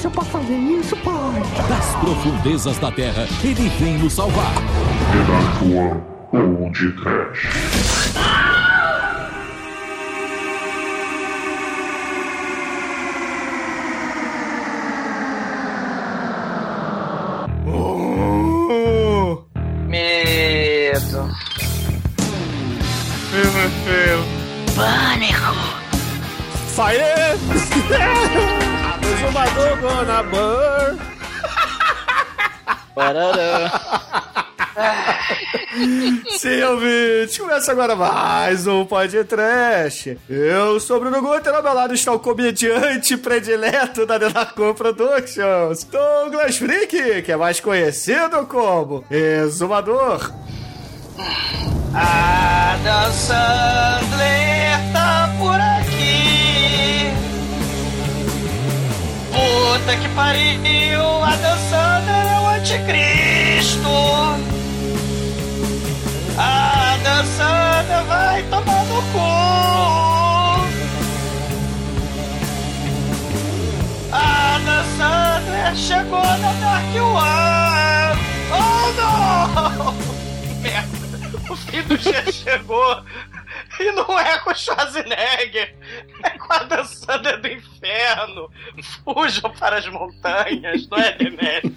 [0.00, 1.42] coisa pra fazer isso, pai.
[1.68, 4.54] Das profundezas da terra, ele vem nos salvar.
[5.12, 6.00] Redactor
[6.32, 8.49] Old Trash.
[36.38, 40.18] Sim, ouvinte, começa agora mais um podcast.
[40.28, 45.82] Eu sou o Bruno Guter, ao meu lado está o comediante predileto da Denarcom Productions,
[45.84, 50.30] Douglas Freak, que é mais conhecido como Exumador.
[51.94, 57.10] Adam Sandler tá por aqui.
[59.32, 63.88] Puta que pariu, Adam Sandler é o anticristo.
[66.36, 69.30] Adam Sandler vai tomar no cu.
[74.12, 78.20] Adam Sandler chegou na Dark One.
[78.52, 79.94] Oh não!
[80.60, 81.52] Merda.
[81.52, 83.02] O fim do dia chegou
[83.80, 85.74] e não é com o Schwarzenegger,
[86.22, 88.50] é com a Dan Sandler do inferno.
[89.04, 91.74] Fujam para as montanhas, não é, Demétrio?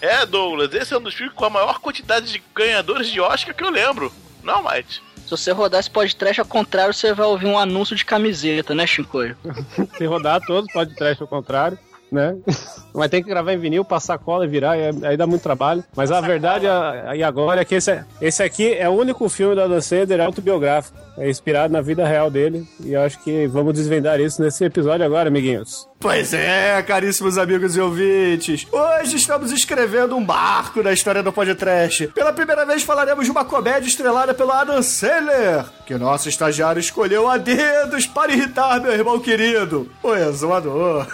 [0.00, 3.54] É, Douglas, esse é um dos filmes com a maior quantidade de ganhadores de Oscar
[3.54, 4.12] que eu lembro.
[4.42, 5.00] Não, Mike?
[5.24, 8.86] Se você rodar esse podcast ao contrário, você vai ouvir um anúncio de camiseta, né,
[8.86, 9.34] Shinkoio?
[9.96, 11.78] Se rodar todos, pode trash ao contrário.
[12.12, 12.36] Né?
[12.94, 15.82] Mas tem que gravar em vinil, passar cola e virar, e aí dá muito trabalho.
[15.96, 19.56] Mas a verdade aí agora é que esse, é- esse aqui é o único filme
[19.56, 20.96] da Dan Sandler autobiográfico.
[21.16, 22.66] É inspirado na vida real dele.
[22.80, 25.88] E eu acho que vamos desvendar isso nesse episódio agora, amiguinhos.
[26.00, 28.66] Pois é, caríssimos amigos e ouvintes.
[28.70, 32.08] Hoje estamos escrevendo um marco da história do podcast.
[32.08, 37.26] Pela primeira vez falaremos de uma comédia estrelada pelo Adam Sandler, que nosso estagiário escolheu
[37.28, 41.06] a dedos para irritar meu irmão querido, o exumador.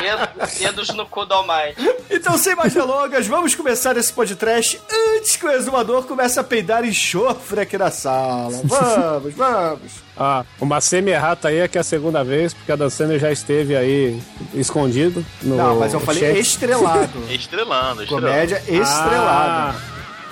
[0.00, 1.94] Dedos, dedos no cu do Almighty.
[2.10, 4.80] Então, sem mais delongas, vamos começar esse podcast
[5.16, 8.50] antes que o exumador comece a peidar enxofre aqui na sala.
[8.64, 8.91] Vamos,
[9.36, 9.92] vamos.
[10.16, 13.30] Ah, uma semi-errata aí é que é a segunda vez, porque a Dan Sandler já
[13.32, 14.20] esteve aí
[14.54, 15.24] escondido.
[15.42, 16.38] No Não, mas eu falei chat.
[16.40, 17.10] estrelado.
[17.30, 18.26] Estrelando, estrelando.
[18.28, 19.74] Comédia estrelada.
[19.74, 19.74] Ah,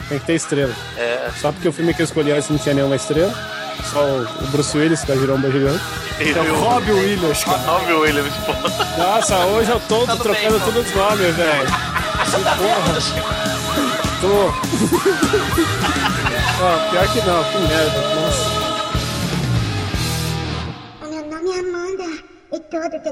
[0.08, 0.74] tem que ter estrela.
[0.96, 1.30] É.
[1.40, 3.32] Só porque o filme que eu escolhi antes não tinha nenhuma estrela.
[3.90, 5.82] Só o Bruce Willis da Giromba Gigante.
[6.18, 7.58] Ele É o Robbie Williams, cara.
[7.58, 8.52] Nove Williams, pô.
[9.02, 11.68] Nossa, hoje eu tô Tudo trocando bem, todos os nomes, velho.
[12.58, 12.98] Porra.
[14.20, 14.52] Tô.
[16.60, 18.00] Não, pior que não, que merda.
[18.16, 18.29] Nossa.
[22.52, 23.10] E todo te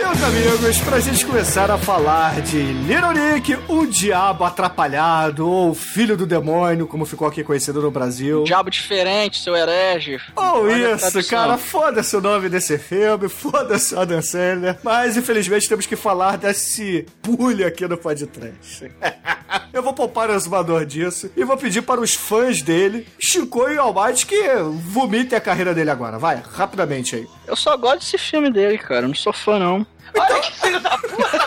[0.00, 6.16] Meus amigos, pra gente começar a falar de Little Nick, o diabo atrapalhado, ou filho
[6.16, 8.42] do demônio, como ficou aqui conhecido no Brasil.
[8.44, 10.18] Diabo diferente, seu herege.
[10.34, 15.84] Ou a isso, cara, foda-se o nome desse filme, foda-se Adam Sandler, mas infelizmente temos
[15.84, 18.90] que falar desse pulha aqui no podcast.
[19.72, 23.78] Eu vou poupar o exumador disso e vou pedir para os fãs dele, Chico e
[23.78, 24.54] Almighty, que
[24.86, 26.18] vomitem a carreira dele agora.
[26.18, 27.26] Vai, rapidamente aí.
[27.46, 29.02] Eu só gosto desse filme dele, cara.
[29.02, 29.86] Eu não sou fã, não.
[30.18, 31.40] Olha que filho da puta!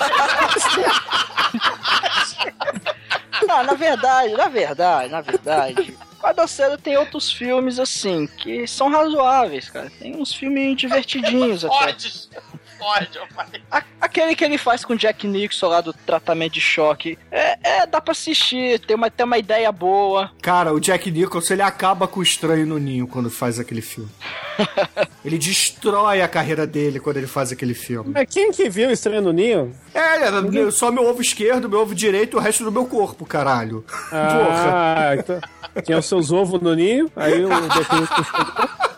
[3.48, 5.98] não, na verdade, na verdade, na verdade.
[6.22, 9.90] O Adam Sandler tem outros filmes, assim, que são razoáveis, cara.
[10.00, 11.76] Tem uns filmes divertidinhos até.
[11.76, 13.64] Pode, pode.
[13.70, 17.18] A- aquele que ele faz com o Jack Nixon lá do tratamento de choque.
[17.32, 20.30] É, é, dá pra assistir, tem uma, tem uma ideia boa.
[20.42, 24.10] Cara, o Jack Nicholson, ele acaba com o estranho no ninho quando faz aquele filme.
[25.26, 28.12] ele destrói a carreira dele quando ele faz aquele filme.
[28.14, 29.76] Mas quem que viu Estranho no Ninho?
[29.94, 33.26] É, é, só meu ovo esquerdo, meu ovo direito e o resto do meu corpo,
[33.26, 33.84] caralho.
[34.10, 34.74] Porra.
[34.74, 35.40] Ah, então,
[35.84, 38.94] tinha os seus ovos no ninho, aí o Jack Nicholson-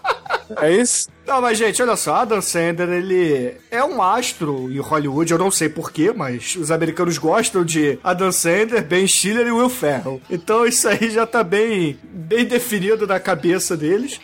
[0.62, 1.08] É isso?
[1.26, 5.50] Não, mas gente, olha só, Adam Sandler, ele é um astro em Hollywood, eu não
[5.50, 10.22] sei porquê, mas os americanos gostam de Adam Sandler, Ben Stiller e Will Ferrell.
[10.30, 14.20] Então isso aí já tá bem, bem definido na cabeça deles.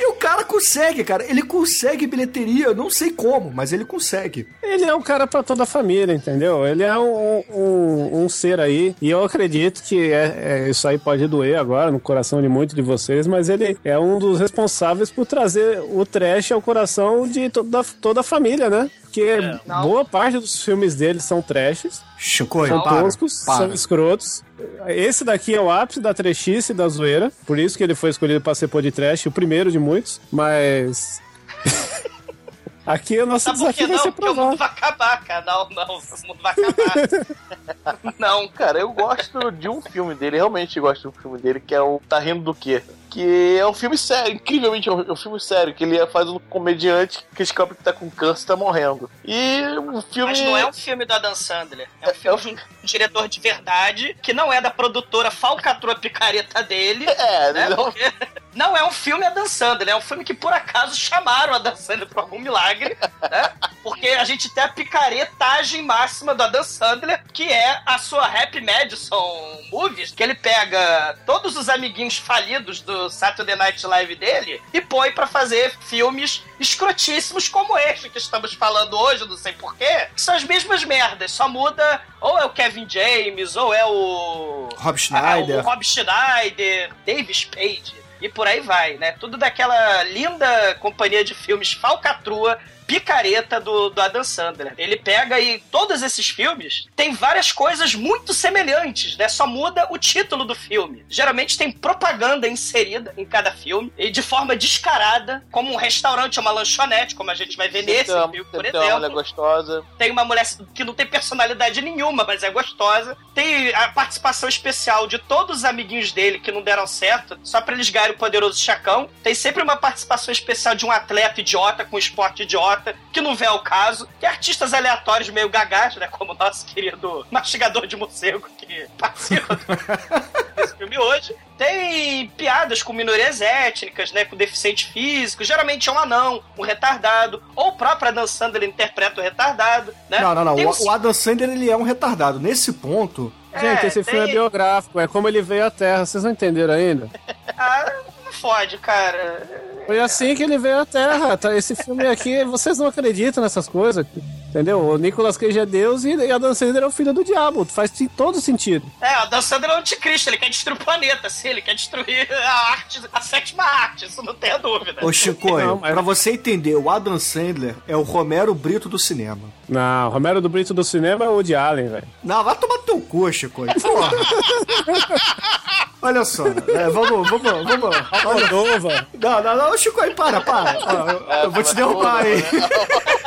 [0.00, 4.46] E o cara consegue, cara, ele consegue bilheteria, eu não sei como, mas ele consegue.
[4.62, 6.64] Ele é um cara pra toda a família, entendeu?
[6.64, 10.98] Ele é um, um, um ser aí, e eu acredito que é, é- isso aí
[10.98, 15.10] pode doer agora no coração de muitos de vocês, mas ele é um dos responsáveis
[15.10, 18.88] por trazer o trash ao coração de toda, toda a família, né?
[19.02, 19.40] Porque
[19.82, 23.56] boa parte dos filmes dele são trashes Chico, São para, toscos, para.
[23.58, 24.42] são escrotos.
[24.88, 27.30] Esse daqui é o ápice da trechice e da zoeira.
[27.46, 30.20] Por isso que ele foi escolhido pra ser podcast, o primeiro de muitos.
[30.32, 31.20] Mas.
[32.84, 34.02] aqui o nosso Sabe por que desafio vai não?
[34.02, 34.56] ser Porque o mundo provar.
[34.56, 35.44] vai acabar, cara.
[35.46, 38.14] Não, não, o mundo vai acabar.
[38.18, 41.74] não, Cara, eu gosto de um filme dele, realmente gosto de um filme dele, que
[41.74, 42.82] é o Tá Rindo do Quê?
[43.10, 46.28] Que é um filme sério, incrivelmente é um, é um filme sério, que ele faz
[46.28, 49.10] um comediante que descobre que tá com câncer e tá morrendo.
[49.24, 50.30] E o filme.
[50.32, 51.88] Mas não é um filme do Adam Sandler.
[52.02, 56.62] É um filme de um diretor de verdade, que não é da produtora falcatrua picareta
[56.62, 57.06] dele.
[57.08, 57.68] É, né?
[57.70, 58.12] não- Porque
[58.54, 62.08] não é um filme Adam Sandler, é um filme que por acaso chamaram Adam Sandler
[62.08, 62.96] por algum milagre,
[63.30, 63.52] né?
[63.82, 68.60] Porque a gente tem a picaretagem máxima do Adam Sandler, que é a sua Happy
[68.60, 74.80] Madison Movies, que ele pega todos os amiguinhos falidos do Saturday Night Live dele e
[74.80, 80.20] põe pra fazer filmes escrotíssimos como este que estamos falando hoje, não sei porquê, que
[80.20, 84.68] são as mesmas merdas, só muda ou é o Kevin James, ou é o...
[84.76, 85.58] Rob Schneider.
[85.58, 89.12] Ah, o Rob Schneider, David Spade e por aí vai, né?
[89.12, 94.72] Tudo daquela linda companhia de filmes falcatrua, picareta do, do Adam Sandler.
[94.78, 99.28] Ele pega aí todos esses filmes, tem várias coisas muito semelhantes, né?
[99.28, 101.04] Só muda o título do filme.
[101.08, 106.42] Geralmente tem propaganda inserida em cada filme, e de forma descarada, como um restaurante ou
[106.42, 109.10] uma lanchonete, como a gente vai ver nesse uma- filme, por tem uma mulher exemplo.
[109.12, 109.84] gostosa.
[109.98, 113.16] Tem uma mulher que não tem personalidade nenhuma, mas é gostosa.
[113.34, 117.74] Tem a participação especial de todos os amiguinhos dele que não deram certo, só pra
[117.74, 119.10] eles ganharem o poderoso chacão.
[119.22, 122.77] Tem sempre uma participação especial de um atleta idiota com um esporte idiota,
[123.12, 124.08] que não vê ao caso.
[124.20, 126.06] Tem artistas aleatórios meio gagás, né?
[126.08, 129.64] Como o nosso querido mastigador de morcego, que participa do-
[130.56, 131.34] desse filme hoje.
[131.56, 134.24] Tem piadas com minorias étnicas, né?
[134.24, 135.42] Com deficiente físico.
[135.44, 137.42] Geralmente é um anão, um retardado.
[137.56, 140.20] Ou o próprio Adam Sandler interpreta o retardado, né?
[140.20, 140.54] Não, não, não.
[140.54, 142.38] O, um- o Adam Sandler, ele é um retardado.
[142.38, 143.32] Nesse ponto...
[143.58, 146.04] Gente, É, esse filme tem- é biográfico, é como ele veio à Terra.
[146.06, 147.08] Vocês não entenderam ainda?
[147.60, 147.92] Ah,
[148.38, 149.46] fode, cara.
[149.86, 151.36] Foi assim que ele veio à Terra.
[151.36, 151.56] Tá?
[151.56, 154.06] Esse filme aqui, vocês não acreditam nessas coisas.
[154.48, 154.80] Entendeu?
[154.80, 157.66] O Nicolas Cage é Deus e e Adam Sandler é o filho do diabo.
[157.66, 158.86] Faz todo sentido.
[158.98, 161.74] É, o Dan Sandler é o anticristo, ele quer destruir o planeta, sim, ele quer
[161.74, 165.04] destruir a arte, a sétima arte, isso não tem a dúvida.
[165.04, 168.98] Ô, Chico, Não, mas- pra você entender, o Adam Sandler é o Romero Brito do
[168.98, 169.42] cinema.
[169.68, 172.08] Não, Romero do Brito do cinema é o de Allen, velho.
[172.24, 173.66] Não, vai tomar teu cu, Chico.
[173.82, 174.10] Porra.
[176.00, 177.96] Olha só, é, vamos, vamos, vamos.
[178.24, 179.06] Olha, Nova.
[179.20, 180.78] não, não, não, Chico, aí, para, para.
[180.80, 182.44] Ó, eu, eu vou te derrubar aí.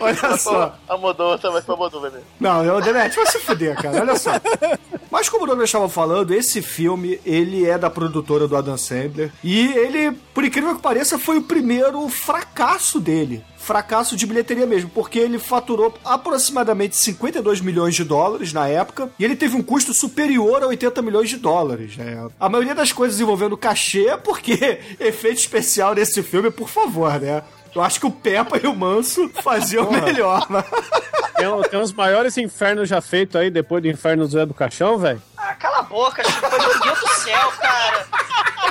[0.00, 0.76] Olha só.
[0.88, 2.20] A Modova vai pra Modova, né?
[2.40, 4.00] Não, eu, Demet, vai se fuder, cara.
[4.00, 4.32] Olha só.
[5.10, 9.30] Mas como o Douglas estava falando, esse filme, ele é da produtora do Adam Sandler.
[9.44, 13.44] E ele, por incrível que pareça, foi o primeiro fracasso dele.
[13.56, 19.24] Fracasso de bilheteria mesmo, porque ele faturou aproximadamente 52 milhões de dólares na época, e
[19.24, 22.28] ele teve um custo superior a 80 milhões de dólares, né?
[22.38, 27.42] A maioria das coisas envolvendo cachê é porque efeito especial nesse filme, por favor, né?
[27.74, 30.62] Eu acho que o Peppa e o Manso faziam melhor, né?
[31.36, 34.96] Tem, tem uns maiores infernos já feitos aí, depois do inferno do Zé do Caixão,
[34.96, 35.20] velho.
[35.36, 38.06] Ah, cala a boca, Chico, meu Deus do céu, cara.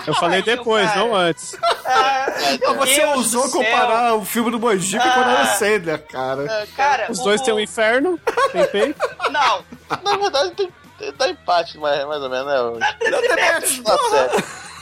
[0.07, 0.99] Eu falei depois, cara.
[0.99, 1.55] não antes.
[1.85, 3.49] Ah, Então você Deus céu.
[3.49, 5.31] comparar o filme do Mojica com o Ah.
[5.41, 6.67] Adam Sandler, cara.
[6.75, 8.17] Cara, Os o- dois têm um inferno,
[8.51, 8.99] tem peito.
[9.29, 9.63] Não,
[10.03, 12.95] Na verdade, tem, tem, dá empate, mais, mais ou menos, né?
[13.01, 13.97] Demet, Tá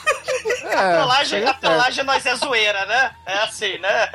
[0.01, 0.77] certo.
[0.77, 3.11] a trollagem, chega a trollagem nós é zoeira, né?
[3.25, 4.09] É assim, né?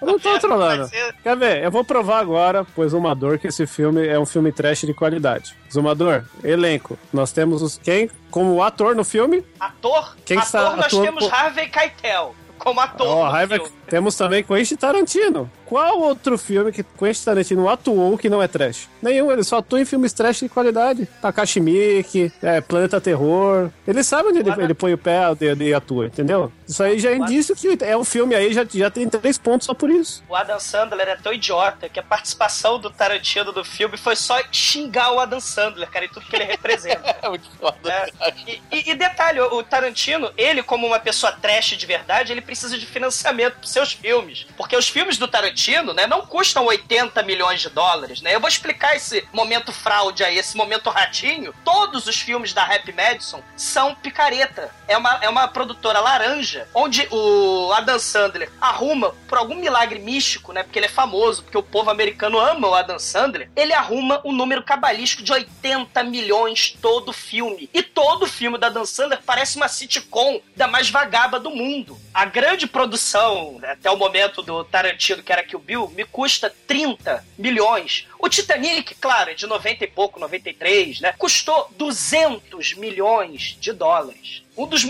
[0.00, 0.86] Eu não tô trolando.
[0.86, 1.62] Vai ser- Quer ver?
[1.62, 5.54] Eu vou provar agora, pois Zumador, que esse filme é um filme trash de qualidade.
[5.72, 6.98] Zumador, elenco.
[7.12, 9.44] Nós temos os quem como ator no filme?
[9.60, 13.72] Ator, Quem ator está nós atuando temos Harvey Keitel como ator Ó, raiva filme.
[13.92, 15.50] Temos também Quentin Tarantino.
[15.66, 18.88] Qual outro filme que Quentin Tarantino atuou que não é trash?
[19.02, 21.06] Nenhum, ele só atua em filmes trash de qualidade.
[21.20, 23.68] Takashi Miike, é, Planeta Terror.
[23.86, 25.18] Ele sabe onde ele, ele põe o pé
[25.60, 26.50] e, atua, entendeu?
[26.66, 29.66] Isso aí já é indício que é um filme aí, já, já tem três pontos
[29.66, 30.24] só por isso.
[30.26, 34.40] O Adam Sandler é tão idiota que a participação do Tarantino do filme foi só
[34.50, 37.12] xingar o Adam Sandler, cara, e tudo que ele representa.
[37.22, 37.78] É muito foda.
[38.20, 42.40] É, e, e- e detalhe, o Tarantino, ele como uma pessoa trash de verdade, ele
[42.40, 44.46] precisa de financiamento para seus filmes.
[44.56, 48.34] Porque os filmes do Tarantino, né, não custam 80 milhões de dólares, né?
[48.34, 51.54] Eu vou explicar esse momento fraude aí, esse momento ratinho.
[51.64, 54.70] Todos os filmes da Happy Madison são picareta.
[54.86, 60.52] É uma, é uma produtora laranja, onde o Adam Sandler arruma, por algum milagre místico,
[60.52, 60.62] né?
[60.62, 64.32] Porque ele é famoso, porque o povo americano ama o Adam Sandler, ele arruma um
[64.32, 67.68] número cabalístico de 80 milhões todo filme.
[67.72, 71.98] E todo filme da Adam Sandler parece uma sitcom da mais vagaba do mundo.
[72.12, 77.24] A grande produção, até o momento do Tarantino, que era o Bill, me custa 30
[77.38, 78.06] milhões.
[78.18, 81.14] O Titanic, claro, é de 90 e pouco, 93, né?
[81.16, 84.84] Custou 200 milhões de dólares um dos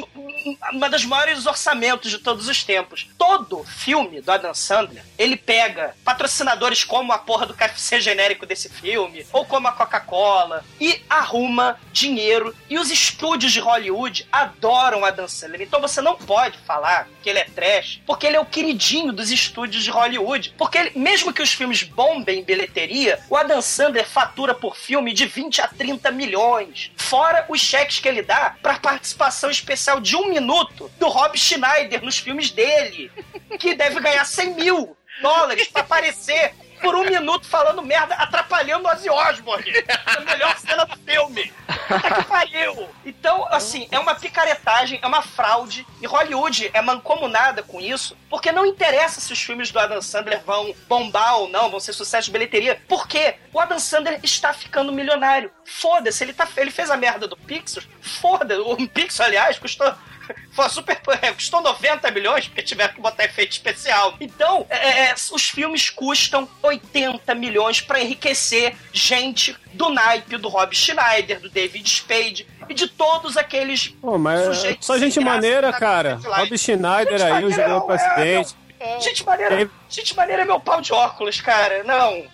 [0.72, 3.08] uma das maiores orçamentos de todos os tempos.
[3.16, 8.68] Todo filme do Adam Sandler, ele pega patrocinadores como a porra do KFC genérico desse
[8.68, 12.54] filme, ou como a Coca-Cola, e arruma dinheiro.
[12.68, 15.62] E os estúdios de Hollywood adoram Adam Sandler.
[15.62, 19.30] Então você não pode falar que ele é trash, porque ele é o queridinho dos
[19.30, 20.54] estúdios de Hollywood.
[20.58, 25.12] Porque ele, mesmo que os filmes bombem em bilheteria, o Adam Sandler fatura por filme
[25.12, 26.90] de 20 a 30 milhões.
[26.96, 32.02] Fora os cheques que ele dá para participação especial de um minuto do Rob Schneider
[32.02, 33.10] nos filmes dele,
[33.58, 39.08] que deve ganhar 100 mil dólares para aparecer por um minuto falando merda, atrapalhando Ozzy
[39.08, 39.72] Osbourne.
[40.04, 41.52] a melhor cena do filme.
[41.88, 42.88] Puta que pariu.
[43.04, 45.86] Então, assim, é uma picaretagem, é uma fraude.
[46.00, 50.42] E Hollywood é mancomunada com isso, porque não interessa se os filmes do Adam Sandler
[50.44, 52.80] vão bombar ou não, vão ser sucesso de bilheteria.
[52.88, 55.50] Porque o Adam Sandler está ficando milionário.
[55.64, 57.84] Foda-se, ele, tá, ele fez a merda do Pixar.
[58.00, 58.60] Foda-se.
[58.60, 59.94] O Pixar, aliás, custou
[60.52, 61.00] foi super.
[61.20, 64.16] É, custou 90 milhões porque tiveram que botar efeito especial.
[64.20, 70.74] Então, é, é os filmes custam 80 milhões para enriquecer gente do naipe do Rob
[70.74, 73.88] Schneider, do David Spade e de todos aqueles.
[74.00, 76.18] Pô, mas só gente maneira, cara.
[76.22, 78.54] Rob Schneider aí, o jogador presidente.
[78.84, 81.84] É, gente maneira, gente maneira é meu pau de óculos, cara.
[81.84, 82.24] Não.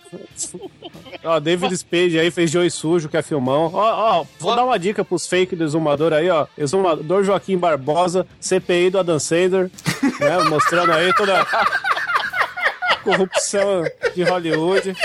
[1.23, 3.71] Ó, David Spade aí fez Joey Sujo, que é filmão.
[3.75, 6.47] Ó, ó, vou dar uma dica pros fake do exumador aí, ó.
[6.57, 9.71] Exumador Joaquim Barbosa, CPI do Adam Sandler,
[10.21, 10.38] né?
[10.49, 14.97] Mostrando aí toda a corrupção de Hollywood.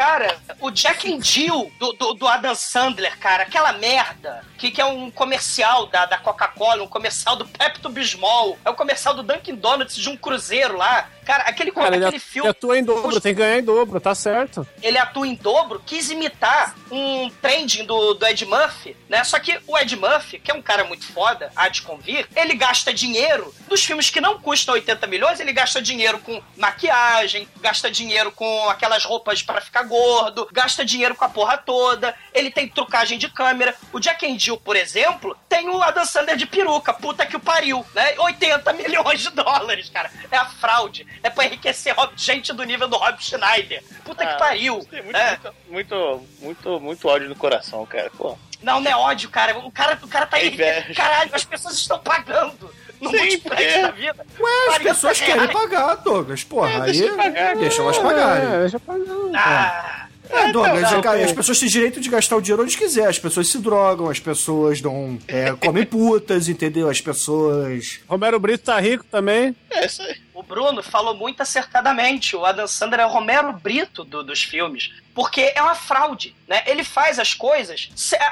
[0.00, 4.80] Cara, o Jack and Jill do, do, do, Adam Sandler, cara, aquela merda, que, que
[4.80, 9.22] é um comercial da, da Coca-Cola, um comercial do Pepto Bismol, é um comercial do
[9.22, 11.06] Dunkin' Donuts de um cruzeiro lá.
[11.30, 12.48] Cara, aquele, cara, aquele ele filme.
[12.48, 14.66] Ele atua em dobro, tem que ganhar em dobro, tá certo.
[14.82, 19.22] Ele atua em dobro, quis imitar um trending do, do Ed Murphy, né?
[19.22, 22.54] Só que o Ed Murphy, que é um cara muito foda, há de convir, ele
[22.54, 27.88] gasta dinheiro dos filmes que não custam 80 milhões, ele gasta dinheiro com maquiagem, gasta
[27.88, 32.66] dinheiro com aquelas roupas para ficar gordo, gasta dinheiro com a porra toda, ele tem
[32.66, 33.76] trucagem de câmera.
[33.92, 37.40] O Jack and Jill, por exemplo, tem o Adam Sandler de peruca, puta que o
[37.40, 38.16] pariu, né?
[38.18, 40.10] 80 milhões de dólares, cara.
[40.28, 43.82] É a fraude é pra enriquecer gente do nível do Rob Schneider.
[44.04, 44.84] Puta ah, que pariu.
[44.90, 45.38] Tem muito, é.
[45.68, 48.10] muito, muito, muito, ódio no coração, cara.
[48.16, 48.36] Pô.
[48.62, 49.58] Não, não é ódio, cara.
[49.58, 50.94] O cara, o cara tá enriquecendo.
[50.94, 53.82] Caralho, as pessoas estão pagando no Sim, é.
[53.82, 54.26] da vida.
[54.38, 56.44] Ué, as pessoas querem pagar, Douglas.
[56.44, 58.54] Porra, é, aí deixa, pagar, deixa elas pagarem.
[58.54, 59.06] É, deixa pagar.
[59.34, 60.06] Ah.
[60.32, 63.08] É, Douglas, não, não, as pessoas têm direito de gastar o dinheiro onde quiser.
[63.08, 66.88] As pessoas se drogam, as pessoas dão, é, comem putas, entendeu?
[66.88, 68.00] As pessoas.
[68.06, 69.56] Romero Brito tá rico também.
[69.70, 70.16] É isso aí.
[70.50, 72.34] Bruno falou muito acertadamente.
[72.34, 74.92] O Adam Sandler é o Romero Brito do, dos filmes.
[75.14, 76.62] Porque é uma fraude, né?
[76.66, 77.90] Ele faz as coisas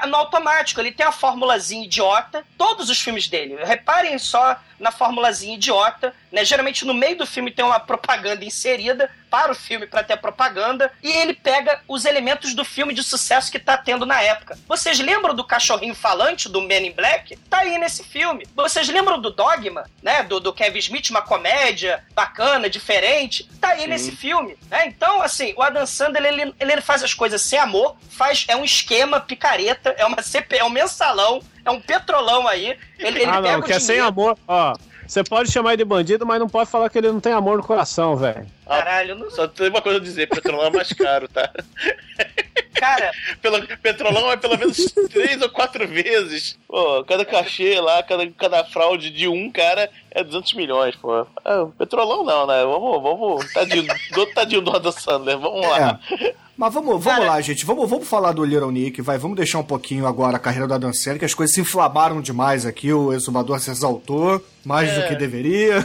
[0.08, 0.80] no automático.
[0.80, 2.44] Ele tem a formulazinha idiota.
[2.56, 3.56] Todos os filmes dele.
[3.64, 6.14] Reparem só na formulazinha idiota.
[6.30, 6.44] Né?
[6.44, 10.90] Geralmente no meio do filme tem uma propaganda inserida para o filme para ter propaganda.
[11.02, 14.58] E ele pega os elementos do filme de sucesso que tá tendo na época.
[14.66, 17.37] Vocês lembram do cachorrinho falante do Men in Black?
[17.49, 18.47] Tá aí nesse filme.
[18.54, 20.23] Vocês lembram do Dogma, né?
[20.25, 23.49] Do, do Kevin Smith, uma comédia bacana, diferente?
[23.61, 23.87] Tá aí Sim.
[23.87, 24.56] nesse filme.
[24.70, 24.87] Né?
[24.87, 28.64] Então, assim, o Adam Sandler, ele, ele faz as coisas sem amor, faz, é um
[28.64, 32.76] esquema picareta, é uma CP, é um mensalão, é um petrolão aí.
[32.98, 34.75] Ele, ele ah, não, que é sem amor, ó.
[35.06, 37.56] Você pode chamar ele de bandido, mas não pode falar que ele não tem amor
[37.56, 38.46] no coração, velho.
[38.66, 39.30] Caralho, não...
[39.30, 41.50] Só tem uma coisa a dizer, petrolão é mais caro, tá?
[42.78, 43.10] Cara.
[43.40, 44.76] Pelo, petrolão é pelo menos
[45.10, 46.58] três ou quatro vezes.
[46.68, 51.27] Pô, cada cachê lá, cada, cada fraude de um cara é 200 milhões, pô.
[51.45, 52.65] Ah, petrolão não, né?
[52.65, 53.53] Vamos, vamos.
[53.53, 56.00] Tadinho, do, tadinho do Adam Sandler, vamos lá.
[56.11, 56.35] É.
[56.57, 57.65] Mas vamos, vamos lá, gente.
[57.65, 59.17] Vamos, vamos falar do Little Nick, vai.
[59.17, 62.21] Vamos deixar um pouquinho agora a carreira do Adam Sandler, que as coisas se inflamaram
[62.21, 62.93] demais aqui.
[62.93, 65.00] O exumador se exaltou mais é.
[65.00, 65.85] do que deveria.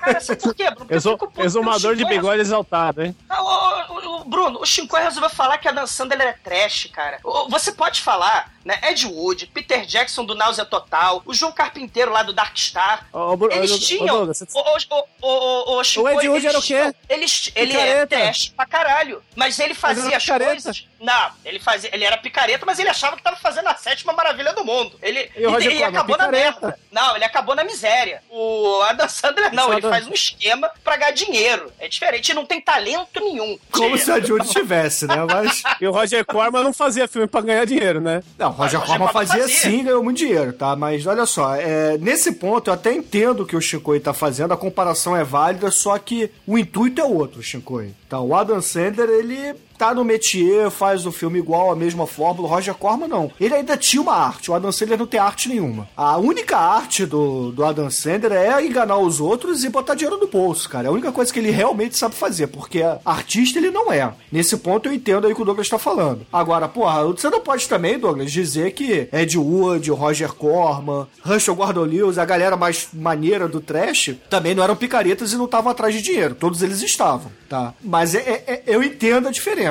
[0.00, 0.86] Cara, sabe por quê, Bruno?
[0.90, 3.14] Exu, exumador de bigode exaltado, hein?
[3.28, 6.88] Ah, o, o, o, Bruno, o Shinkoi resolveu falar que a Dan Sandler é trash,
[6.92, 7.20] cara.
[7.50, 8.80] Você pode falar né?
[8.82, 13.06] Ed Wood, Peter Jackson do Náusea Total, o João Carpinteiro lá do Dark Star.
[13.12, 14.28] Oh, oh, eles tinham.
[14.28, 16.92] Oh, o, o, o, Ed Wood era o quê?
[17.08, 19.22] Eles, ele é trash pra caralho.
[19.36, 20.84] Mas ele fazia as coisas.
[21.00, 21.90] Não, ele fazia.
[21.92, 24.98] Ele era picareta, mas ele achava que tava fazendo a sétima maravilha do mundo.
[25.02, 26.24] Ele, e, e, e acabou picareta.
[26.24, 26.78] na merda.
[26.90, 28.22] Não, ele acabou na miséria séria.
[28.30, 31.70] O Adam Sandler não, ele faz um esquema pra ganhar dinheiro.
[31.78, 33.58] É diferente, ele não tem talento nenhum.
[33.70, 35.24] Como se a Judy tivesse, né?
[35.28, 35.62] Mas.
[35.78, 38.22] E o Roger Corman não fazia filme pra ganhar dinheiro, né?
[38.38, 39.70] Não, Roger Roger Corman Corman fazia fazia.
[39.70, 40.74] sim, ganhou muito dinheiro, tá?
[40.74, 44.54] Mas olha só, é, nesse ponto eu até entendo o que o Shinkoi tá fazendo,
[44.54, 47.94] a comparação é válida, só que o intuito é outro, Shinkoi.
[48.06, 52.48] Então, o Adam Sandler, ele tá no métier, faz o filme igual, a mesma fórmula,
[52.48, 53.30] Roger Corman não.
[53.40, 55.88] Ele ainda tinha uma arte, o Adam Sandler não tem arte nenhuma.
[55.96, 60.26] A única arte do, do Adam Sandler é enganar os outros e botar dinheiro no
[60.28, 60.86] bolso, cara.
[60.86, 64.12] É a única coisa que ele realmente sabe fazer, porque artista ele não é.
[64.30, 66.26] Nesse ponto eu entendo aí o que o Douglas tá falando.
[66.32, 71.82] Agora, porra, você não pode também, Douglas, dizer que Ed Wood, Roger Corman, Russell Gordon
[71.84, 75.94] Lewis, a galera mais maneira do trash, também não eram picaretas e não estavam atrás
[75.94, 76.34] de dinheiro.
[76.34, 77.74] Todos eles estavam, tá?
[77.82, 79.65] Mas é- é- é- eu entendo a diferença.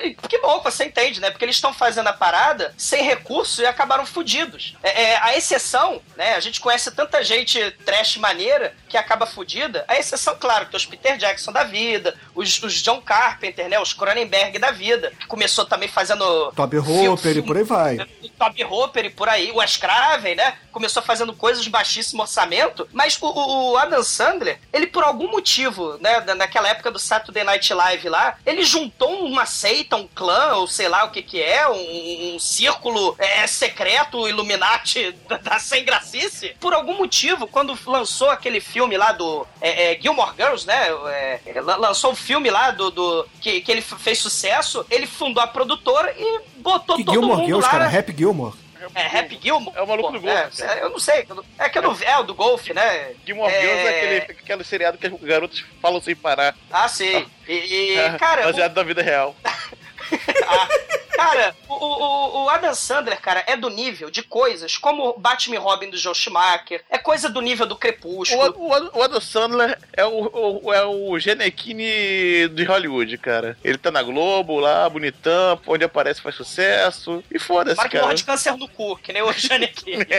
[0.00, 1.30] E Que bom que você entende, né?
[1.30, 4.76] Porque eles estão fazendo a parada sem recurso e acabaram fudidos.
[4.82, 6.34] É, é, a exceção, né?
[6.34, 9.84] A gente conhece tanta gente trash maneira que acaba fudida.
[9.88, 13.78] A exceção, claro, que os Peter Jackson da vida, os, os John Carpenter, né?
[13.80, 16.52] Os Cronenberg da vida, que começou também fazendo.
[16.52, 16.78] Toby
[17.08, 17.96] Hopper e por aí vai.
[18.38, 20.54] Toby Hopper e por aí, o Wes Craven, né?
[20.72, 23.26] Começou fazendo coisas de baixíssimo orçamento, mas o,
[23.72, 28.08] o- Adam Sandler, ele por algum motivo, né, na- naquela época do Saturday Night Live
[28.08, 32.34] lá, ele juntou uma seita, um clã, ou sei lá o que que é, um,
[32.34, 36.54] um círculo é, secreto, Illuminati da, da sem gracice.
[36.60, 41.40] Por algum motivo, quando lançou aquele filme lá do é, é, Gilmore Girls, né, é,
[41.46, 45.42] é, lan- lançou o filme lá do, do que, que ele fez sucesso, ele fundou
[45.42, 47.98] a produtora e botou Que todo Gilmore mundo Girls, lá, cara?
[47.98, 48.54] Happy Gilmore.
[48.94, 49.76] É, Rap Gilmore.
[49.76, 50.80] É o maluco do golfe, é, cara.
[50.80, 51.26] eu não sei.
[51.58, 53.12] É que eu não é o do golfe, né?
[53.24, 56.56] Gilmore Girls é aquele, aquele seriado que os garotos falam sem parar.
[56.70, 57.26] Ah, sim.
[57.46, 59.34] E, e, cara, o, Baseado na vida real.
[60.48, 60.68] ah,
[61.14, 65.90] cara, o, o, o Adam Sandler, cara, é do nível de coisas como Batman Robin
[65.90, 68.54] do Joe Schumacher, é coisa do nível do O, Crepúsculo.
[68.58, 73.56] O, Ad- o Adam Sandler é o, o, é o Genequine de Hollywood, cara.
[73.62, 77.22] Ele tá na Globo lá, bonitão, onde aparece faz sucesso.
[77.30, 78.04] E foda-se, Para que cara.
[78.04, 79.98] morra de câncer no cu, que nem o Janequim.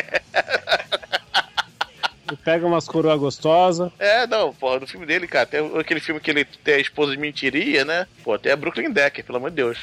[2.37, 3.91] Pega umas coroas gostosas.
[3.99, 7.11] É, não, porra, no filme dele, cara, tem aquele filme que ele tem a esposa
[7.11, 8.07] de mentiria, né?
[8.23, 9.77] Pô, tem a Brooklyn Decker, pelo amor de Deus.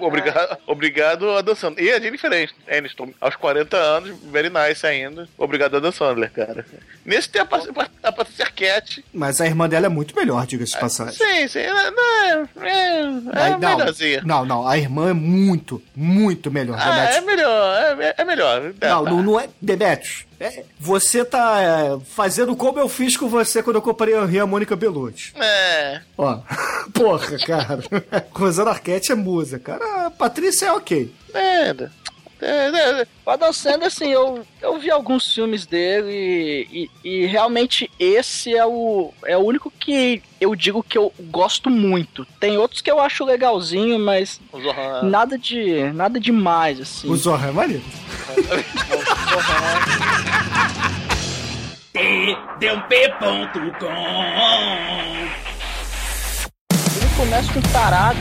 [0.00, 1.84] Obrigado, obrigado a Dan Sandler.
[1.84, 2.30] E a Jennifer
[2.66, 5.28] Aniston, aos 40 anos, very nice ainda.
[5.38, 6.64] Obrigado a Dan Sandler, cara.
[7.04, 7.68] Nesse tem a, Pat-
[8.02, 9.04] a Patrícia Arquette.
[9.12, 11.14] Mas a irmã dela é muito melhor, diga-se de passagem.
[11.14, 14.22] Sim, sim, é, não, é, é, é melhorzinha.
[14.24, 16.78] não, não, a irmã é muito, muito melhor.
[16.80, 18.62] Ah, é melhor, é, é melhor.
[18.62, 19.48] não, Tá, não, não é.
[19.60, 24.22] Demetrius, é, você tá é, fazendo como eu fiz com você quando eu comprei a
[24.22, 25.32] Henri e a Mônica Bellucci.
[25.36, 26.38] É, Ó,
[26.92, 27.82] porra, cara.
[28.32, 30.06] Rosana Arquette é musa, cara.
[30.06, 31.12] A Patrícia é ok.
[31.34, 31.74] é,
[32.40, 36.12] é, é, O Adam Sandler, assim, eu, eu vi alguns filmes dele
[36.70, 41.12] e, e, e realmente esse é o, é o único que eu digo que eu
[41.30, 42.26] gosto muito.
[42.38, 44.38] Tem outros que eu acho legalzinho, mas
[45.02, 47.10] nada de nada demais, assim.
[47.10, 47.84] O Zorra é maneiro.
[56.70, 57.72] Ele começa com um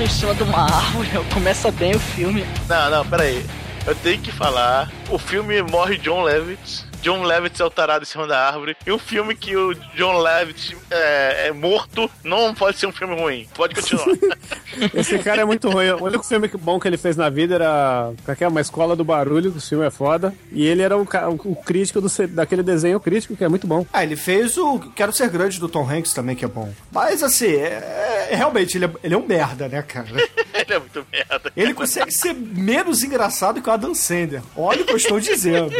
[0.03, 2.45] em cima de uma árvore, começa bem o filme.
[2.67, 3.45] Não, não, peraí.
[3.85, 4.89] Eu tenho que falar.
[5.09, 6.85] O filme morre John Levitt.
[7.05, 8.75] John Levitt é o tarado em cima da árvore.
[8.83, 13.13] E um filme que o John Levitt é, é morto não pode ser um filme
[13.15, 13.47] ruim.
[13.53, 14.07] Pode continuar.
[14.91, 15.89] Esse cara é muito ruim.
[15.91, 18.47] O único filme que- bom que ele fez na vida era que é?
[18.47, 20.33] uma escola do barulho, que o filme é foda.
[20.51, 23.85] E ele era o, o- crítico do, daquele desenho crítico, que é muito bom.
[23.93, 26.73] Ah, ele fez o Quero Ser Grande do Tom Hanks também, que é bom.
[26.91, 30.07] Mas assim, é, é- realmente, ele é, ele é um merda, né, cara?
[30.67, 31.51] Ele é muito merda.
[31.55, 34.41] Ele consegue ser menos engraçado que o Adam Sandler.
[34.55, 35.71] Olha o que eu estou dizendo.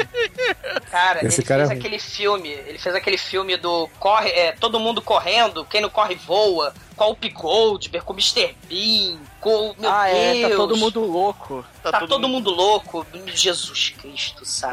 [0.92, 4.52] Cara, Esse ele cara fez é aquele filme, ele fez aquele filme do corre, é,
[4.54, 8.56] todo mundo correndo, quem não corre voa, com Whoopi Goldberg, com o Mr.
[8.70, 10.18] Bean, com o- meu ah, Deus.
[10.18, 11.66] é, tá todo mundo louco.
[11.92, 12.50] Tá, todo, mundo...
[12.50, 13.06] louco.
[13.28, 14.44] Jesus Cristo.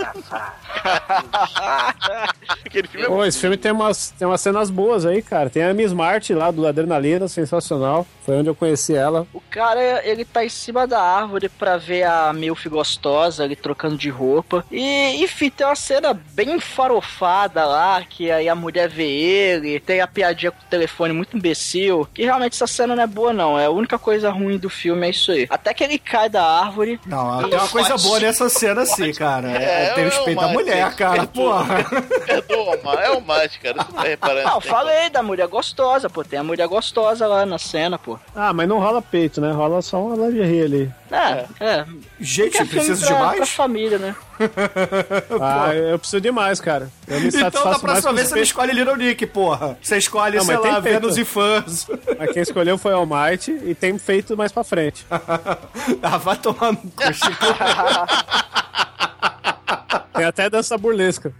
[2.64, 5.50] Aquele filme é Pô, esse filme tem umas, tem umas cenas boas aí, cara.
[5.50, 8.06] Tem a Miss Marty lá do Adrenalina, sensacional.
[8.24, 9.26] Foi onde eu conheci ela.
[9.32, 13.96] O cara, ele tá em cima da árvore pra ver a Milf gostosa ali trocando
[13.96, 14.64] de roupa.
[14.70, 20.00] E, enfim, tem uma cena bem farofada lá, que aí a mulher vê ele, tem
[20.00, 22.08] a piadinha com o telefone muito imbecil.
[22.14, 23.58] Que realmente essa cena não é boa, não.
[23.58, 25.46] É a única coisa ruim do filme, é isso aí.
[25.50, 27.00] Até que ele cai da árvore.
[27.06, 29.50] Não, tem uma coisa boa nessa cena, sim, cara.
[29.50, 31.26] É, É, tem o é respeito da mulher, cara.
[31.26, 31.84] Porra.
[32.26, 33.74] Perdoa, mas é o mais, cara.
[33.82, 34.48] Você não tá reparando.
[34.48, 36.22] Eu falei da mulher gostosa, pô.
[36.22, 38.18] Tem a mulher gostosa lá na cena, pô.
[38.34, 39.50] Ah, mas não rola peito, né?
[39.50, 40.94] Rola só uma lingerie ali.
[41.12, 41.84] É, é.
[42.18, 43.50] Gente, é filme precisa pra, de pra mais?
[43.50, 44.16] família, né?
[45.40, 46.90] Ah, eu preciso de mais, cara.
[47.06, 49.78] Eu me Então da próxima vez você não escolhe Little Nick, porra.
[49.80, 51.00] Você escolhe, Não, sei mas tem lá, feito.
[51.00, 51.86] Venus e fãs.
[52.18, 55.06] Mas quem escolheu foi All Might e tem feito mais pra frente.
[55.10, 57.46] ah, vai tomar no cu, Chico.
[60.14, 61.32] Tem até dança burlesca.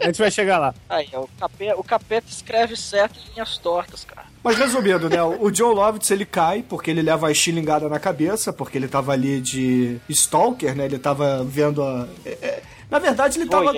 [0.00, 0.74] A gente vai chegar lá.
[0.88, 4.26] Aí, ó, o capeta, o capeta escreve certo em linhas tortas, cara.
[4.42, 5.22] Mas resumindo, né?
[5.22, 9.12] O John Lovitz ele cai porque ele leva a estilingada na cabeça, porque ele tava
[9.12, 10.86] ali de Stalker, né?
[10.86, 12.08] Ele tava vendo a.
[12.24, 13.72] é, é, na verdade, ele tava.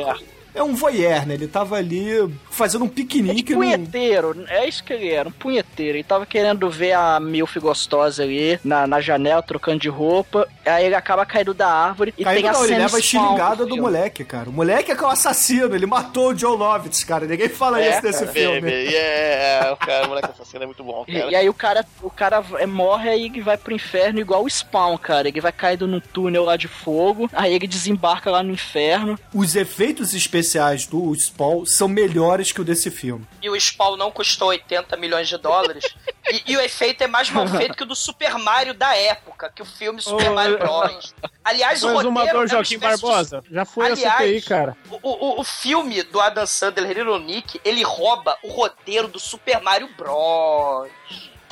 [0.54, 1.34] É um voyeur, né?
[1.34, 2.06] Ele tava ali
[2.50, 3.52] fazendo um piquenique.
[3.54, 5.96] num- Punheteiro, é isso que ele era, um punheteiro.
[5.96, 10.46] Ele tava querendo ver a Milf gostosa ali na, na janela, trocando de roupa.
[10.66, 13.64] Aí ele acaba caindo da árvore e Caindo tem a não, ele leva a estilingada
[13.66, 14.50] do moleque, cara.
[14.50, 17.26] O moleque é que é o assassino, ele matou o John Lovitz, cara.
[17.26, 18.32] Ninguém fala É, isso nesse cara.
[18.32, 18.60] filme.
[18.60, 21.30] Baby, yeah, o cara, o moleque assassino é muito bom, E, cara.
[21.30, 24.50] e aí o cara, o cara é, morre aí ele vai pro inferno igual o
[24.50, 25.28] Spawn, cara.
[25.28, 29.18] Ele vai caindo num túnel lá de fogo, aí ele desembarca lá no inferno.
[29.32, 30.41] Os efeitos especiais
[30.88, 33.26] do Spawn são melhores que o desse filme.
[33.40, 35.85] E o Spawn não custou 80 milhões de dólares.
[36.31, 39.50] e, e o efeito é mais mal feito que o do Super Mario da época,
[39.55, 41.14] que o filme Super Ô, Mario Bros.
[41.44, 44.76] Aliás, o O roteiro é Joaquim Barbosa já foi a Aliás, CPI, cara.
[44.90, 49.61] O, o, o filme do Adam Sandler, Little Nick, ele rouba o roteiro do Super
[49.61, 50.90] Mario Bros.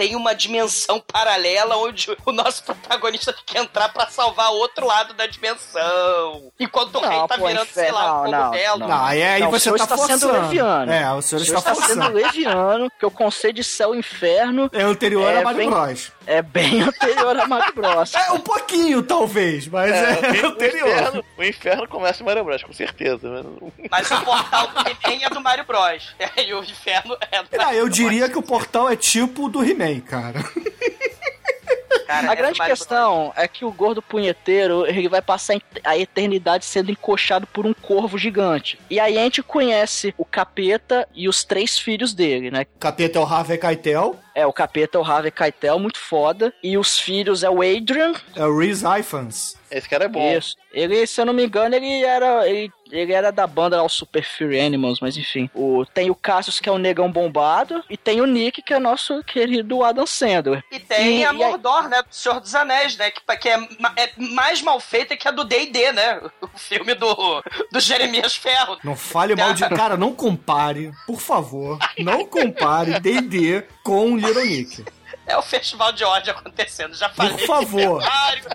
[0.00, 4.86] Tem uma dimensão paralela onde o nosso protagonista tem que entrar pra salvar o outro
[4.86, 6.50] lado da dimensão.
[6.58, 8.78] Enquanto o Não, rei tá pô, virando, sei lá, um não, não, cogumelo.
[8.78, 8.88] não.
[8.88, 10.40] Não, aí, aí Não, o você senhor tá está sendo forçando.
[10.40, 10.90] leviano.
[10.90, 12.02] É, o senhor O está está forçando.
[12.02, 15.68] sendo leviano, que o conceito de céu e inferno É anterior É, a Mario bem-
[15.70, 16.12] Bros.
[16.30, 18.14] É bem anterior a Mario Bros.
[18.14, 20.88] É um pouquinho, talvez, mas é, o, anterior.
[20.88, 23.28] inferno, o inferno começa em Mario Bros, com certeza.
[23.28, 23.90] Mas...
[23.90, 26.14] Mas o portal do He-Man é do Mario Bros.
[26.46, 27.96] E o inferno é do Ah, Mario eu Bros.
[27.96, 30.38] diria que o portal é tipo do He-Man, cara.
[32.10, 35.96] Cara, A é do grande questão é que o gordo punheteiro ele vai passar a
[35.96, 38.80] eternidade sendo encoxado por um corvo gigante.
[38.90, 42.66] E aí a gente conhece o capeta e os três filhos dele, né?
[42.74, 46.52] O capeta é o Harvey Keitel, É, o capeta é o Harvey Keitel, muito foda.
[46.62, 48.12] E os filhos é o Adrian.
[48.34, 49.56] é o Reese Ifans.
[49.70, 50.36] Esse cara é bom.
[50.36, 50.56] Isso.
[50.72, 52.48] Ele, se eu não me engano, ele era.
[52.48, 55.48] Ele, ele era da banda lá, o Super Fear Animals, mas enfim.
[55.54, 57.82] O, tem o Cassius, que é o negão bombado.
[57.88, 60.62] E tem o Nick, que é nosso querido Adam Sandler.
[60.70, 62.02] E tem E- a e aí- Mordor, né?
[62.02, 63.10] Do Senhor dos Anéis, né?
[63.10, 63.54] Que, que é,
[63.96, 66.20] é mais mal feita que a do D&D, né?
[66.42, 68.78] O filme do, do Jeremias Ferro.
[68.84, 69.60] Não fale mal de.
[69.70, 71.78] Cara, não compare, por favor.
[71.98, 74.84] Não compare DD com Little Nick.
[75.30, 76.94] É o festival de ódio acontecendo.
[76.94, 77.36] Já falei.
[77.36, 78.02] Por favor.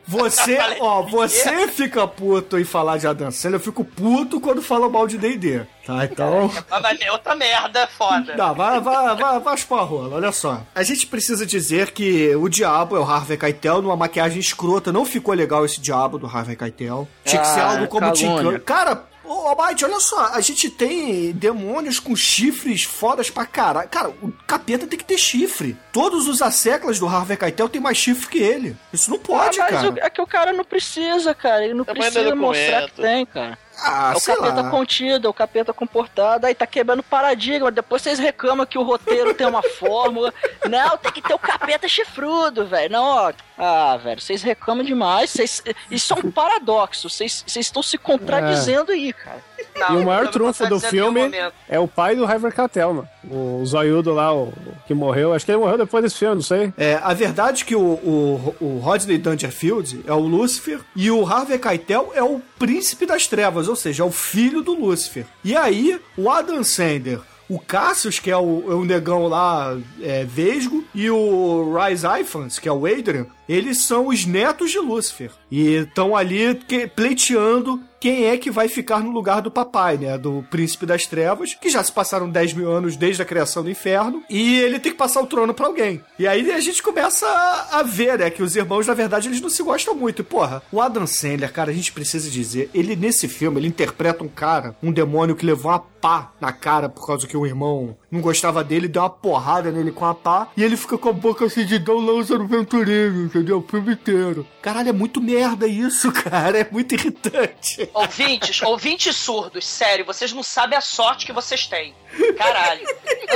[0.08, 4.62] Você, ó, de você fica puto em falar de Adam Sandler, eu fico puto quando
[4.62, 6.06] fala mal de D&D, tá?
[6.06, 6.52] Então...
[6.82, 8.36] Mas é outra merda foda.
[8.36, 10.62] Não, vai, vai, vai, vai chupar a rola, olha só.
[10.74, 14.92] A gente precisa dizer que o diabo é o Harvey Keitel numa maquiagem escrota.
[14.92, 17.08] Não ficou legal esse diabo do Harvey Keitel.
[17.24, 18.28] Tinha que ser Ah, algo como o Tim.
[18.28, 18.60] Curry.
[18.60, 20.28] Cara, ô Almighty, olha só.
[20.34, 23.90] A gente tem demônios com chifres fodas pra caralho.
[23.90, 25.76] Cara, o capeta tem que ter chifre.
[25.92, 28.76] Todos os asseclas do Harvey Keitel tem mais chifre que ele.
[28.94, 29.92] Isso não pode, Ah, mas cara.
[29.94, 31.64] o- é que o cara não precisa, cara.
[31.66, 33.58] Ele não Tamanho do precisa mostrar que tem, cara.
[33.78, 34.70] Ah, é o capeta lá.
[34.70, 37.72] contido, é o capeta comportado, aí tá quebrando paradigma.
[37.72, 40.34] Depois vocês reclamam que o roteiro tem uma fórmula.
[40.70, 42.92] Não, tem que ter o capeta chifrudo, velho.
[42.92, 43.34] Não, ó.
[43.58, 45.30] Ah, velho, vocês reclamam demais.
[45.30, 45.64] Vocês...
[45.90, 47.10] Isso é um paradoxo.
[47.10, 49.42] Vocês vocês estão se contradizendo aí, cara.
[49.78, 51.22] Não, E o maior trunfo do filme
[51.68, 53.08] é o pai do Harvey Keitel, mano.
[53.30, 54.54] O zoiudo lá, o, o
[54.88, 55.34] que morreu.
[55.34, 56.72] Acho que ele morreu depois desse filme, não sei.
[56.78, 61.26] É, a verdade é que o, o, o Rodney Dangerfield é o Lúcifer e o
[61.26, 65.26] Harvey Keitel é o príncipe das trevas, ou seja, é o filho do Lúcifer.
[65.44, 70.24] E aí, o Adam Sandler, o Cassius, que é o, é o negão lá, é,
[70.24, 75.30] vesgo, e o Rise Ifans, que é o Adrian, eles são os netos de Lúcifer.
[75.52, 80.18] E estão ali que- pleiteando quem é que vai ficar no lugar do papai, né?
[80.18, 83.70] Do príncipe das trevas, que já se passaram 10 mil anos desde a criação do
[83.70, 86.02] inferno, e ele tem que passar o trono pra alguém.
[86.20, 88.30] E aí a gente começa a, a ver, né?
[88.30, 90.22] Que os irmãos, na verdade, eles não se gostam muito.
[90.22, 94.24] E, porra, o Adam Sandler, cara, a gente precisa dizer, ele nesse filme, ele interpreta
[94.24, 97.98] um cara, um demônio que levou uma pá na cara por causa que o irmão
[98.12, 101.14] não gostava dele, deu uma porrada nele com a pá, e ele fica com a
[101.14, 103.58] boca assim de Dom Lázaro Ventureiro, entendeu?
[103.58, 104.46] O filme inteiro.
[104.62, 106.60] Caralho, é muito merda isso, cara.
[106.60, 107.85] É muito irritante.
[107.94, 111.94] Ouvintes, ouvintes surdos, sério, vocês não sabem a sorte que vocês têm.
[112.38, 112.86] Caralho.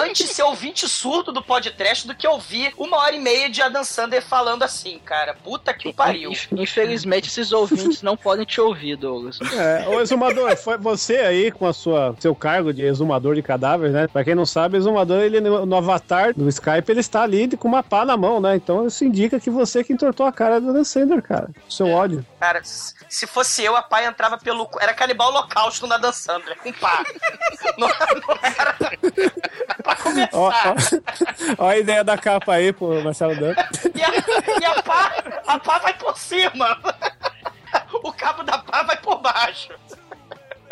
[0.01, 3.83] antes ser ouvinte surdo do podcast do que ouvir uma hora e meia de Adam
[3.83, 5.33] Sander falando assim, cara.
[5.33, 6.31] Puta que pariu.
[6.51, 9.39] Infelizmente, esses ouvintes não podem te ouvir, Douglas.
[9.53, 13.93] É, o exumador, foi você aí com a sua seu cargo de exumador de cadáveres,
[13.93, 14.07] né?
[14.07, 17.67] Pra quem não sabe, o exumador, ele no, avatar do Skype, ele está ali com
[17.67, 18.55] uma pá na mão, né?
[18.55, 21.49] Então isso indica que você que entortou a cara do Dan Sander, cara.
[21.69, 21.93] Seu É.
[21.93, 22.25] ódio.
[22.39, 24.69] Cara, se fosse eu, a pai entrava pelo.
[24.79, 27.03] Era canibal holocausto na Dan Sandler, com pá.
[27.77, 28.73] não, não era.
[29.83, 30.75] pra começar.
[31.57, 33.53] Ó a ideia da capa aí, pô, Marcelo Dan.
[33.95, 36.79] E, a, e a pá, a pá vai por cima.
[38.03, 39.69] O cabo da pá vai por baixo.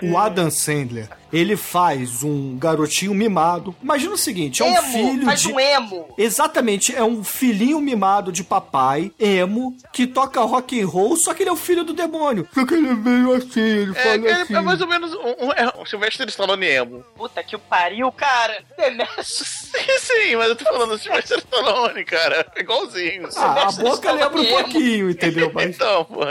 [0.04, 3.76] O Adam Sandler, ele faz um garotinho mimado.
[3.82, 5.52] Imagina o seguinte, é um emo, filho faz de...
[5.52, 6.08] um emo.
[6.18, 11.44] Exatamente, é um filhinho mimado de papai, emo, que toca rock and roll, só que
[11.44, 12.48] ele é o filho do demônio.
[12.54, 14.56] Só que ele é meio assim, ele É, fala é, assim.
[14.56, 17.04] é mais ou menos um, um, é um Sylvester Stallone emo.
[17.16, 18.64] Puta que o pariu, cara.
[18.78, 19.44] Demesso.
[19.46, 22.46] Sim, sim, mas eu tô falando do Sylvester Stallone, cara.
[22.56, 23.28] É igualzinho.
[23.36, 25.52] Ah, a boca lembra um pouquinho, entendeu?
[25.54, 26.22] Mas Então, pô.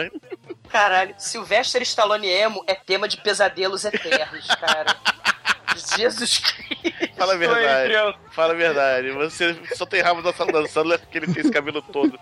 [0.70, 4.96] Caralho, Sylvester Stallone emo é tema de pesadelos eternos, cara.
[5.96, 7.16] Jesus Cristo.
[7.16, 8.18] Fala a verdade.
[8.32, 9.10] Fala a verdade.
[9.12, 12.18] Você só tem rabo da sala dançando é porque ele tem esse cabelo todo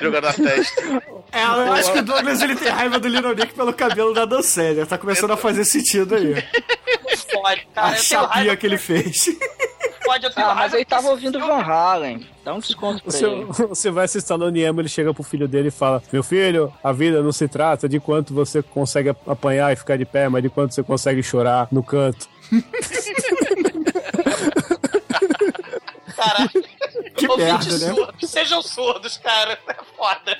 [0.00, 0.82] jogado na testa.
[1.32, 4.24] é, eu acho que o Douglas ele tem raiva do Little Nick pelo cabelo da
[4.24, 4.86] Dan Sandler.
[4.86, 6.34] Tá começando a fazer sentido aí.
[7.32, 7.88] Pode, cara.
[7.88, 8.56] A eu tenho chapinha raiva.
[8.56, 9.26] que ele fez.
[10.06, 11.46] Pode, eu tenho Ah, mas ele tava ouvindo filme.
[11.54, 12.26] Van Halen.
[12.44, 13.46] Dá um desconto pra seu, ele.
[13.70, 17.22] o Sylvester Stallone emo, ele chega pro filho dele e fala: Meu filho, a vida
[17.22, 20.72] não se trata de quanto você consegue apanhar e ficar de pé, mas de quanto
[20.74, 22.28] você consegue chorar no canto.
[26.16, 26.50] Caralho.
[27.16, 27.94] Que merda, né?
[28.22, 29.58] Sejam surdos, cara.
[29.68, 30.38] É foda.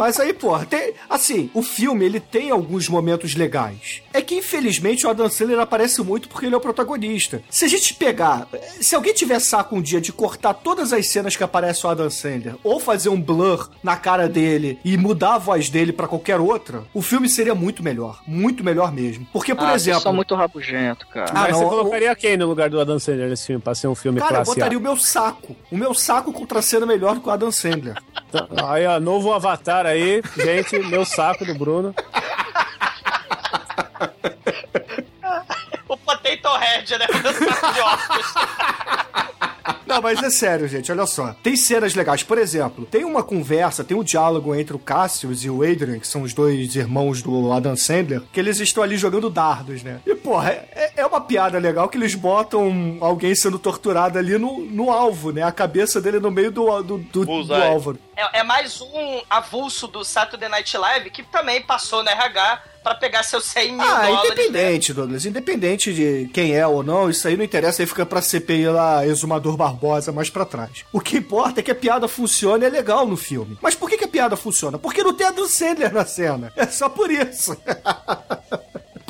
[0.00, 4.00] Mas aí, porra, tem, assim, o filme ele tem alguns momentos legais.
[4.14, 7.42] É que infelizmente o Adam Sandler aparece muito porque ele é o protagonista.
[7.50, 8.48] Se a gente pegar,
[8.80, 12.08] se alguém tiver saco um dia de cortar todas as cenas que aparece o Adam
[12.08, 16.40] Sandler ou fazer um blur na cara dele e mudar a voz dele pra qualquer
[16.40, 19.26] outra, o filme seria muito melhor, muito melhor mesmo.
[19.30, 21.30] Porque, por ah, exemplo, são muito rabugento, cara.
[21.32, 23.74] Ah, mas não, você o- colocaria quem no lugar do Adam Sandler nesse filme, pra
[23.74, 24.80] ser um filme cara, eu botaria A?
[24.80, 25.54] o meu saco.
[25.70, 27.96] O meu saco contracena melhor do que o Adam Sandler.
[28.66, 31.94] Aí, ó, novo avatar aí, gente, meu saco do Bruno.
[35.88, 37.06] O Potato Head, né?
[37.08, 38.34] Saco de óculos.
[39.90, 41.34] Não, mas é sério, gente, olha só.
[41.42, 42.22] Tem cenas legais.
[42.22, 46.06] Por exemplo, tem uma conversa, tem um diálogo entre o Cassius e o Adrian, que
[46.06, 50.00] são os dois irmãos do Adam Sandler, que eles estão ali jogando dardos, né?
[50.06, 54.60] E, porra, é, é uma piada legal que eles botam alguém sendo torturado ali no,
[54.60, 55.42] no alvo, né?
[55.42, 57.98] A cabeça dele no meio do, do, do, do alvo.
[58.16, 62.94] É, é mais um avulso do Saturday Night Live que também passou na RH pra
[62.94, 64.10] pegar seus 100 mil Ah, dólares.
[64.14, 64.24] né?
[64.24, 65.26] independente, Douglas.
[65.26, 67.82] Independente de quem é ou não, isso aí não interessa.
[67.82, 70.84] Aí fica pra CPI lá, Exumador Barbosa, mais pra trás.
[70.92, 73.58] O que importa é que a piada funciona e é legal no filme.
[73.60, 74.78] Mas por que, que a piada funciona?
[74.78, 76.52] Porque não tem a do Sandler na cena.
[76.56, 77.56] É só por isso.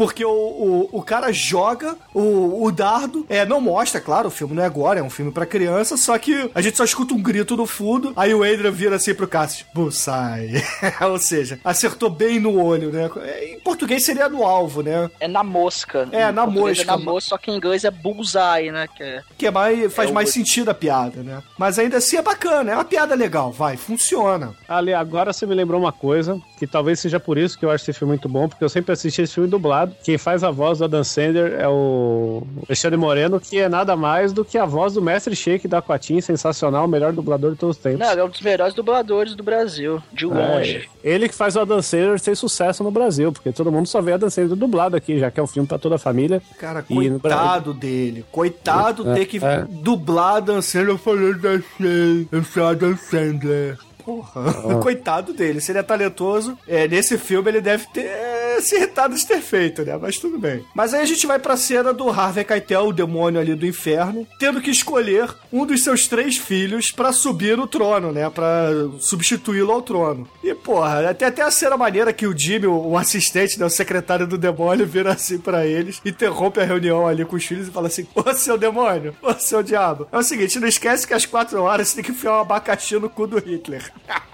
[0.00, 3.26] Porque o, o, o cara joga o, o dardo.
[3.28, 6.16] É, não mostra, claro, o filme não é agora, é um filme pra criança, só
[6.18, 9.28] que a gente só escuta um grito no fundo, aí o Adrian vira assim pro
[9.28, 10.64] Cássio, Bullseye.
[11.06, 13.10] Ou seja, acertou bem no olho, né?
[13.18, 15.10] É, Em português seria no alvo, né?
[15.20, 16.08] É na mosca.
[16.12, 16.80] É, na mosca.
[16.82, 18.88] É na mosca, só que em inglês é bullseye, né?
[18.96, 19.22] Que é...
[19.36, 21.42] Que é mais, faz É o- mais sentido a piada, né?
[21.58, 24.54] Mas ainda assim é bacana, é uma piada legal, vai, funciona.
[24.66, 27.84] Ali, agora você me lembrou uma coisa, que talvez seja por isso que eu acho
[27.90, 29.89] esse filme muito bom, porque eu sempre assisti esse filme dublado.
[30.02, 34.32] Quem faz a voz do Adam Sandler é o Alexandre Moreno, que é nada mais
[34.32, 37.76] do que a voz do Mestre Shake da Aquatim, sensacional, o melhor dublador de todos
[37.76, 38.00] os tempos.
[38.00, 40.88] Não, ele é um dos melhores dubladores do Brasil, de longe.
[41.04, 44.00] É, ele que faz o Adam Sandler ter sucesso no Brasil, porque todo mundo só
[44.00, 46.42] vê Adam Sandler dublado aqui, já que é um filme pra toda a família.
[46.58, 48.24] Cara, E no coitado dele.
[48.30, 49.64] Coitado É, ter que é.
[49.68, 52.28] dublar Adam Sandler falando assim.
[52.30, 53.78] Eu sou Adam Sandler.
[54.10, 55.60] Porra, coitado dele.
[55.60, 59.40] Se ele é talentoso, é, nesse filme ele deve ter é, se irritado de ter
[59.40, 59.96] feito, né?
[60.00, 60.64] Mas tudo bem.
[60.74, 64.26] Mas aí a gente vai pra cena do Harvey Keitel, o demônio ali do inferno,
[64.38, 68.28] tendo que escolher um dos seus três filhos pra subir no trono, né?
[68.28, 68.68] Pra
[68.98, 70.28] substituí-lo ao trono.
[70.42, 74.26] E, porra, tem até a cena maneira que o Jimmy, o, assistente, né, o secretário
[74.26, 77.86] do demônio, vira assim pra eles, interrompe a reunião ali com os filhos e fala
[77.86, 80.08] assim: Ô seu demônio, ô seu diabo.
[80.10, 82.96] É o seguinte, não esquece que às quatro horas você tem que enfiar um abacaxi
[82.96, 83.92] no cu do Hitler.
[84.08, 84.29] Ha ha!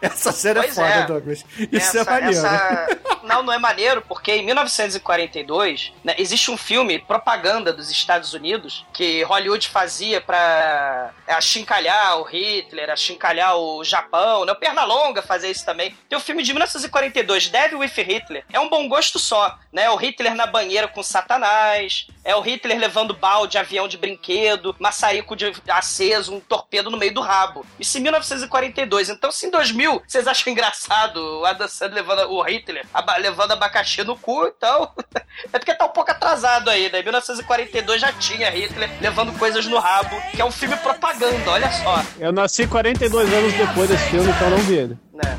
[0.00, 1.06] Essa cena Pois é foda, é.
[1.06, 1.44] Douglas.
[1.58, 2.46] Isso essa, é maneiro.
[2.46, 8.34] essa, Não, não é maneiro, porque em 1942, né, existe um filme, propaganda dos Estados
[8.34, 14.52] Unidos, que Hollywood fazia pra é, achincalhar o Hitler, achincalhar o Japão, né?
[14.52, 15.96] O Pernalonga fazia isso também.
[16.08, 18.44] Tem o filme de 1942, Devil with Hitler.
[18.52, 19.88] É um bom gosto só, né?
[19.90, 25.34] O Hitler na banheira com Satanás, é o Hitler levando balde, avião de brinquedo, maçarico
[25.34, 27.66] de aceso, um torpedo no meio do rabo.
[27.80, 29.08] Isso em 1942.
[29.08, 29.73] Então, se em 2000
[30.06, 34.90] vocês acham engraçado o Adam Sandler levando o Hitler aba levando abacaxi no cu, então.
[35.52, 37.00] é porque tá um pouco atrasado aí, né?
[37.00, 41.70] Em 1942 já tinha Hitler levando coisas no rabo, que é um filme propaganda, olha
[41.70, 42.02] só.
[42.18, 44.98] Eu nasci 42 anos depois desse filme, então não vi ele.
[45.12, 45.38] Né?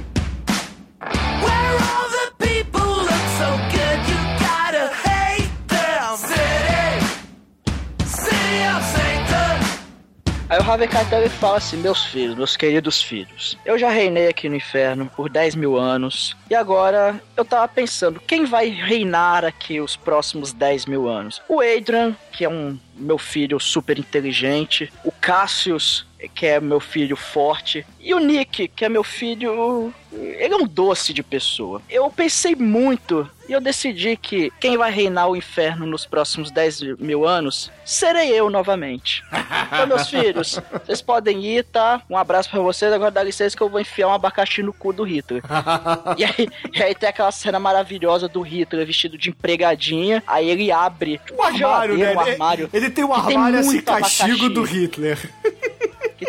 [10.47, 14.55] Aí o ele fala assim: Meus filhos, meus queridos filhos, eu já reinei aqui no
[14.55, 19.95] inferno por 10 mil anos e agora eu tava pensando: quem vai reinar aqui os
[19.95, 21.41] próximos 10 mil anos?
[21.49, 27.15] O Adrian, que é um meu filho super inteligente, o Cassius, que é meu filho
[27.15, 29.93] forte, e o Nick, que é meu filho.
[30.11, 31.81] Ele é um doce de pessoa.
[31.89, 36.97] Eu pensei muito e eu decidi que quem vai reinar o inferno nos próximos 10
[36.99, 39.23] mil anos serei eu novamente.
[39.67, 42.01] Então, meus filhos, vocês podem ir, tá?
[42.09, 42.91] Um abraço para vocês.
[42.91, 45.43] Agora dá licença que eu vou enfiar um abacaxi no cu do Hitler.
[46.17, 50.23] e, aí, e aí tem aquela cena maravilhosa do Hitler vestido de empregadinha.
[50.25, 52.13] Aí ele abre um armário, né?
[52.13, 52.69] um armário.
[52.73, 55.17] Ele, ele tem um armário assim, castigo do Hitler.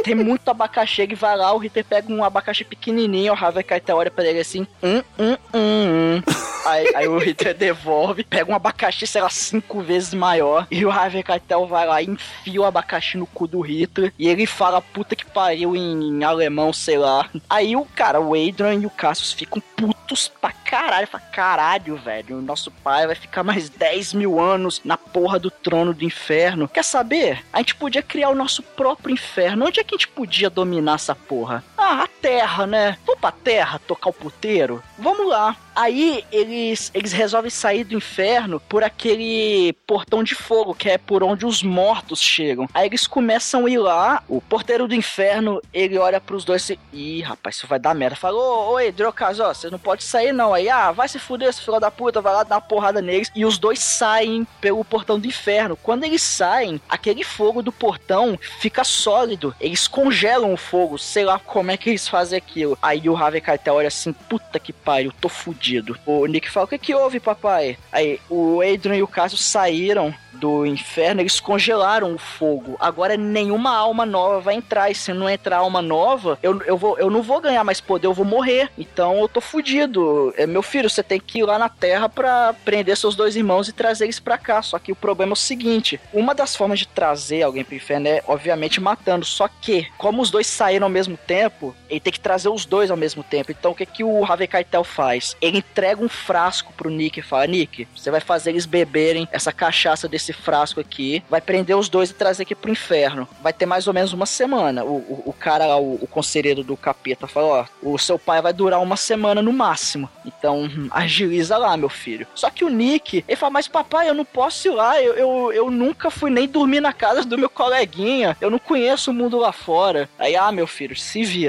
[0.06, 3.64] que tem muito abacaxi, ele vai lá, o Hitler pega um abacaxi pequenininho, o Harvey
[3.64, 6.22] Keitel olha pra ele assim, hum, hum, hum, hum.
[6.64, 10.90] Aí, aí o Hitler devolve, pega um abacaxi, sei lá, cinco vezes maior, e o
[10.90, 14.80] Harvey Keitel vai lá e enfia o abacaxi no cu do Hitler, e ele fala,
[14.80, 17.28] puta que pariu em, em alemão, sei lá.
[17.50, 22.38] Aí o cara, o Adrian e o Cassius ficam putos pra caralho, fala, caralho, velho,
[22.38, 26.68] o nosso pai vai ficar mais 10 mil anos na porra do trono do inferno.
[26.68, 27.44] Quer saber?
[27.52, 29.66] A gente podia criar o nosso próprio inferno.
[29.66, 31.64] Onde é que gente podia dominar essa porra?
[31.88, 32.98] Ah, a terra, né?
[33.06, 34.82] Vamos pra terra tocar o puteiro?
[34.98, 35.56] Vamos lá.
[35.76, 41.22] Aí eles, eles resolvem sair do inferno por aquele portão de fogo, que é por
[41.22, 42.66] onde os mortos chegam.
[42.72, 46.80] Aí eles começam a ir lá, o porteiro do inferno, ele olha pros dois e.
[46.94, 48.16] Ih, rapaz, isso vai dar merda.
[48.16, 50.54] Fala, ô, oi, Drocas, ó, você não pode sair não.
[50.54, 53.30] Aí, ah, vai se fuder, esse filho da puta, vai lá dar uma porrada neles.
[53.34, 55.76] E os dois saem pelo portão do inferno.
[55.76, 59.54] Quando eles saem, aquele fogo do portão fica sólido.
[59.60, 62.78] Eles congelam o fogo, sei lá como é que eles fazem aquilo.
[62.80, 65.98] Aí o Harvey Keitel olha assim, puta que pariu, tô fudido.
[66.06, 67.78] O Nick fala, o que que houve, papai?
[67.92, 72.76] Aí o Adrian e o Cassio saíram do inferno, eles congelaram o fogo.
[72.78, 74.90] Agora nenhuma alma nova vai entrar.
[74.90, 78.06] E se não entrar alma nova, eu, eu, vou, eu não vou ganhar mais poder,
[78.06, 78.70] eu vou morrer.
[78.78, 80.32] Então eu tô fudido.
[80.36, 83.68] É, meu filho, você tem que ir lá na Terra pra prender seus dois irmãos
[83.68, 84.62] e trazer eles pra cá.
[84.62, 88.08] Só que o problema é o seguinte: uma das formas de trazer alguém pro inferno
[88.08, 89.24] é, obviamente, matando.
[89.24, 92.90] Só que, como os dois saíram ao mesmo tempo, ele tem que trazer os dois
[92.90, 93.52] ao mesmo tempo.
[93.52, 95.36] Então o que, que o Harvey Keitel faz?
[95.40, 99.52] Ele entrega um frasco pro Nick e fala: Nick, você vai fazer eles beberem essa
[99.52, 103.28] cachaça desse esse frasco aqui, vai prender os dois e trazer aqui pro inferno.
[103.40, 104.84] Vai ter mais ou menos uma semana.
[104.84, 108.42] O, o, o cara lá, o, o conselheiro do capeta, falou: ó, o seu pai
[108.42, 110.08] vai durar uma semana no máximo.
[110.24, 112.26] Então, hum, agiliza lá, meu filho.
[112.34, 115.00] Só que o Nick, ele fala: Mas papai, eu não posso ir lá.
[115.00, 118.36] Eu, eu, eu nunca fui nem dormir na casa do meu coleguinha.
[118.40, 120.08] Eu não conheço o mundo lá fora.
[120.18, 121.45] Aí, ah, meu filho, se vira.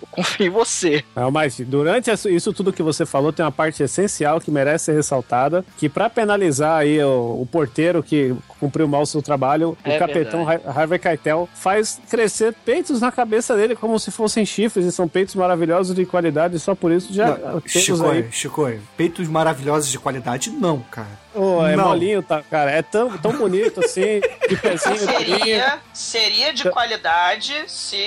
[0.00, 1.04] Eu confio em você.
[1.14, 4.92] Não, mas durante isso tudo que você falou, tem uma parte essencial que merece ser
[4.92, 9.96] ressaltada: que para penalizar aí o, o porteiro que cumpriu mal o seu trabalho, É
[9.96, 10.78] o capitão verdade.
[10.78, 15.34] Harvey Keitel faz crescer peitos na cabeça dele como se fossem chifres e são peitos
[15.34, 18.28] maravilhosos de qualidade, só por isso já Não, temos Chico, aí.
[18.30, 21.25] Chico, peitos maravilhosos de qualidade, não, cara.
[21.36, 21.88] Ô, é Não.
[21.88, 22.70] molinho, tá, cara?
[22.70, 24.96] É tão, tão bonito assim, de pezinho.
[24.96, 27.98] Seria, seria de qualidade se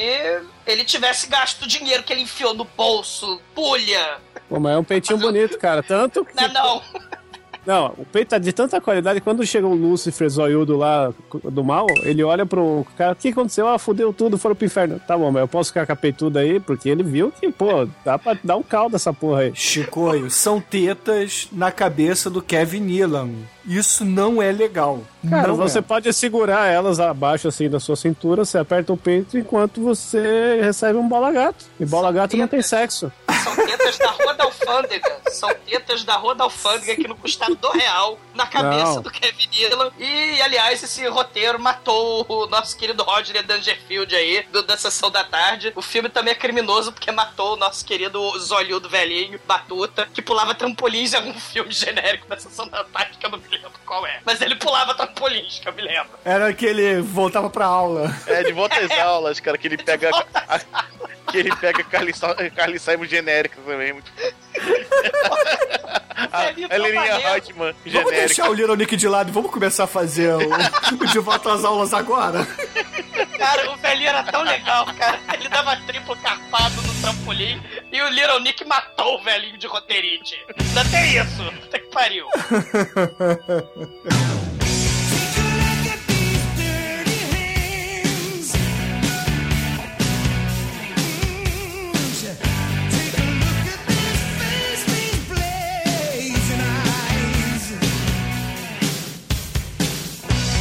[0.65, 3.39] ele tivesse gasto o dinheiro que ele enfiou no bolso.
[3.53, 4.17] Pulha!
[4.49, 5.83] Pô, mas é um peitinho bonito, cara.
[5.83, 6.35] Tanto que.
[6.35, 6.81] Não, é não.
[7.65, 9.21] Não, o peito tá de tanta qualidade.
[9.21, 13.67] Quando chega o Lúcifer zoiudo lá do mal, ele olha pro cara: O que aconteceu?
[13.67, 14.99] Ah, fudeu tudo, foram pro inferno.
[15.05, 17.87] Tá bom, mas eu posso ficar com a peituda aí, porque ele viu que, pô,
[18.03, 19.51] dá pra dar um caldo essa porra aí.
[19.53, 23.29] Chicoio, são tetas na cabeça do Kevin Nealon.
[23.65, 25.01] Isso não é legal.
[25.29, 25.81] Cara, não você é.
[25.81, 30.97] pode segurar elas abaixo assim da sua cintura, você aperta o peito enquanto você recebe
[30.97, 31.65] um bola gato.
[31.79, 33.11] E bola gato não tem sexo.
[33.43, 35.19] São tetas da Rua da Alfândega.
[35.31, 39.01] São tetas da Rua da Alfândega que não custaram do real na cabeça Não.
[39.01, 39.91] do Kevin Dillon.
[39.97, 45.23] E, aliás, esse roteiro matou o nosso querido Rodney Dangerfield aí, do, da Sessão da
[45.23, 45.71] Tarde.
[45.75, 50.55] O filme também é criminoso porque matou o nosso querido Zolhudo velhinho, Batuta, que pulava
[50.55, 54.19] trampolins em algum filme genérico da Sessão da Tarde, que eu não lembro qual é.
[54.25, 56.11] Mas ele pulava trampolins, que eu me lembro.
[56.25, 58.13] Era que ele voltava pra aula.
[58.27, 60.09] É, de volta às aulas, cara, que ele pega.
[60.13, 60.83] a- a-
[61.31, 62.11] que ele pega Carly,
[62.55, 63.93] Carly Simon genérica também.
[63.93, 64.11] Muito...
[66.31, 66.67] a, a Heleninha
[67.03, 67.21] trabalhando.
[67.21, 68.11] Reutemann Vamos genérica.
[68.15, 71.53] deixar o Little Nick de lado e vamos começar a fazer o, o De Volta
[71.53, 72.47] às Aulas agora?
[73.39, 75.17] Cara, o velhinho era tão legal, cara.
[75.33, 80.37] Ele dava triplo carpado no trampolim e o Little Nick matou o velhinho de roteirite.
[80.59, 81.45] Ainda tem isso.
[81.61, 82.27] Puta que pariu.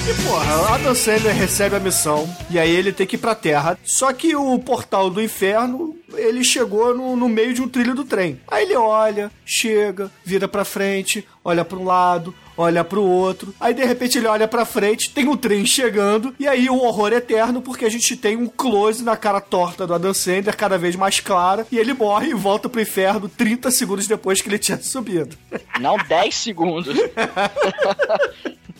[0.08, 3.34] E porra, o Adam Sandler recebe a missão e aí ele tem que ir pra
[3.34, 3.78] Terra.
[3.84, 8.06] Só que o portal do inferno, ele chegou no, no meio de um trilho do
[8.06, 8.40] trem.
[8.50, 13.54] Aí ele olha, chega, vira pra frente, olha pra um lado, olha pro outro.
[13.60, 17.12] Aí de repente ele olha pra frente, tem um trem chegando e aí o horror
[17.12, 20.96] eterno porque a gente tem um close na cara torta do Adam Sandler cada vez
[20.96, 24.78] mais clara e ele morre e volta pro inferno 30 segundos depois que ele tinha
[24.80, 25.36] subido.
[25.78, 26.96] Não 10 segundos.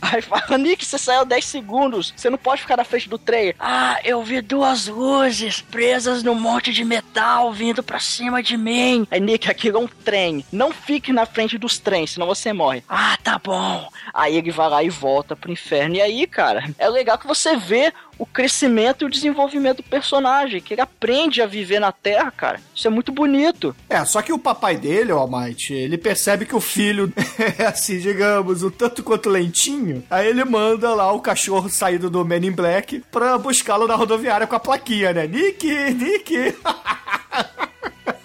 [0.01, 2.12] Aí fala, Nick, você saiu 10 segundos.
[2.16, 3.55] Você não pode ficar na frente do trem.
[3.59, 9.07] Ah, eu vi duas luzes presas num monte de metal vindo pra cima de mim.
[9.11, 10.44] Aí, Nick, aquilo é um trem.
[10.53, 12.82] Não fique na frente dos trens, senão você morre.
[12.88, 13.88] Ah, tá bom.
[14.12, 15.96] Aí ele vai lá e volta pro inferno.
[15.96, 20.61] E aí, cara, é legal que você vê o crescimento e o desenvolvimento do personagem,
[20.61, 22.61] que ele aprende a viver na Terra, cara.
[22.75, 23.75] Isso é muito bonito.
[23.89, 27.12] É, só que o papai dele, o Almighty, ele percebe que o filho
[27.59, 30.03] é assim, digamos, um tanto quanto lentinho.
[30.11, 34.47] Aí ele manda lá o cachorro saído do Men in Black pra buscá-lo na rodoviária
[34.47, 35.27] com a plaquinha, né?
[35.27, 36.57] Nick, Nick.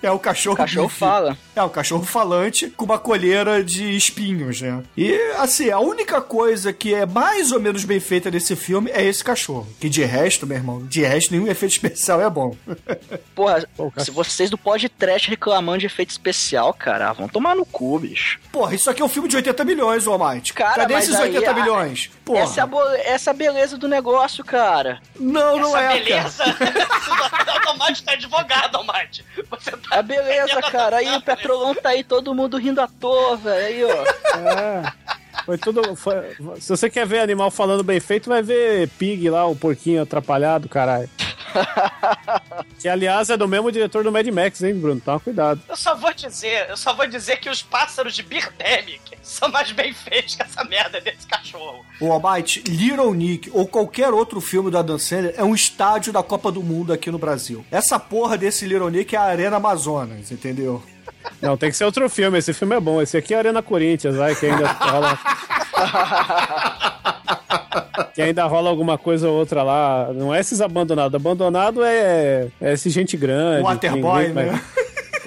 [0.03, 0.53] É o cachorro.
[0.55, 0.99] O cachorro bife.
[0.99, 1.37] fala.
[1.55, 4.83] É, o cachorro falante com uma colheira de espinhos, né?
[4.97, 9.01] E, assim, a única coisa que é mais ou menos bem feita nesse filme é
[9.03, 9.67] esse cachorro.
[9.79, 12.53] Que de resto, meu irmão, de resto, nenhum efeito especial é bom.
[13.33, 14.03] Porra, Pô, cara.
[14.03, 18.39] se vocês do Pod Trash reclamando de efeito especial, cara, vão tomar no cu, bicho.
[18.51, 20.53] Porra, isso aqui é um filme de 80 milhões, o Almighty.
[20.53, 22.11] Cara, Cadê esses aí, 80 a- milhões?
[22.25, 22.39] Porra.
[22.41, 25.01] Essa é, bo- essa é a beleza do negócio, cara.
[25.19, 25.99] Não, não Essa é, cara.
[26.03, 26.43] beleza.
[27.65, 29.23] o Almighty tá advogado, Almighty.
[29.49, 29.92] Você tá.
[29.93, 30.97] É a beleza, cara.
[30.97, 33.65] Aí o Petrolão tá aí, todo mundo rindo à toa, velho.
[33.65, 34.37] Aí, ó.
[34.37, 34.93] É.
[35.45, 35.95] Foi tudo.
[35.95, 40.01] foi- se você quer ver animal falando bem feito, vai ver Pig lá, o porquinho
[40.03, 41.09] atrapalhado, caralho.
[42.79, 45.01] que aliás é do mesmo diretor do Mad Max, hein, Bruno?
[45.01, 45.61] Toma cuidado.
[45.67, 49.71] Eu só vou dizer, eu só vou dizer que os pássaros de Birdemic são mais
[49.71, 51.85] bem feitos que essa merda desse cachorro.
[51.99, 56.23] O Almighty, Little Nick ou qualquer outro filme do Adam Sandler é um estádio da
[56.23, 57.65] Copa do Mundo aqui no Brasil.
[57.71, 60.83] Essa porra desse Little Nick é a Arena Amazonas, entendeu?
[61.41, 62.37] Não, tem que ser outro filme.
[62.37, 63.01] Esse filme é bom.
[63.01, 65.19] Esse aqui é Arena Corinthians, vai, que ainda rola.
[68.13, 70.09] que ainda rola alguma coisa ou outra lá.
[70.13, 71.15] Não é esses abandonados.
[71.15, 73.63] Abandonado é, é esse gente grande.
[73.63, 74.61] Waterboy, ninguém- né?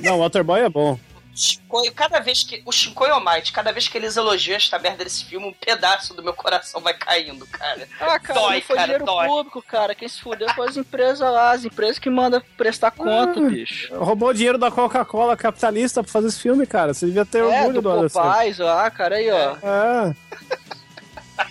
[0.02, 0.98] Não, o Waterboy é bom.
[1.38, 2.62] Chicoio, cada vez que.
[2.64, 6.22] O Chicoio Almighty, cada vez que eles elogiam esta merda desse filme, um pedaço do
[6.22, 7.86] meu coração vai caindo, cara.
[8.00, 9.26] Ah, cara, Dói, não foi cara, dinheiro dói.
[9.28, 9.94] público, cara.
[9.94, 13.94] Quem se fudeu foi as empresas lá, as empresas que mandam prestar conta, bicho.
[13.94, 16.94] Roubou dinheiro da Coca-Cola capitalista pra fazer esse filme, cara.
[16.94, 18.10] Você devia ter É, orgulho do do.
[18.10, 19.56] Popeyes lá, cara, aí, ó.
[19.62, 20.14] É.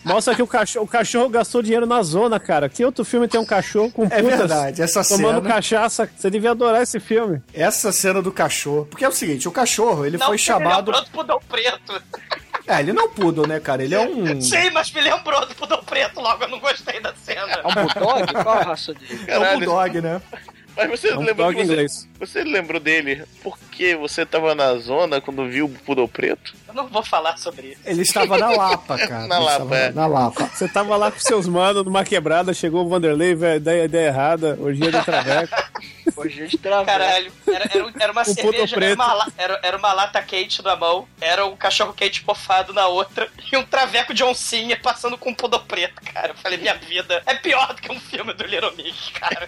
[0.03, 2.69] Mostra que o cachorro, o cachorro gastou dinheiro na zona, cara.
[2.69, 5.55] Que outro filme tem um cachorro com É putas verdade, essa tomando cena.
[5.55, 6.09] cachaça?
[6.15, 7.41] Você devia adorar esse filme.
[7.53, 8.85] Essa cena do cachorro.
[8.89, 10.87] Porque é o seguinte, o cachorro, ele Não, foi porque Ele chamado.
[10.91, 12.01] lembrou do Pudão Preto.
[12.67, 13.83] É, ele não é um poodle, né, cara?
[13.83, 14.41] Ele é um.
[14.41, 17.41] Sim, mas me lembrou do Pudão Preto logo, eu não gostei da cena.
[17.63, 18.33] É um bulldog?
[18.43, 19.19] Qual a raça dele?
[19.27, 20.21] É um bulldog, né?
[20.75, 22.07] Mas você É um lembrou você, inglês.
[22.19, 26.53] você lembrou dele porque você tava na zona quando viu o Poodle Preto?
[26.67, 27.81] Eu não vou falar sobre isso.
[27.85, 29.27] Ele estava na Lapa, cara.
[29.27, 29.91] Na Ele Lapa, é.
[29.91, 30.49] Na Lapa.
[30.53, 34.57] Você tava lá com seus manos numa quebrada, chegou o Vanderlei, velho, ideia, ideia errada,
[34.59, 35.55] orgia de traveco.
[36.17, 36.85] Hoje a gente travou.
[36.85, 40.61] Caralho, era, era, era uma Um puto cerveja, era uma, era, era uma lata quente
[40.63, 45.17] na mão, era um cachorro quente pofado na outra e um traveco de oncinha passando
[45.17, 46.29] com um pudor preto, cara.
[46.29, 49.45] Eu falei, minha vida é pior do que um filme do Little Nick, cara.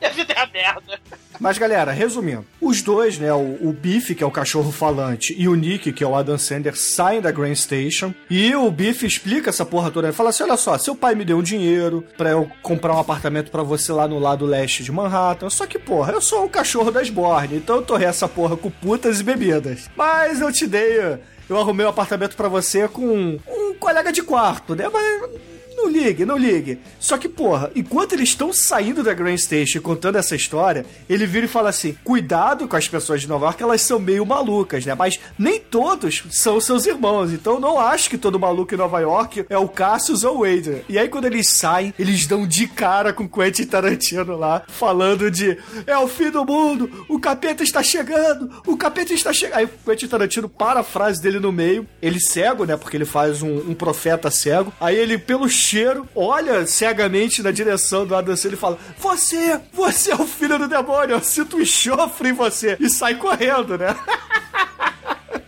[0.00, 1.00] Minha vida é a merda.
[1.40, 5.48] Mas, galera, resumindo, os dois, né, o, o Biff, que é o cachorro falante, e
[5.48, 8.14] o Nick, que é o Adam Sandler, saem da Grand Station.
[8.30, 10.06] E o Biff explica essa porra toda.
[10.06, 13.00] Ele fala assim: olha só, seu pai me deu um dinheiro pra eu comprar um
[13.00, 15.50] apartamento pra você lá no lado leste de Manhattan.
[15.50, 18.70] Só que, porra, eu sou o cachorro das Borne, então eu torrei essa porra com
[18.70, 19.90] putas e bebidas.
[19.96, 21.18] Mas eu te dei.
[21.48, 24.88] Eu arrumei um apartamento pra você com um colega de quarto, né?
[24.90, 25.30] Mas
[25.76, 26.78] não ligue, não ligue.
[26.98, 31.46] Só que, porra, enquanto eles estão saindo da Grand Station contando essa história, ele vira
[31.46, 34.94] e fala assim: cuidado com as pessoas de Nova York, elas são meio malucas, né?
[34.94, 37.32] Mas nem todos são seus irmãos.
[37.32, 40.80] Então não acho que todo maluco em Nova York é o Cassius ou o Adrian.
[40.88, 45.58] E aí, quando eles saem, eles dão de cara com Quentin Tarantino lá, falando de
[45.86, 49.58] é o fim do mundo, o capeta está chegando, o capeta está chegando.
[49.58, 52.76] Aí o Quentin Tarantino para a frase dele no meio, ele cego, né?
[52.76, 54.72] Porque ele faz um, um profeta cego.
[54.80, 60.12] Aí ele, pelo cheiro, olha cegamente na direção do Adam Sandler e fala: Você, você
[60.12, 62.76] é o filho do demônio, eu sinto enxofre em você.
[62.78, 63.96] E sai correndo, né?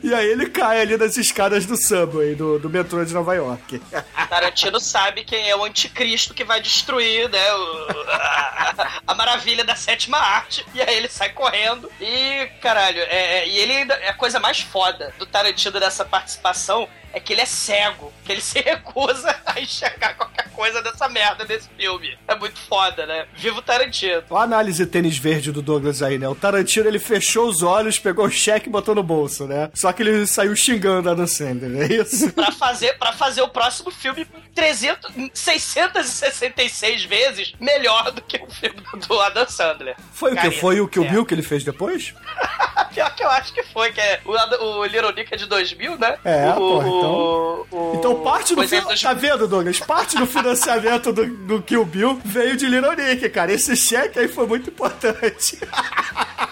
[0.07, 3.83] E aí ele cai ali nas escadas do subway, do, do metrô de Nova York.
[4.31, 7.53] Tarantino sabe quem é o anticristo que vai destruir, né?
[7.55, 10.65] o- a, a maravilha da sétima arte.
[10.75, 11.91] E aí ele sai correndo.
[12.01, 13.95] E, caralho, é, é- e ele ainda.
[13.95, 18.13] É a coisa mais foda do Tarantino dessa participação é que ele é cego.
[18.25, 22.17] Que ele se recusa a enxergar qualquer coisa dessa merda desse filme.
[22.29, 23.27] É muito foda, né?
[23.35, 24.23] Viva o Tarantino.
[24.31, 26.29] Olha a análise tênis verde do Douglas aí, né?
[26.29, 29.71] O Tarantino, ele fechou os olhos, pegou o cheque e botou no bolso, né?
[29.75, 32.31] Só que ele saiu xingando a Adam Sandler, é isso?
[32.35, 38.81] pra fazer, pra fazer o próximo filme 300, 666 vezes melhor do que o filme
[39.09, 39.97] do Adam Sandler.
[40.13, 40.51] Foi o que?
[40.53, 41.09] Foi o que o É.
[41.09, 42.15] Bill que ele fez depois?
[42.95, 44.33] Pior que eu acho que foi, que é o,
[44.79, 46.19] o Little Nick é de 2000, né?
[46.25, 49.79] É, o, pô, então- o- o- Então parte do dois- Tá vendo, Douglas?
[49.81, 53.53] Parte do financiamento do, do Kill Bill veio de Little Nick, cara.
[53.53, 55.59] Esse cheque aí foi muito importante.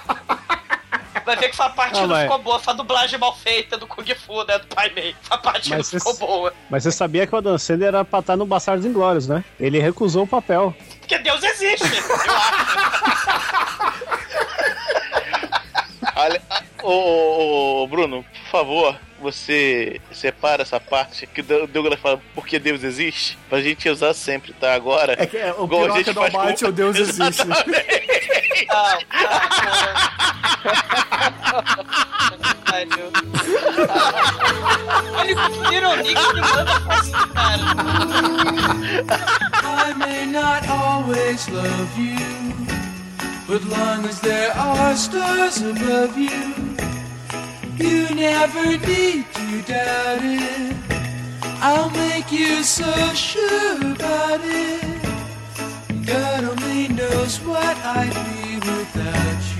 [1.25, 3.77] Vai ver que a parte Ah, não mas- ficou boa, foi a dublagem mal feita
[3.79, 4.59] do Kung Fu, né?
[4.59, 5.15] Do Pai Mei.
[5.31, 6.53] A parte não Mas ficou esse- boa.
[6.69, 9.43] Mas você sabia que o Adam Sandler era pra estar no Bastardos Inglórios, né?
[9.59, 10.75] Ele recusou o papel.
[11.01, 13.85] Porque Deus existe, eu acho.
[16.17, 16.43] Olha,
[16.83, 22.59] ô, ô, ô, Bruno, por favor, você separa essa parte que o Douglas fala porque
[22.59, 24.75] Deus existe, pra gente usar sempre, tá?
[24.75, 25.17] Agora.
[25.19, 27.43] É que é, o igual a piroca gente do faz Almighty, com- o Deus existe.
[35.17, 36.65] Olha que manda.
[39.65, 42.19] I may not always love you,
[43.47, 46.77] but long as there are stars above you,
[47.79, 50.77] you never need to doubt it.
[51.61, 55.03] I'll make you so sure about it.
[56.07, 59.54] God only knows what I'd be without you.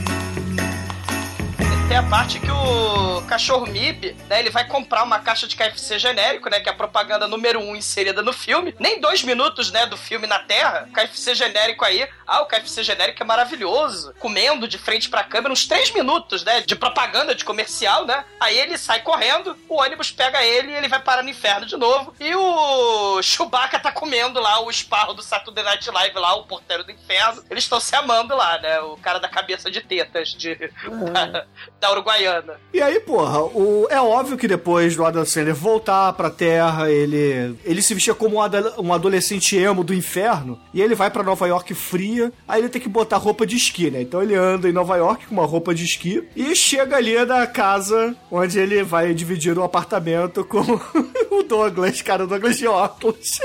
[1.87, 5.99] Tem a parte que o cachorro Mib, né, ele vai comprar uma caixa de KFC
[5.99, 8.75] genérico, né, que é a propaganda número um inserida no filme.
[8.79, 12.09] Nem dois minutos, né, do filme na Terra, KFC genérico aí.
[12.27, 14.15] Ah, o KFC genérico é maravilhoso.
[14.19, 18.25] Comendo de frente pra câmera, uns três minutos, né, de propaganda, de comercial, né.
[18.41, 21.77] Aí ele sai correndo, o ônibus pega ele e ele vai parar no inferno de
[21.77, 22.15] novo.
[22.19, 26.83] E o Chewbacca tá comendo lá o esparro do Saturday Night Live lá, o porteiro
[26.83, 27.45] do inferno.
[27.51, 30.55] Eles estão se amando lá, né, o cara da cabeça de tetas de...
[31.81, 32.55] da Uruguaiana.
[32.73, 37.57] E aí, porra, o, é óbvio que depois do Adam Sandler voltar pra Terra, ele,
[37.65, 41.47] ele se vestia como um, um adolescente emo do inferno, e ele vai pra Nova
[41.47, 44.01] York fria, aí ele tem que botar roupa de esqui, né?
[44.03, 47.47] Então ele anda em Nova York com uma roupa de esqui, e chega ali na
[47.47, 50.61] casa onde ele vai dividir o apartamento com
[51.31, 53.39] o Douglas, cara, o Douglas de óculos.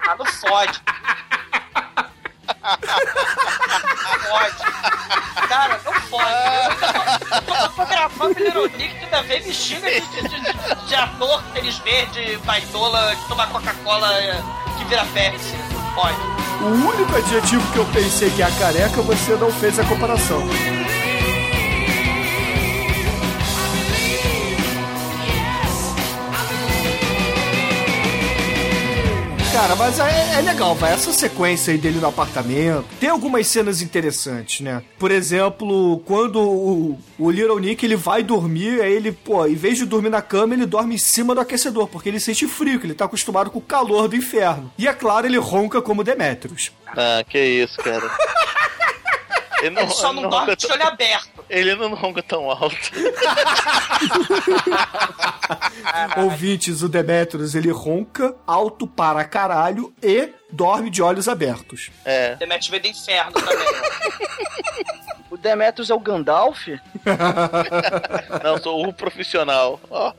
[0.00, 0.80] Ah, não fode.
[4.28, 5.48] Fode.
[5.48, 6.28] Cara, não fode.
[7.62, 11.78] Eu tô, gravando Nick, tu ainda vem me xinga de, de, de, de ator, tênis
[11.78, 14.42] verde, baitola, de tomar Coca-Cola eh,
[14.76, 15.56] que vira Pepsi.
[15.72, 16.16] Não Pode.
[16.60, 20.42] O único adjetivo que eu pensei que é a careca, você não fez a comparação.
[29.58, 30.92] Cara, mas é, é legal, vai.
[30.92, 32.86] Essa sequência aí dele no apartamento.
[33.00, 34.84] Tem algumas cenas interessantes, né?
[34.96, 39.76] Por exemplo, quando o, o Little Nick ele vai dormir, aí ele, pô, em vez
[39.76, 42.86] de dormir na cama, ele dorme em cima do aquecedor, porque ele sente frio, que
[42.86, 44.72] ele tá acostumado com o calor do inferno.
[44.78, 46.70] E é claro, ele ronca como Demetrius.
[46.86, 48.08] Ah, que isso, cara.
[49.60, 51.37] Ele, Ele só não, dorme de olho aberto.
[51.48, 52.76] Ele não ronca tão alto.
[56.16, 61.90] Ouvintes, o Demetrius ele ronca alto para caralho e dorme de olhos abertos.
[62.04, 62.34] É.
[62.36, 63.58] Demetrius veio do inferno também.
[65.30, 66.68] O Demetrius é o Gandalf?
[68.42, 69.78] Não, sou o profissional.
[69.90, 70.14] Ó.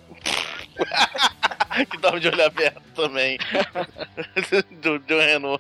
[1.89, 3.39] que dorme de olho aberto também.
[4.82, 5.59] do, do Renault.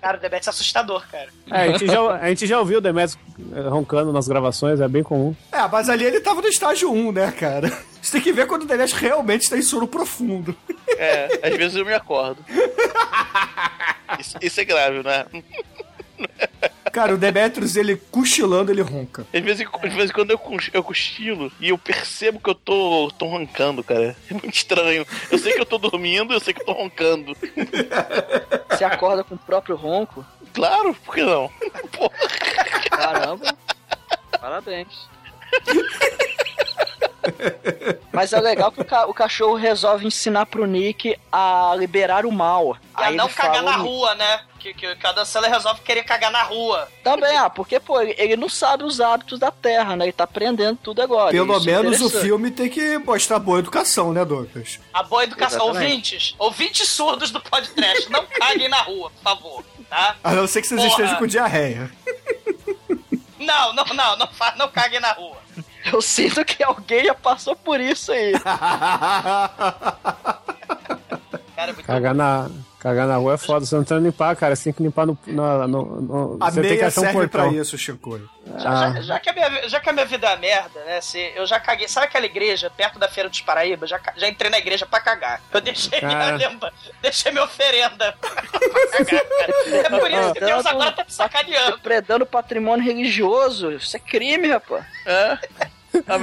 [0.00, 1.28] Cara, o Demetrius é assustador, cara.
[1.50, 3.18] É, a, gente já, a gente já ouviu o Demetrius
[3.54, 5.34] eh, roncando nas gravações, é bem comum.
[5.50, 7.68] É, mas ali ele tava no estágio 1, né, cara?
[8.00, 10.56] Você tem que ver quando o Demetrius realmente está em sono profundo.
[10.98, 12.44] É, às vezes eu me acordo.
[14.18, 15.26] Isso, isso é grave, né?
[16.92, 19.26] Cara, o Demetrius, ele cochilando, ele ronca.
[19.32, 20.40] Às vezes, às vezes quando eu,
[20.74, 24.14] eu cochilo e eu percebo que eu tô, tô roncando, cara.
[24.30, 25.06] É muito estranho.
[25.30, 27.34] Eu sei que eu tô dormindo, eu sei que eu tô roncando.
[28.70, 30.24] Você acorda com o próprio ronco?
[30.52, 31.50] Claro, por que não?
[31.96, 32.10] Porra.
[32.90, 33.56] Caramba.
[34.38, 35.08] Parabéns.
[38.12, 42.32] Mas é legal que o, ca- o cachorro resolve ensinar pro Nick a liberar o
[42.32, 42.76] mal.
[42.94, 44.40] Pra Aí não cagar fala, na "Nick, rua, né?
[44.62, 46.88] Que, que cada cela resolve querer cagar na rua.
[47.02, 50.04] Também, ah, porque, pô, ele, não sabe os hábitos da Terra, né?
[50.04, 51.32] Ele tá aprendendo tudo agora.
[51.32, 52.22] Pelo é menos o interessante.
[52.22, 54.78] filme tem que mostrar boa educação, né, Douglas?
[54.94, 55.70] A boa educação.
[55.70, 55.90] Exatamente.
[55.90, 60.14] Ouvintes, ouvintes surdos do podcast, não caguem na rua, por favor, tá?
[60.22, 60.92] A não ser que vocês Porra.
[60.92, 61.90] estejam com diarreia.
[63.40, 65.38] Não, não, não, não, fa- não caguem na rua.
[65.92, 68.32] Eu sinto que alguém já passou por isso aí.
[71.56, 72.48] Cara, muito Cagar na,
[72.82, 74.56] cagar na rua é foda, você não tem que limpar, cara.
[74.56, 75.16] Você tem que limpar no.
[75.26, 77.60] na- no, no- A você tem que meia achar um serve pra portão.
[77.60, 78.20] isso, Chico.
[78.58, 78.92] Já, Ah.
[78.94, 81.00] já- já que a minha, já que a minha vida é uma merda, né?
[81.00, 81.86] Se, eu já caguei.
[81.86, 83.86] Sabe aquela igreja perto da Feira dos Paraíba?
[83.86, 85.40] Já, já entrei na igreja pra cagar.
[85.52, 86.36] Eu deixei minha Cara.
[86.36, 89.86] lembra, deixei minha oferenda pra cagar, cara.
[89.86, 91.78] É por isso que Deus agora tá te sacaneando.
[91.78, 93.72] Predando patrimônio religioso.
[93.72, 94.84] Isso é crime, rapaz.
[95.06, 95.38] É.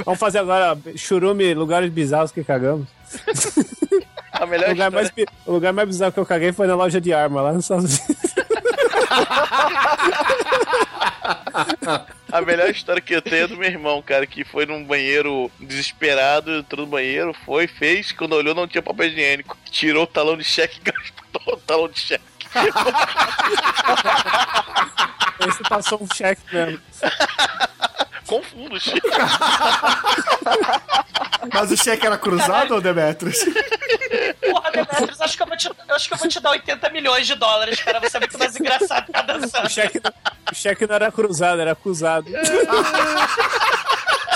[0.04, 2.88] Vamos fazer agora churume, lugares bizarros que cagamos.
[4.32, 6.74] A O melhor, lugar, história, mais, o lugar mais bizarro que eu caguei foi na
[6.74, 8.30] loja de arma, lá nos Estados Unidos.
[12.30, 15.50] a melhor história que eu tenho é do meu irmão, cara, que foi num banheiro
[15.58, 19.56] desesperado, entrou no banheiro, foi, fez, quando olhou não tinha papel higiênico.
[19.70, 22.24] Tirou o talão de cheque e gastou o talão de cheque.
[25.48, 26.80] Esse passou um cheque mesmo.
[28.30, 28.84] Com fundos.
[28.84, 29.08] Chico.
[31.52, 33.38] Mas o cheque era cruzado, ou Demetrius?
[34.40, 37.26] Porra, Demetrius, acho que, eu vou te, acho que eu vou te dar 80 milhões
[37.26, 37.98] de dólares, cara.
[37.98, 39.66] Você é muito mais engraçado que a dançando.
[39.66, 40.00] O cheque,
[40.52, 42.30] o cheque não era cruzado, era acusado.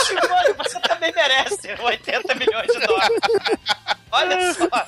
[0.04, 3.20] Chimone, você também merece 80 milhões de dólares.
[4.10, 4.84] Olha só.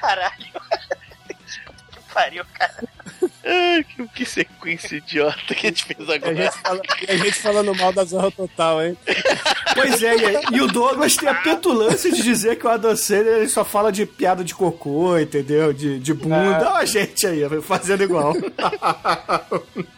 [0.00, 0.34] Caralho.
[1.90, 2.84] Que pariu, cara.
[3.46, 6.34] Ai, que, que sequência idiota que a gente fez E a agora.
[6.36, 8.96] gente, fala- e a gente falando mal da Zorra Total, hein?
[9.74, 13.38] Pois é, e, e o Douglas tem a petulância de dizer que o Adam Sandler
[13.38, 15.72] ele só fala de piada de cocô, entendeu?
[15.72, 16.70] De, de bunda.
[16.70, 18.34] Olha a gente aí, fazendo igual.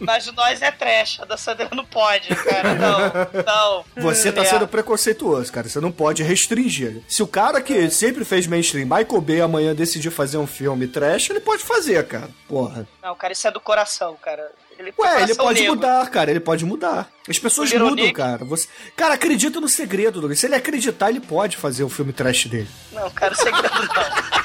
[0.00, 1.20] Mas nós é trash.
[1.20, 2.74] A dançadeira não pode, cara.
[2.74, 4.02] Não, não.
[4.02, 4.44] Você tá É.
[4.44, 5.68] sendo preconceituoso, cara.
[5.68, 7.02] Você não pode restringir.
[7.08, 11.30] Se o cara que sempre fez mainstream, Michael Bay, amanhã decidir fazer um filme trash,
[11.30, 12.28] ele pode fazer, cara.
[12.48, 12.86] Porra.
[13.02, 14.50] Não, cara, isso é do coração, cara.
[14.78, 15.74] Ele Ué, ele pode negro.
[15.76, 16.30] mudar, cara.
[16.30, 17.08] Ele pode mudar.
[17.28, 18.44] As pessoas O mudam, Nick- cara.
[18.44, 18.68] Você...
[18.94, 20.38] Cara, acredita no segredo, Douglas.
[20.38, 22.68] Se ele acreditar, ele pode fazer o filme trash dele.
[22.92, 24.36] Não, cara, segredo não.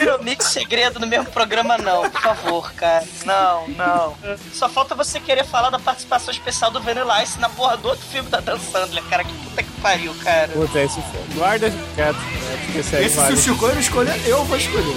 [0.00, 3.04] Little Mix segredo no mesmo programa, não, por favor, cara.
[3.26, 4.16] Não, não.
[4.52, 8.04] Só falta você querer falar da participação especial do Vanilla Ice na porra do outro
[8.06, 9.22] filme da Dan Sandler, cara.
[9.24, 10.48] Que puta que pariu, cara.
[10.48, 11.00] Puta, esse
[11.34, 12.16] guarda quieto.
[12.16, 12.60] né?
[12.64, 13.36] Porque esse aí Esse, vale.
[13.36, 14.96] se o Chico escolher, eu vou escolher.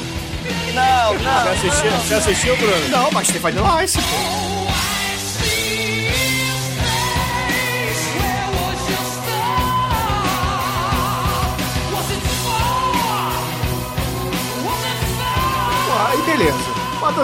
[0.73, 1.51] Não, Você não.
[1.51, 2.89] assistiu, você assistiu, Bruno?
[2.89, 4.73] Não, mas tem Vanilla Ice, pô.
[15.85, 16.72] Pô, Aí beleza.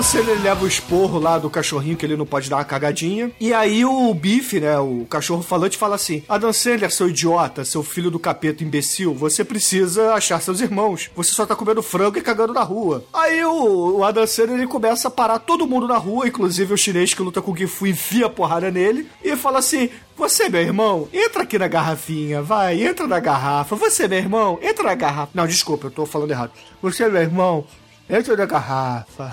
[0.03, 3.31] Sandler ele leva o esporro lá do cachorrinho que ele não pode dar uma cagadinha.
[3.39, 7.81] E aí o Bife, né, o cachorro falante, fala assim: Adam Sandler, seu idiota, seu
[7.81, 11.09] filho do capeta imbecil, você precisa achar seus irmãos.
[11.15, 13.05] Você só tá comendo frango e cagando na rua.
[13.13, 16.77] Aí o, o Adam Sandler ele começa a parar todo mundo na rua, inclusive o
[16.77, 20.61] chinês que luta com o Gifu enfia a porrada nele e fala assim: Você, meu
[20.61, 23.77] irmão, entra aqui na garrafinha, vai, entra na garrafa.
[23.77, 25.31] Você, meu irmão, entra na garrafa.
[25.33, 26.51] Não, desculpa, eu tô falando errado.
[26.81, 27.65] Você, meu irmão,
[28.09, 29.31] entra na garrafa.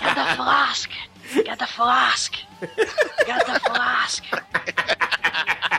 [0.00, 0.90] Get the flask!
[1.34, 2.32] Get the flask!
[3.26, 4.24] Get the flask!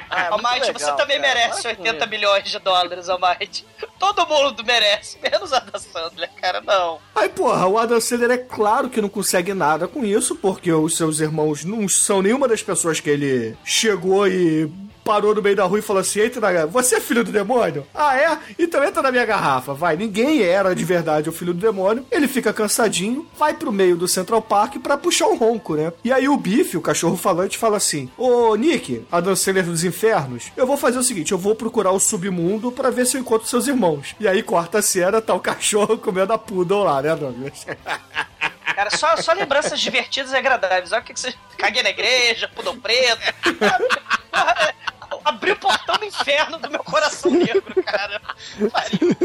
[0.09, 1.33] Ah, é Almighty, você também cara.
[1.35, 2.09] merece Para com 80 isso.
[2.09, 3.65] milhões de dólares, Almighty.
[3.99, 6.99] todo mundo merece, menos a da Sandler, cara, não.
[7.13, 10.95] Aí, porra, o Adam Sandler é claro que não consegue nada com isso, porque os
[10.95, 14.71] seus irmãos não são nenhuma das pessoas que ele chegou e
[15.05, 16.65] parou no meio da rua e falou assim: entra na.
[16.65, 17.85] Você é filho do demônio?
[17.93, 18.37] Ah, é?
[18.57, 19.73] Então entra na minha garrafa.
[19.73, 19.95] Vai.
[19.95, 22.05] Ninguém era de verdade o filho do demônio.
[22.11, 25.93] Ele fica cansadinho, vai pro meio do Central Park pra puxar um ronco, né?
[26.03, 30.51] E aí o Bife, o cachorro falante, fala assim: Ô Nick, a danceira dos infernos,
[30.57, 33.47] eu vou fazer o seguinte: eu vou procurar o submundo pra ver se eu encontro
[33.47, 34.15] seus irmãos.
[34.19, 37.65] E aí corta a cena, tá o cachorro comendo a poodle lá, né, Douglas?
[38.75, 40.91] Cara, só, só lembranças divertidas e agradáveis.
[40.91, 41.33] Olha o que, que você.
[41.57, 43.21] Caguei na igreja, pudão preto.
[45.23, 48.21] Abriu o portão do inferno do meu coração negro, cara.
[48.71, 49.15] Pariu.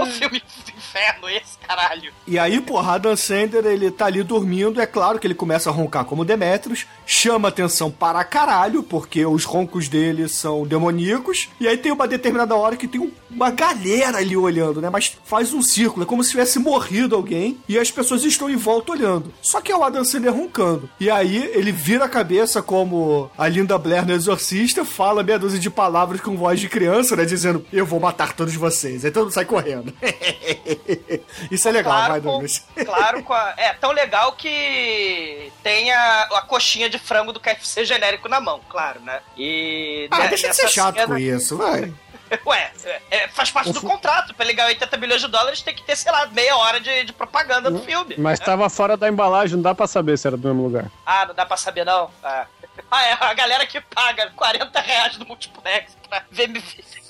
[0.00, 0.42] O filme
[0.90, 2.12] inferno esse, caralho.
[2.26, 5.72] E aí, porra, Adam Sandler, ele tá ali dormindo, é claro que ele começa a
[5.72, 11.76] roncar como Demetrius, chama atenção para caralho, porque os roncos dele são demoníacos, e aí
[11.76, 15.62] tem uma determinada hora que tem um- uma galera ali olhando, né, mas faz um
[15.62, 19.32] círculo, é como se tivesse morrido alguém, e as pessoas estão em volta olhando.
[19.40, 20.90] Só que é o Adam Sandler roncando.
[20.98, 25.58] E aí, ele vira a cabeça como a Linda Blair no Exorcista, fala meia dúzia
[25.60, 29.04] de palavras com voz de criança, né, dizendo, eu vou matar todos vocês.
[29.04, 29.92] Aí todo mundo sai correndo.
[31.50, 32.64] Isso é legal, vai, com- Douglas.
[32.84, 37.84] claro, com a- é tão legal que tem a, a coxinha de frango do KFC
[37.84, 39.20] genérico na mão, claro, né?
[39.36, 41.92] E Ah, ne- deixa de ser chato cena- com isso, vai.
[42.46, 44.32] Ué, é, é, faz parte do contrato.
[44.34, 47.12] Pra ganhar 80 milhões de dólares, tem que ter, sei lá, meia hora de, de
[47.12, 48.14] propaganda do filme.
[48.18, 48.46] Mas né?
[48.46, 50.88] tava fora da embalagem, não dá pra saber se era do mesmo lugar.
[51.04, 52.08] Ah, não dá pra saber, não?
[52.22, 52.46] Ah,
[52.88, 56.50] Ah, é a galera que paga 40 reais no multiplex pra ver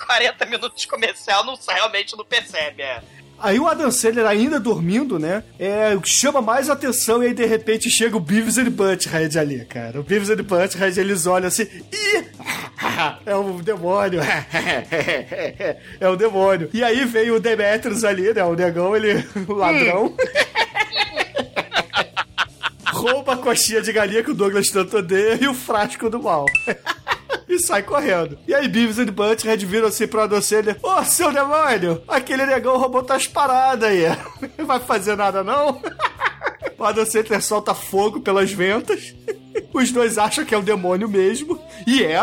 [0.05, 3.01] 40 minutos de comercial não realmente não percebe, é.
[3.41, 5.43] Aí o Adam Sandler ainda dormindo, né?
[5.57, 9.99] É, chama mais atenção e aí de repente chega o Beavis and Butthead ali, cara.
[9.99, 12.23] O Beavis and Butthead, eles olham assim, ih,
[13.25, 14.21] é o demônio.
[15.99, 16.69] é o demônio.
[16.73, 18.43] E aí vem o Demetrius ali, né?
[18.43, 20.15] O negão, ele, o ladrão.
[22.85, 26.45] Rouba a coxinha de galinha que o Douglas tanto odeia e o frasco do mal.
[27.55, 28.37] E sai correndo.
[28.47, 32.77] E aí Beavis and Butthead viram assim pro Adam Sandler, Ô, seu demônio, aquele negão
[32.77, 34.05] roubou tuas paradas aí.
[34.57, 35.81] Não vai fazer nada não?
[36.77, 39.13] o Adam Sandler solta fogo pelas ventas.
[39.73, 41.59] Os dois acham que é o demônio mesmo.
[41.85, 42.21] E é.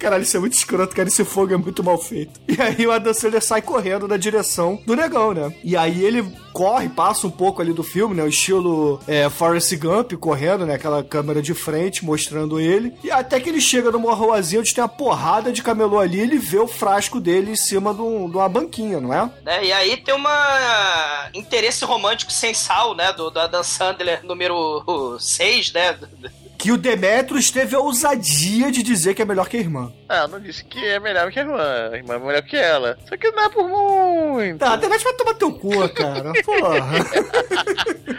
[0.00, 1.08] Caralho, isso é muito escroto, cara.
[1.08, 2.40] Esse fogo é muito mal feito.
[2.48, 5.54] E aí o Adam Sandler sai correndo na direção do negão, né?
[5.62, 8.22] E aí ele corre, passa um pouco ali do filme, né?
[8.22, 10.74] O estilo é, Forrest Gump correndo, né?
[10.74, 12.92] Aquela câmera de frente mostrando ele.
[13.04, 16.38] E até que ele chega numa ruazinha onde tem uma porrada de camelô ali ele
[16.38, 19.30] vê o frasco dele em cima de, um- de uma banquinha, não é?
[19.44, 23.12] Né, E aí tem uma interesse romântico sem sal, né?
[23.12, 25.98] Do, do Adam Sandler número 6, né?
[26.60, 29.90] Que o Demetrius teve a ousadia de dizer que é melhor que a irmã.
[30.06, 31.90] Ah, não disse que é melhor que a irmã.
[31.90, 32.98] A irmã é melhor que ela.
[33.08, 34.58] Só que não é por muito.
[34.58, 36.32] Tá, Demetrius vai tomar teu cu, cara.
[36.44, 36.86] Porra.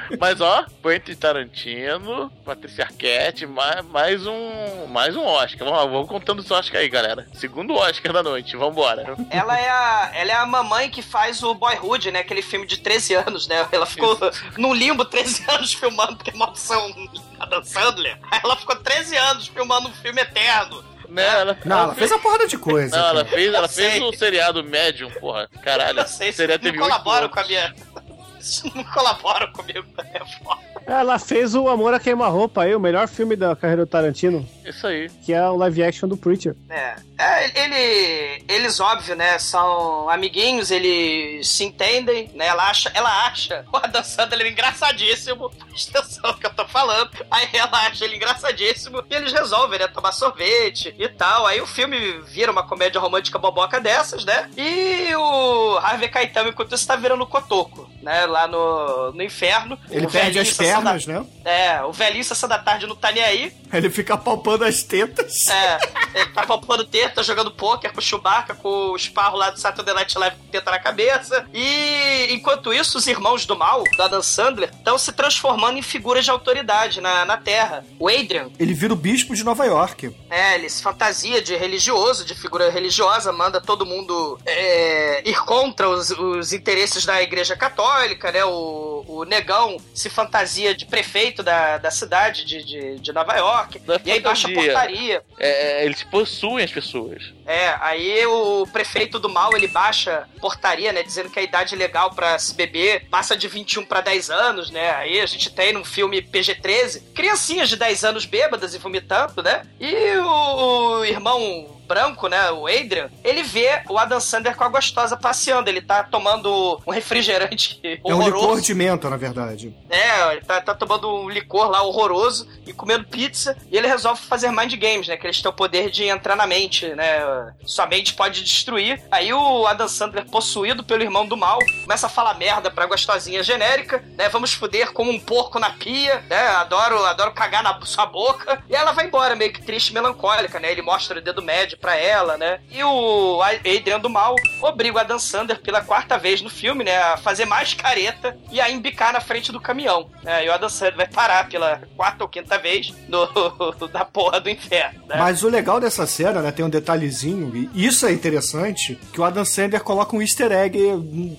[0.19, 4.87] Mas ó, Quentin Tarantino, Patrícia Arquette, mais, mais um.
[4.87, 5.59] Mais um Oscar.
[5.59, 7.27] Vamos lá, vamos contando os Oscar aí, galera.
[7.33, 9.15] Segundo Oscar da noite, vambora.
[9.29, 12.19] Ela é, a, ela é a mamãe que faz o Boyhood, né?
[12.21, 13.67] Aquele filme de 13 anos, né?
[13.71, 14.17] Ela ficou
[14.57, 16.91] num limbo 13 anos filmando, porque maldição
[17.39, 18.19] Adam Sandler.
[18.31, 20.83] Aí ela ficou 13 anos filmando um filme eterno.
[21.09, 22.95] Né, ela, Não, ela fez a porra de coisa.
[22.97, 23.91] Não, ela fez, ela sei.
[23.91, 25.49] fez o seriado Medium, porra.
[25.61, 27.27] Caralho, Eu sei, seriado não teve anos.
[27.27, 27.75] com a minha...
[28.39, 29.85] Isso não colabora comigo.
[30.13, 30.70] É foda.
[30.85, 34.85] Ela fez o Amor a Queima-Roupa aí, o melhor filme da carreira do Tarantino, Isso
[34.87, 35.09] aí.
[35.23, 36.55] que é o live action do Preacher.
[36.69, 43.27] É, é, ele, eles, óbvio, né, são amiguinhos, eles se entendem, né, ela acha, ela
[43.27, 48.03] acha o Adam Sandler engraçadíssimo, presta atenção no que eu tô falando, aí ela acha
[48.05, 52.67] ele engraçadíssimo, e eles resolvem, né, tomar sorvete e tal, aí o filme vira uma
[52.67, 58.25] comédia romântica boboca dessas, né, e o Harvey Keitel, enquanto isso, tá virando cotoco, né,
[58.25, 59.77] lá no, no inferno.
[59.89, 61.25] Ele O perde as sessão pernas, da- né?
[61.43, 65.47] É, o velhinho sessão da tarde não tá nem aí, Ele fica palpando as tetas.
[65.49, 65.79] é,
[66.13, 69.93] ele tá palpando teta, jogando pôquer com o Chewbacca, com o Sparrow lá do Saturday
[69.93, 71.45] Night Live com teta na cabeça.
[71.53, 76.25] E enquanto isso, os irmãos do mal, da Dan Sandler, estão se transformando em figuras
[76.25, 77.85] de autoridade na, na Terra.
[77.99, 80.13] O Adrian, Ele vira o bispo de Nova York.
[80.29, 85.89] é, ele se fantasia de religioso, de figura religiosa, manda todo mundo é, ir contra
[85.89, 88.43] os, os interesses da Igreja Católica, né?
[88.45, 93.81] O, o negão se fantasia de prefeito da, da cidade de, de, de Nova York.
[93.85, 95.23] Não é e aí baixa a portaria.
[95.39, 97.33] É, eles possuem as pessoas.
[97.45, 102.11] É, aí o prefeito do mal, ele baixa portaria, né, dizendo que a idade legal
[102.11, 104.91] pra se beber passa de 21 pra 10 anos, né?
[104.91, 109.63] Aí a gente tem num filme PG-13, criancinhas de 10 anos bêbadas e vomitando, né?
[109.79, 114.69] E o, o irmão branco, né, o Adrian, ele vê o Adam Sandler com a
[114.69, 115.69] gostosa passeando.
[115.69, 118.45] Ele tá tomando um refrigerante É um horroroso.
[118.45, 119.75] licor de menta, na verdade.
[119.91, 123.57] É, ele tá, tá tomando um licor lá horroroso e comendo pizza.
[123.69, 125.17] E ele resolve fazer mind games, né?
[125.17, 127.53] Que eles têm o poder de entrar na mente, né?
[127.65, 129.03] Sua mente pode destruir.
[129.11, 133.43] Aí o Adam Sandler, possuído pelo irmão do mal, começa a falar merda pra gostosinha
[133.43, 134.29] genérica, né?
[134.29, 136.47] Vamos foder como um porco na pia, né?
[136.47, 138.63] Adoro, adoro cagar na sua boca.
[138.69, 140.71] E ela vai embora, meio que triste melancólica, né?
[140.71, 142.61] Ele mostra o dedo médio pra ela, né?
[142.71, 146.97] E o Adrian do mal obriga o Adam Sandler pela quarta vez no filme, né?
[146.97, 149.80] A fazer mais careta e a embicar na frente do caminhão.
[150.23, 150.45] Né?
[150.45, 153.27] E o Adam Sandler vai parar pela quarta ou quinta vez no,
[153.91, 155.01] da porra do inferno.
[155.07, 155.15] Né?
[155.17, 159.23] Mas o legal dessa cena, né, tem um detalhezinho, e isso é interessante, que o
[159.23, 160.77] Adam Sandler coloca um easter egg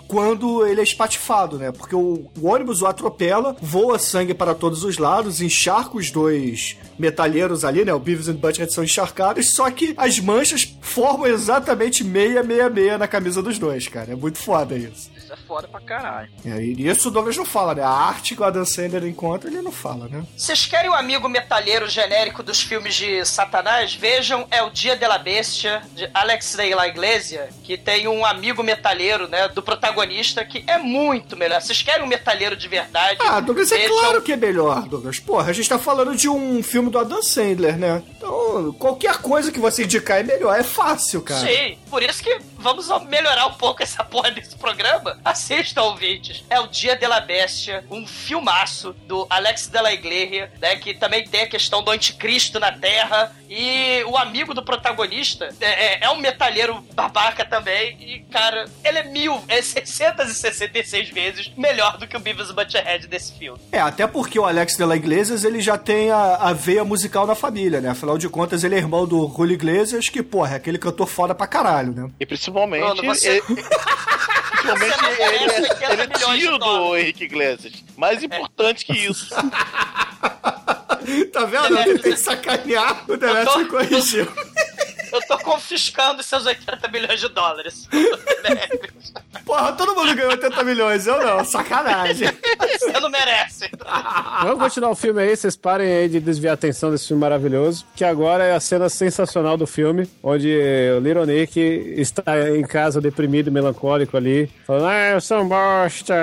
[0.09, 1.73] quando ele é espatifado, né?
[1.73, 6.77] Porque o, o ônibus o atropela, voa sangue para todos os lados, encharca os dois
[6.99, 7.93] metalheiros ali, né?
[7.93, 12.69] O Beavis e o Butthead são encharcados, só que as manchas formam exatamente meia, meia,
[12.69, 14.13] meia na camisa dos dois, cara.
[14.13, 15.11] É muito foda isso.
[15.17, 16.31] Isso é foda pra caralho.
[16.47, 17.83] É, e isso o Douglas não fala, né?
[17.83, 20.25] A arte que o Adam Sandler encontra, ele não fala, né?
[20.35, 23.93] Vocês querem o amigo metalheiro genérico dos filmes de Satanás?
[23.95, 28.25] Vejam É o Dia de la Bestia, de Alex de la Iglesia, que tem um
[28.25, 31.61] amigo metalheiro, né, do protagonista, que é muito melhor.
[31.61, 33.19] Vocês querem um metalheiro de verdade?
[33.21, 35.19] Ah, Douglas, é vejam- claro que é melhor, Douglas.
[35.19, 38.03] Porra, a gente tá falando de um filme do Adam Sandler, né?
[38.17, 40.59] Então, qualquer coisa que você indicar é melhor.
[40.59, 41.47] É fácil, cara.
[41.47, 45.19] Sim, por isso que vamos melhorar um pouco essa porra desse programa.
[45.47, 46.45] Assistam, ouvintes.
[46.49, 50.77] É o Dia de la Bestia, um filmaço do Alex de la Iglesia, né?
[50.77, 53.35] Que também tem a questão do anticristo na Terra.
[53.51, 57.97] E o amigo do protagonista é, é- é um metalheiro babaca também.
[58.01, 63.33] E, cara, ele é mil, é 666 vezes melhor do que o Beavis Butcherhead desse
[63.37, 63.59] filme.
[63.73, 67.27] É, até porque o Alex de la Iglesias, ele já tem a, a veia musical
[67.27, 67.91] na família, né?
[67.91, 71.35] Afinal de contas, ele é irmão do Julio Iglesias, que, porra, é aquele cantor foda
[71.35, 72.09] pra caralho, né?
[72.21, 72.85] E principalmente.
[72.85, 73.43] Bruno, você-
[74.71, 76.97] ele- não ele, é- 80 ele é tio do.
[76.97, 77.73] Henrique Iglesias.
[77.97, 79.29] Mais importante que isso.
[81.33, 81.77] tá vendo?
[81.79, 84.27] Eu tentei sacanear, o Demetrio corrigiu.
[85.13, 87.89] Eu tô confiscando seus 80 milhões de dólares.
[89.45, 92.29] Porra, todo mundo ganhou 80 milhões, eu não, sacanagem.
[92.79, 93.71] Você não merece.
[94.43, 97.85] Vamos continuar o filme aí, vocês parem aí de desviar a atenção desse filme maravilhoso,
[97.95, 100.49] que agora é a cena sensacional do filme, onde
[100.97, 106.15] o Little Nick está em casa deprimido, melancólico ali, falando, ah, eu sou um bosta.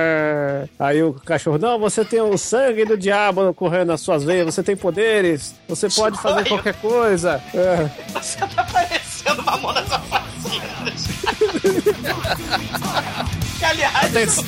[0.80, 4.64] Aí o cachorro, não, você tem o sangue do diabo correndo nas suas veias, você
[4.64, 7.42] tem poderes, você pode fazer qualquer coisa.
[7.54, 7.90] É.
[8.14, 11.08] Você tá parecendo Mamonas Assassinas.
[13.58, 14.46] que, aliás, Atenção,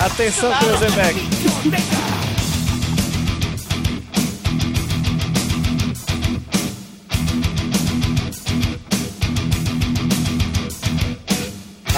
[0.00, 2.17] Atenção Cruzenbeck.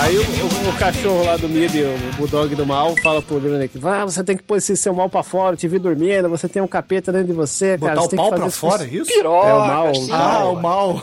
[0.03, 3.59] Aí o, o- o cachorro lá do Mib, o Bulldog do mal, fala pro Little
[3.59, 6.49] Nick, vai, você tem que pôr esse seu mal pra fora, te vi dormindo, você
[6.49, 7.95] tem um capeta dentro de você, cara.
[7.97, 9.13] Botar você o tem que pau fazer pra isso fora, é isso?
[9.13, 9.93] É o mal.
[10.13, 11.03] Ah, o mal.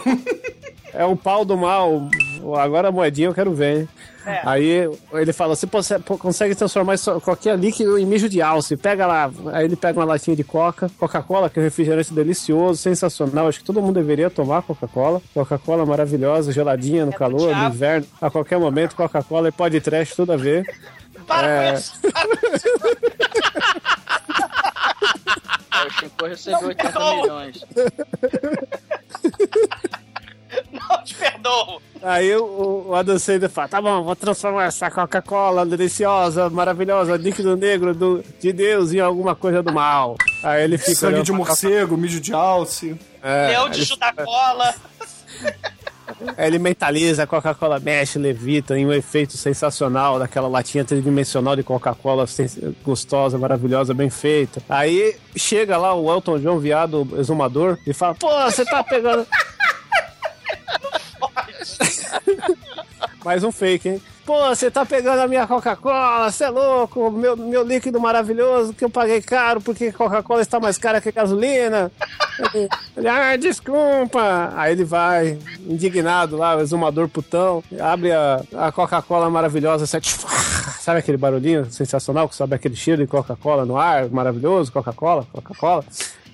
[0.94, 2.10] É o pau do mal.
[2.58, 3.82] Agora a moedinha eu quero ver.
[3.82, 3.90] hein?
[4.30, 4.42] É.
[4.44, 8.76] Aí ele fala: você pose- po- consegue transformar isso- qualquer líquido em mijo de alce.
[8.76, 9.32] Pega lá.
[9.54, 13.48] Aí ele pega uma latinha de Coca, Coca-Cola, que é um refrigerante delicioso, sensacional.
[13.48, 15.22] Acho que todo mundo deveria tomar Coca-Cola.
[15.34, 18.06] Coca-Cola maravilhosa, geladinha no É calor, no inverno.
[18.22, 20.66] A qualquer momento, Coca-Cola e pode trash, tudo a ver.
[21.26, 21.72] para É.
[21.72, 21.94] com isso.
[22.12, 22.68] Para com isso.
[25.72, 27.22] Aí o Chico recebeu 80 Não.
[27.22, 27.66] milhões.
[31.08, 31.82] Te perdoo.
[32.04, 37.56] Aí o, o Adam Sandler fala, tá bom, vou transformar essa Coca-Cola deliciosa, maravilhosa, líquido
[37.56, 40.18] negro do, de Deus em alguma coisa do mal.
[40.44, 43.00] Aí ele fica Sangue de morcego, mijo de alce.
[43.24, 44.76] É, Leão de Juda Cola.
[46.36, 51.64] Aí ele mentaliza, a Coca-Cola mexe, levita em um efeito sensacional daquela latinha tridimensional de
[51.64, 52.26] Coca-Cola
[52.84, 54.62] gostosa, maravilhosa, bem feita.
[54.68, 59.26] Aí chega lá o Elton John, viado exumador, e fala: Pô, você tá pegando.
[63.24, 64.02] Mais um fake, hein?
[64.28, 68.84] Pô, você tá pegando a minha Coca-Cola, você é louco, meu, meu líquido maravilhoso que
[68.84, 71.90] eu paguei caro porque Coca-Cola está mais cara que gasolina.
[72.96, 74.52] Ele, ah, desculpa.
[74.54, 80.02] Aí ele vai, indignado lá, exumador putão, abre a, a Coca-Cola maravilhosa, sai,
[80.80, 85.86] sabe aquele barulhinho sensacional que sobe aquele cheiro de Coca-Cola no ar, maravilhoso, Coca-Cola, Coca-Cola.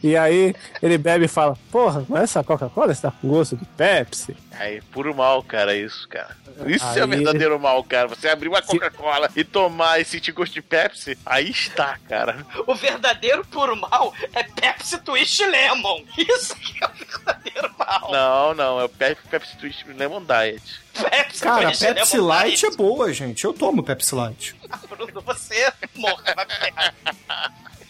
[0.03, 4.35] E aí ele bebe e fala: Porra, mas essa Coca-Cola está com gosto de Pepsi.
[4.59, 6.35] Aí, puro mal, cara, isso, cara.
[6.67, 8.07] Isso é Aí- o verdadeiro mal, cara.
[8.09, 12.45] Você abrir uma Coca-Cola e tomar e sentir gosto de Pepsi, aí está, cara.
[12.67, 16.03] O verdadeiro puro mal é Pepsi Twist Lemon.
[16.17, 18.11] Isso que é o verdadeiro mal.
[18.11, 20.83] Não, não, é o Pepsi, Pepsi Twist Lemon Diet.
[21.09, 22.65] Pepsi Cara, Twist Pepsi Lemon Light Diet.
[22.65, 23.43] é boa, gente.
[23.45, 24.55] Eu tomo Pepsi Light.
[24.89, 26.93] Bruno, você morra, vai pegar.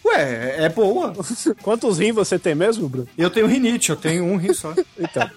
[0.06, 1.14] Ué, é boa.
[1.62, 3.08] Quantos rins você tem mesmo, Bruno?
[3.18, 4.74] Eu tenho rinite, eu tenho um rim só.
[5.00, 5.30] Então.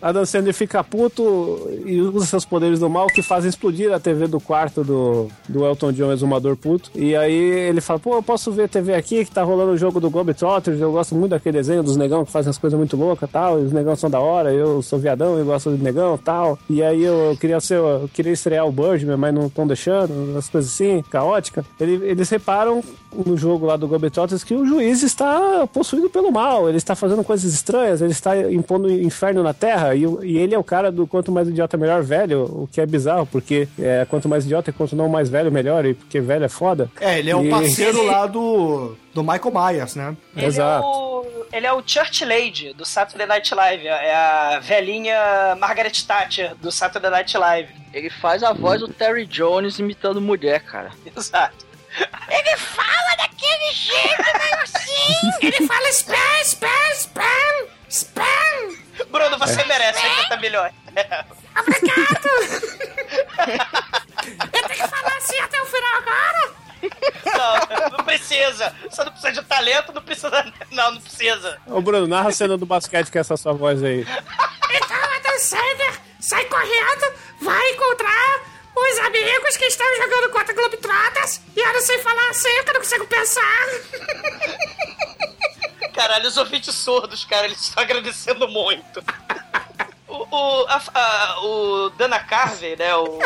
[0.00, 4.26] Adam Sandler fica puto e usa seus poderes do mal que fazem explodir a TV
[4.26, 6.90] do quarto do, do Elton John, exumador puto.
[6.94, 10.00] E aí ele fala, pô, eu posso ver TV aqui que tá rolando o jogo
[10.00, 13.28] do Globetrotters, eu gosto muito daquele desenho dos negão que fazem as coisas muito loucas
[13.30, 16.58] tal, e os negão são da hora, eu sou viadão e gosto de negão tal.
[16.68, 20.48] E aí eu queria ser, eu queria estrear o Birdman, mas não estão deixando, as
[20.48, 21.64] coisas assim, caótica.
[21.80, 22.82] Ele- eles reparam
[23.24, 27.24] no jogo lá do Globetrotters que o juiz está possuído pelo mal, ele está fazendo
[27.24, 30.90] coisas estranhas, ele está impondo inferno na Terra e, o- e ele é o cara
[30.90, 34.70] do quanto mais idiota melhor velho, o que é bizarro, porque é, quanto mais idiota
[34.70, 36.90] e quanto não mais velho melhor, e porque velho é foda.
[37.00, 40.16] É, ele é o E- parceiro lá do, do Michael Myers, né?
[40.34, 40.86] Ele é, Exato.
[40.86, 43.86] o, ele é o Church Lady do Saturday Night Live.
[43.86, 47.68] É a velhinha Margaret Thatcher do Saturday Night Live.
[47.94, 50.90] Ele faz a voz do Terry Jones imitando mulher, cara.
[51.16, 51.64] Exato.
[52.28, 55.46] Ele fala daquele jeito, meio assim.
[55.46, 58.22] Ele fala spam, spam, spam, spam.
[59.10, 60.72] Bruno, você merece 80 milhões.
[64.52, 66.52] Eu tenho que falar assim até o final agora?
[67.24, 68.74] Não, não precisa.
[68.88, 70.30] Você não precisa de talento, não precisa.
[70.70, 71.58] Não, não precisa.
[71.66, 74.00] Ô Bruno, narra a cena do basquete com essa sua voz aí.
[74.02, 78.40] Então Adam Sandler sai correndo, vai encontrar
[78.74, 82.74] os amigos que estão jogando contra Globetrotters e eu não sei falar assim, que eu
[82.74, 83.66] não consigo pensar.
[85.96, 89.02] Caralho, os ouvintes surdos, cara, eles estão agradecendo muito.
[90.08, 93.18] O, o, a- a- o Dana Carvey, né, o,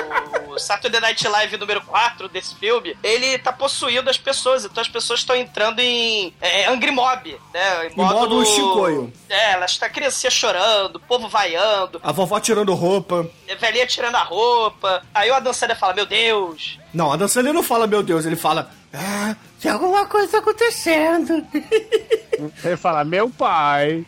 [0.48, 4.88] o Saturday Night Live número 4 desse filme, ele tá possuindo as pessoas, então as
[4.88, 8.14] pessoas estão entrando em é, Angry Mob, né, em modo...
[8.14, 9.12] modo Shinkoio.
[9.28, 13.28] É, elas estão criancinha chorando, o povo vaiando, A vovó tirando roupa.
[13.50, 17.40] a velhinha tirando a roupa, aí o Adam Sandler fala, meu Deus, Não, a dança
[17.40, 18.70] ele não fala, meu Deus, ele fala.
[18.92, 21.44] Ah, tem alguma coisa acontecendo.
[22.64, 24.04] Ele fala, meu pai.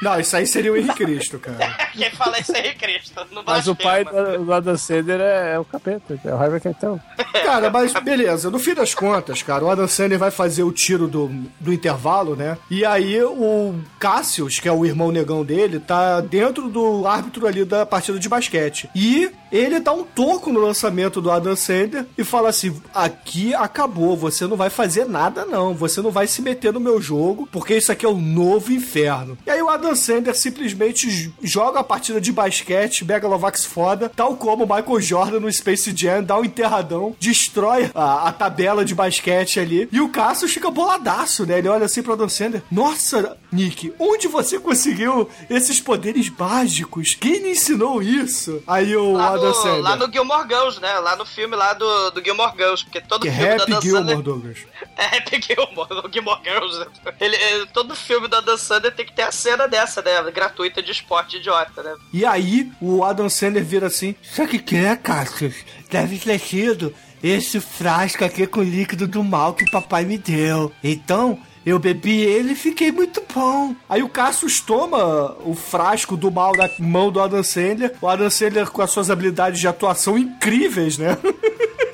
[0.00, 1.76] Não, isso aí seria o Henrique Cristo, cara.
[1.92, 5.58] quem fala isso aí, Cristo, não Mas o pai do, do Adam Sandler é, é
[5.58, 7.00] o capeta, é o Harvey Keitel.
[7.44, 11.08] Cara, mas beleza, no fim das contas, cara, o Adam Sandler vai fazer o tiro
[11.08, 12.58] do, do intervalo, né?
[12.70, 17.64] E aí o Cassius, que é o irmão negão dele, tá dentro do árbitro ali
[17.64, 18.90] da partida de basquete.
[18.94, 24.16] E ele dá um toco no lançamento do Adam Sandler e fala assim: aqui acabou,
[24.16, 25.74] você não vai fazer nada, não.
[25.74, 29.36] Você não vai se meter no meu jogo, porque isso aqui é o novo inferno.
[29.46, 34.64] E aí o Adam Sandler simplesmente joga a partida de basquete, Megalovax foda, tal como
[34.64, 39.60] o Michael Jordan no Space Jam, dá um enterradão, destrói a, a tabela de basquete
[39.60, 39.88] ali.
[39.92, 41.58] E o Cassius fica boladaço, né?
[41.58, 47.16] Ele olha assim pro Adam Sandler: Nossa, Nick, onde você conseguiu esses poderes mágicos?
[47.18, 48.62] Quem lhe ensinou isso?
[48.66, 49.82] Aí o Lá Adam no, Sandler.
[49.82, 50.92] lá no Gilmore Girls, né?
[50.98, 53.80] Lá no filme lá do, do Gilmore Girls, porque todo Que filme do rap Adam
[53.80, 54.22] Gilmore, Sandler...
[54.22, 54.57] Douglas.
[54.96, 56.78] É rap Gilmore, o Gilmore Girls.
[56.78, 56.86] né?
[57.20, 60.30] Ele, ele- todo filme do Adam Sandler tem que ter a cena dessa, né?
[60.32, 61.94] Gratuita de esporte idiota, né?
[62.12, 65.54] E aí, o Adam Sandler vira assim: Sabe o que, é, Cassius?
[65.90, 66.92] Deve ter sido
[67.22, 70.72] esse frasco aqui com líquido do mal que papai me deu.
[70.82, 71.38] Então.
[71.66, 73.76] Eu bebi ele e fiquei muito bom.
[73.90, 77.94] Aí o Cassius toma o frasco do mal da mão do Adam Sandler.
[78.00, 81.18] O Adam Sandler com as suas habilidades de atuação incríveis, né?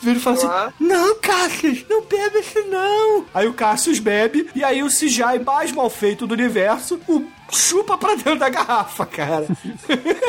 [0.00, 3.26] Vira e fala assim: Não, Cassius, não bebe isso não.
[3.34, 7.96] Aí o Cassius bebe, e aí o CGI mais mal feito do universo, o chupa
[7.96, 9.46] pra dentro da garrafa, cara.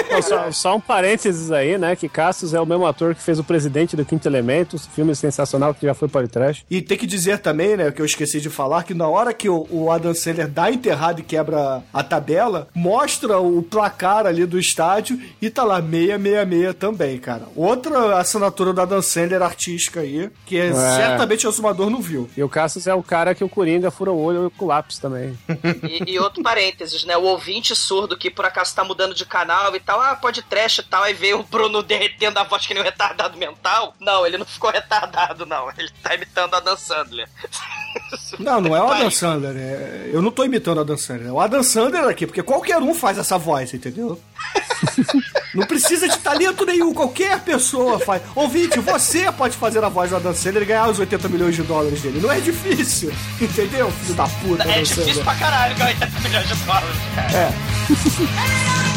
[0.10, 1.96] Não, só, só um parênteses aí, né?
[1.96, 5.74] Que Cassius é o mesmo ator que fez o Presidente do Quinto Elemento, filme sensacional
[5.74, 6.64] que já foi para o trash.
[6.70, 9.50] E tem que dizer também, né, que eu esqueci de falar, que na hora que
[9.50, 14.60] o, o Adam Sandler dá enterrado e quebra a tabela, mostra o placar ali do
[14.60, 17.48] estádio e tá lá 666 também, cara.
[17.56, 22.30] Outra assinatura do Adam Sandler artística aí, que é, certamente o Sumador não viu.
[22.36, 25.38] E o Cassius é o cara que o Coringa fura o olho com lápis também.
[25.84, 27.11] E, e outro parênteses, né?
[27.18, 30.80] O ouvinte surdo que por acaso tá mudando de canal e tal, ah, pode trash
[30.80, 33.94] e tal, aí vê o Bruno derretendo a voz que nem um retardado mental.
[34.00, 35.70] Não, ele não ficou retardado, não.
[35.78, 37.30] Ele tá imitando a Dan Sandler.
[38.40, 39.12] Não, não é o Adam.
[39.12, 39.54] Sandler.
[39.58, 41.28] é- Eu não tô imitando o Adam Sandler.
[41.28, 44.20] É o Adam Sandler aqui, porque qualquer um faz essa voz, entendeu?
[45.54, 48.22] Não precisa de talento nenhum, qualquer pessoa faz.
[48.36, 51.64] Ouvinte, você pode fazer a voz do Adam Sandler e ganhar os 80 milhões de
[51.64, 52.20] dólares dele.
[52.22, 54.64] Não é difícil, entendeu, filho da puta?
[54.64, 57.32] É difícil pra caralho ganhar 80 milhões de dólares, cara.
[57.38, 57.52] É.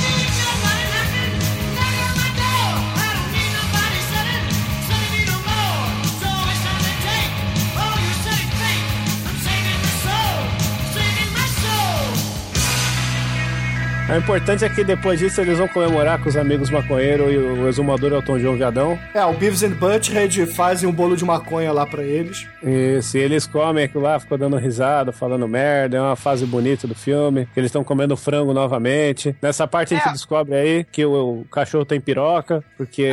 [14.07, 17.66] O importante é que depois disso eles vão comemorar com os amigos maconheiros e o
[17.66, 18.98] exumador Elton John Viadão.
[19.14, 22.46] É, o Beavis and Butthead fazem um bolo de maconha lá pra eles.
[22.62, 26.86] E se eles comem aquilo lá, ficam dando risada, falando merda, é uma fase bonita
[26.86, 27.48] do filme.
[27.55, 29.34] que Eles estão comendo frango novamente.
[29.40, 30.12] Nessa parte a gente É.
[30.12, 33.05] descobre aí que o, o cachorro tem piroca, porque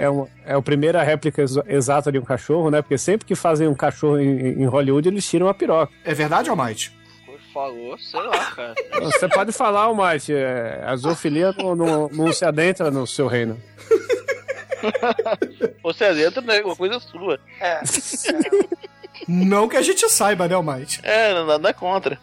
[0.00, 2.82] é, uma, é a primeira réplica ex- exata de um cachorro, né?
[2.82, 5.92] Porque sempre que fazem um cachorro em, em Hollywood, eles tiram a piroca.
[6.04, 6.90] É verdade, Almighty?
[7.52, 8.74] Falou, sei lá, cara.
[9.00, 13.60] Você pode falar, Mate, é, a zoofilia não, não, não se adentra no seu reino.
[15.82, 16.60] Você adentra, né?
[16.62, 17.40] Uma coisa sua.
[17.60, 17.80] É.
[19.28, 21.00] Não que a gente saiba, né, Almighty?
[21.02, 22.18] É, não- nada contra.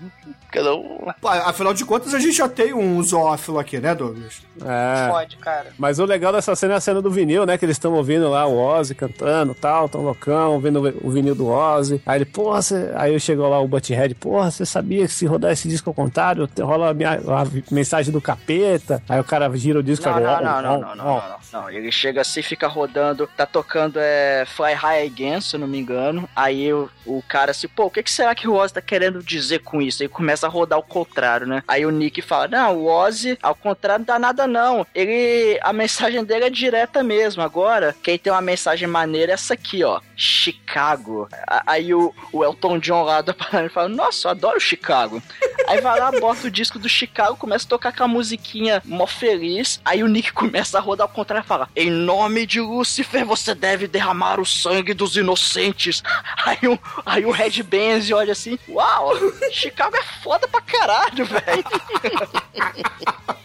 [0.52, 1.00] Cada um.
[1.46, 4.42] Afinal de contas, a gente já tem um zoófilo aqui, né, Douglas?
[4.64, 5.10] É.
[5.10, 5.68] Fode, cara.
[5.78, 7.58] Mas o legal dessa cena é a cena do vinil, né?
[7.58, 11.48] Que eles estão ouvindo lá o Ozzy cantando tal, tão loucão, ouvindo o vinil do
[11.48, 12.02] Ozzy.
[12.06, 12.92] Aí ele, porra, você...
[12.96, 16.48] aí chegou lá o Butthead, porra, você sabia que se rodar esse disco ao contrário,
[16.48, 19.04] te- rola a, minha, a mensagem do capeta?
[19.10, 21.22] Aí o cara gira o disco Não, e não, não, "Ó, não, não, não, ó".
[21.22, 21.70] não, não, não.
[21.70, 25.78] Ele chega assim, fica rodando, tá tocando é, Fly High Again, se eu não me
[25.78, 26.28] engano.
[26.36, 29.24] Aí o, o cara assim, pô, o que, que será que o Ozzy tá querendo
[29.24, 30.04] dizer com isso?
[30.04, 31.64] Aí começa a rodar ao contrário, né?
[31.68, 34.86] Aí o Nick fala, não, o Ozzy, ao contrário, não dá nada não.
[34.94, 37.42] Ele, a mensagem dele é direta mesmo.
[37.42, 40.02] Agora, quem tem uma mensagem maneira é essa aqui, ó.
[40.18, 41.30] Chicago.
[41.68, 45.22] Aí o, o Elton John lá da parada fala, nossa, eu adoro Chicago.
[45.68, 49.06] Aí vai lá, bota o disco do Chicago, começa a tocar com a musiquinha mó
[49.06, 49.80] feliz.
[49.86, 53.54] Aí o Nick começa a rodar ao contrário e fala: Em nome de Lúcifer, você
[53.54, 56.02] deve derramar o sangue dos inocentes.
[56.46, 59.12] Aí o, aí o Red Benz olha assim: Uau,
[59.52, 61.64] Chicago é foda pra caralho, velho.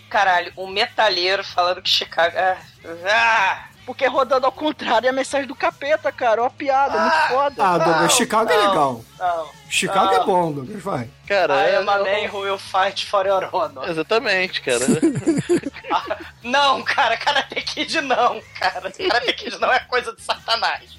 [0.09, 2.37] Caralho, um metalheiro falando que Chicago.
[2.37, 2.59] Ah,
[3.07, 6.43] ah, Porque rodando ao contrário é a mensagem do capeta, cara.
[6.43, 7.55] Ó, piada, muito foda.
[7.65, 9.05] Ah, Douglas, Não, Chicago é não, legal.
[9.19, 9.49] não.
[9.69, 10.23] Chicago não.
[10.23, 11.11] é bom, Douglas, vai.
[11.27, 13.89] Cara, I é, am a man who will fight for your honor.
[13.89, 14.85] Exatamente, cara.
[16.43, 18.91] Não, cara, Karate Kid não, cara.
[18.91, 20.99] Karate Kid não é coisa de satanás.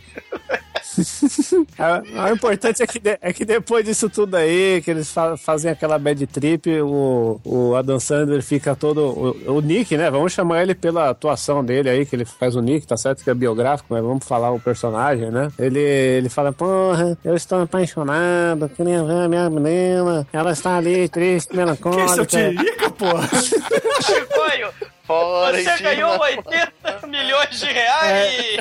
[2.29, 5.71] O importante é que, de- é que depois disso tudo aí, que eles fa- fazem
[5.71, 9.01] aquela bad trip, o, o Adam Sandler fica todo.
[9.47, 10.11] O, o Nick, né?
[10.11, 13.29] Vamos chamar ele pela atuação dele aí, que ele faz o Nick, tá certo que
[13.29, 15.49] é biográfico, mas vamos falar o personagem, né?
[15.57, 21.09] Ele, ele fala: Porra, eu estou apaixonado, queria ver a minha menina, ela está ali
[21.09, 22.25] triste, Que isso, eu melancólica.
[22.25, 23.27] tirica, porra?
[24.03, 24.69] Chicoio,
[25.03, 25.89] Fora você em cima.
[25.89, 28.57] ganhou 80 milhões de reais.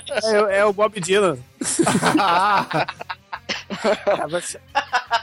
[0.51, 1.39] É, é o Bob Dylan.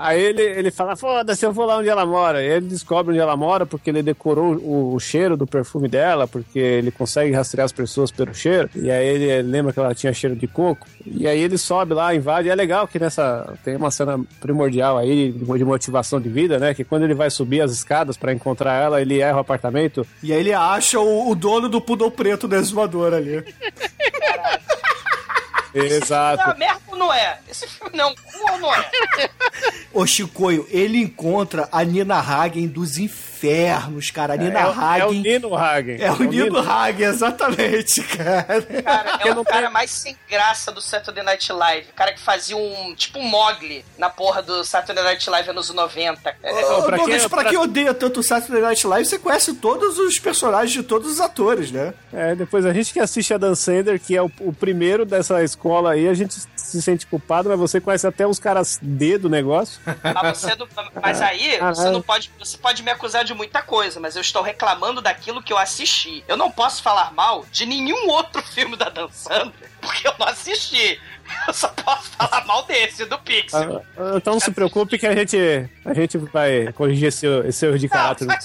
[0.00, 2.40] Aí ele, ele fala, foda-se, eu vou lá onde ela mora.
[2.40, 6.28] E ele descobre onde ela mora porque ele decorou o, o cheiro do perfume dela,
[6.28, 8.70] porque ele consegue rastrear as pessoas pelo cheiro.
[8.76, 10.86] E aí ele lembra que ela tinha cheiro de coco.
[11.04, 12.46] E aí ele sobe lá, invade.
[12.46, 16.74] E é legal que nessa tem uma cena primordial aí de motivação de vida, né?
[16.74, 20.06] Que quando ele vai subir as escadas pra encontrar ela, ele erra o apartamento.
[20.22, 23.44] E aí ele acha o, o dono do pudor preto da exumadora ali.
[25.74, 26.48] Exato.
[26.48, 27.38] Não, merda ou não é?
[27.48, 28.90] Esse filme não, cu ou não é?
[29.92, 34.34] Ô, Chicoio, ele encontra a Nina Hagen dos infernos, cara.
[34.34, 35.20] A Nina É, o- é o Hagen.
[35.22, 35.96] Nino Hagen.
[36.02, 38.62] É o Nino Hagen, exatamente, cara.
[38.82, 41.88] Cara, é o cara mais sem graça do Saturday Night Live.
[41.90, 45.70] O cara que fazia um, tipo um Mogli na porra do Saturday Night Live anos
[45.70, 46.36] 90.
[46.42, 49.18] É, Ô, pra Douglas, quem- pra pra- quem odeia tanto o Saturday Night Live, você
[49.18, 51.94] conhece todos os personagens de todos os atores, né?
[52.12, 55.42] É, depois a gente que assiste a Dan Sander, que é o, o primeiro dessa
[55.42, 56.36] escola aí, a gente
[56.68, 59.80] se sente culpado, mas você conhece até os caras D do negócio.
[60.22, 60.68] Mas, você não-
[61.02, 62.30] mas aí, Ah, você não pode.
[62.38, 66.24] Você pode me acusar de muita coisa, mas eu estou reclamando daquilo que eu assisti.
[66.28, 70.26] Eu não posso falar mal de nenhum outro filme da Dan Sandler, porque eu não
[70.28, 71.00] assisti.
[71.46, 73.84] Eu só posso falar mal desse, do Pixel.
[73.98, 75.36] Ah, Então não se preocupe que a gente,
[75.84, 78.34] a gente vai corrigir esse, esse erro de caráter não.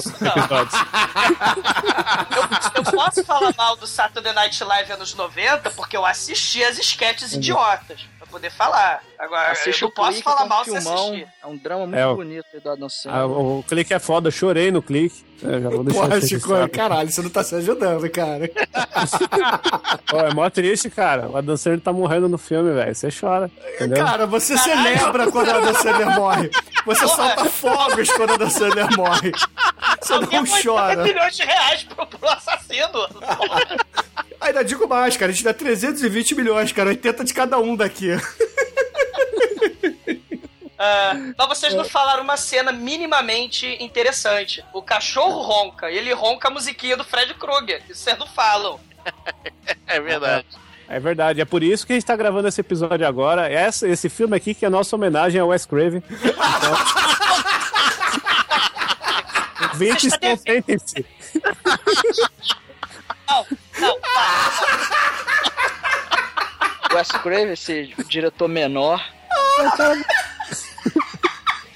[2.35, 6.77] Eu, eu posso falar mal do Saturday Night Live anos 90 porque eu assisti as
[6.77, 8.01] esquetes idiotas.
[8.33, 9.03] Poder falar.
[9.19, 11.27] Agora, Assiste eu o não posso Clique, falar é um mal se assistir.
[11.43, 13.25] É um drama muito É, o- bonito aí do Adam Ah, Sandler.
[13.29, 15.23] o, o clique é foda, eu chorei no clique.
[15.43, 16.69] É, já vou deixar Porra, registrado.
[16.71, 18.49] caralho, você não tá se ajudando, cara.
[20.09, 21.27] Pô, é mó triste, cara.
[21.29, 22.95] O Adam Sandler tá morrendo no filme, velho.
[22.95, 23.51] Você chora.
[23.75, 24.03] Entendeu?
[24.03, 26.49] Cara, você celebra quando a Dan Sandler morre.
[26.85, 29.31] Você solta fogos quando a Dan Sandler morre.
[30.01, 31.03] Você Alguém não chora.
[31.03, 33.07] milhões de reais pro, pro assassino.
[34.43, 35.31] Ainda digo mais, cara.
[35.31, 36.89] A gente dá 320 milhões, cara.
[36.89, 38.09] 80 de cada um daqui.
[40.85, 44.61] Ah, mas vocês não falaram uma cena minimamente interessante.
[44.73, 47.81] O cachorro ronca, e ele ronca a musiquinha do Fred Krueger.
[47.89, 48.79] Isso vocês não falam.
[49.87, 50.45] É verdade.
[50.89, 53.49] É verdade, é por isso que a gente tá gravando esse episódio agora.
[53.49, 56.03] Essa, esse filme aqui que é a nossa homenagem ao Wes Craven.
[56.09, 56.77] Então...
[59.69, 61.05] Ouvintes, Você está contentem-se.
[63.27, 63.45] Não,
[63.83, 63.97] não.
[66.95, 69.03] Wes Craven, esse diretor menor.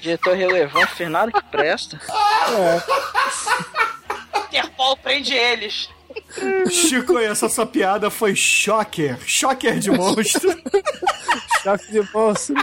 [0.00, 2.00] diretor relevante, fez nada que presta.
[4.46, 5.88] Interpol prende eles.
[6.70, 9.18] Chico, essa sua piada foi shocker.
[9.26, 10.50] Shocker de monstro.
[11.62, 12.54] Choque de monstro.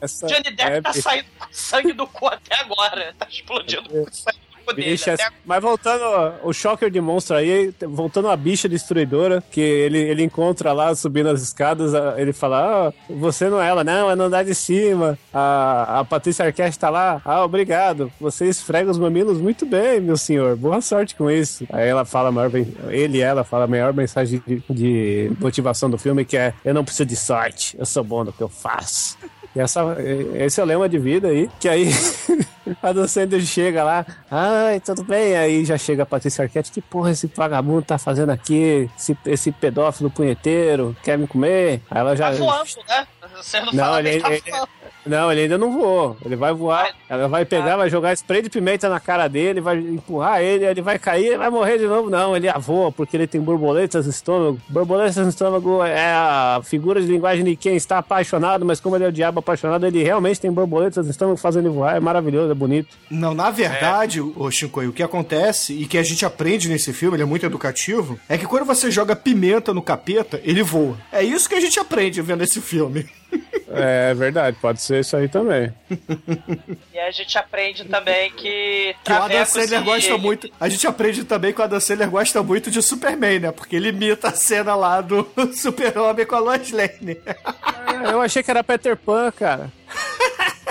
[0.00, 3.14] Essa Johnny Depp é- tá saindo com sangue do cu até agora.
[3.18, 4.90] Tá explodindo com sangue do cu dele.
[4.90, 6.02] Bicha, Até mas voltando,
[6.42, 11.28] o Shocker de monstro aí, voltando a bicha destruidora, que ele, ele encontra lá subindo
[11.28, 15.18] as escadas, ele fala: Ah, você não é ela, não, é no andar de cima.
[15.32, 18.10] A, a Patrícia Arquette tá lá, ah, obrigado.
[18.20, 20.56] Você esfrega os mamilos muito bem, meu senhor.
[20.56, 21.66] Boa sorte com isso.
[21.72, 22.50] Aí ela fala a maior,
[22.88, 26.74] ele e ela fala a maior mensagem de, de motivação do filme, que é: Eu
[26.74, 29.16] não preciso de sorte, eu sou bom no que eu faço.
[29.54, 29.96] E essa,
[30.34, 31.48] esse é o lema de vida aí.
[31.60, 31.88] Que aí
[32.82, 34.06] a Dan Sanders chega lá.
[34.30, 35.36] Ai, tudo bem?
[35.36, 36.70] Aí já chega a Patrícia Arquette.
[36.72, 38.88] Que porra esse vagabundo tá fazendo aqui?
[38.98, 41.82] Esse, esse pedófilo punheteiro quer me comer?
[41.90, 42.30] Aí ela já.
[42.30, 43.06] Tá voando, né?
[43.36, 44.68] Vocês não, Não, falam, ele, ele tá ele- voando.
[45.06, 46.16] Não, ele ainda não voou.
[46.24, 46.94] Ele vai voar.
[47.08, 50.82] Ela vai pegar, vai jogar spray de pimenta na cara dele, vai empurrar ele, ele
[50.82, 52.08] vai cair, vai morrer de novo.
[52.10, 54.60] Não, ele voa porque ele tem borboletas no estômago.
[54.68, 59.04] Borboletas no estômago é a figura de linguagem de quem está apaixonado, mas como ele
[59.04, 61.96] é o diabo apaixonado, ele realmente tem borboletas no estômago fazendo ele voar.
[61.96, 62.96] É maravilhoso, é bonito.
[63.10, 67.16] Não, na verdade, ô Shinkoi, o que acontece e que a gente aprende nesse filme,
[67.16, 70.96] ele é muito educativo, é que quando você joga pimenta no capeta, ele voa.
[71.12, 73.06] É isso que a gente aprende vendo esse filme.
[73.76, 75.72] É verdade, pode ser isso aí também.
[76.92, 78.94] E a gente aprende também que.
[79.02, 80.50] Que o Adam Sandler gosta muito.
[80.60, 83.50] A gente aprende também que o Adam Sandler gosta muito de Superman, né?
[83.50, 87.18] Porque ele imita a cena lá do Super-Homem com a Lois Lane.
[88.08, 89.72] Eu achei que era Peter Pan, cara.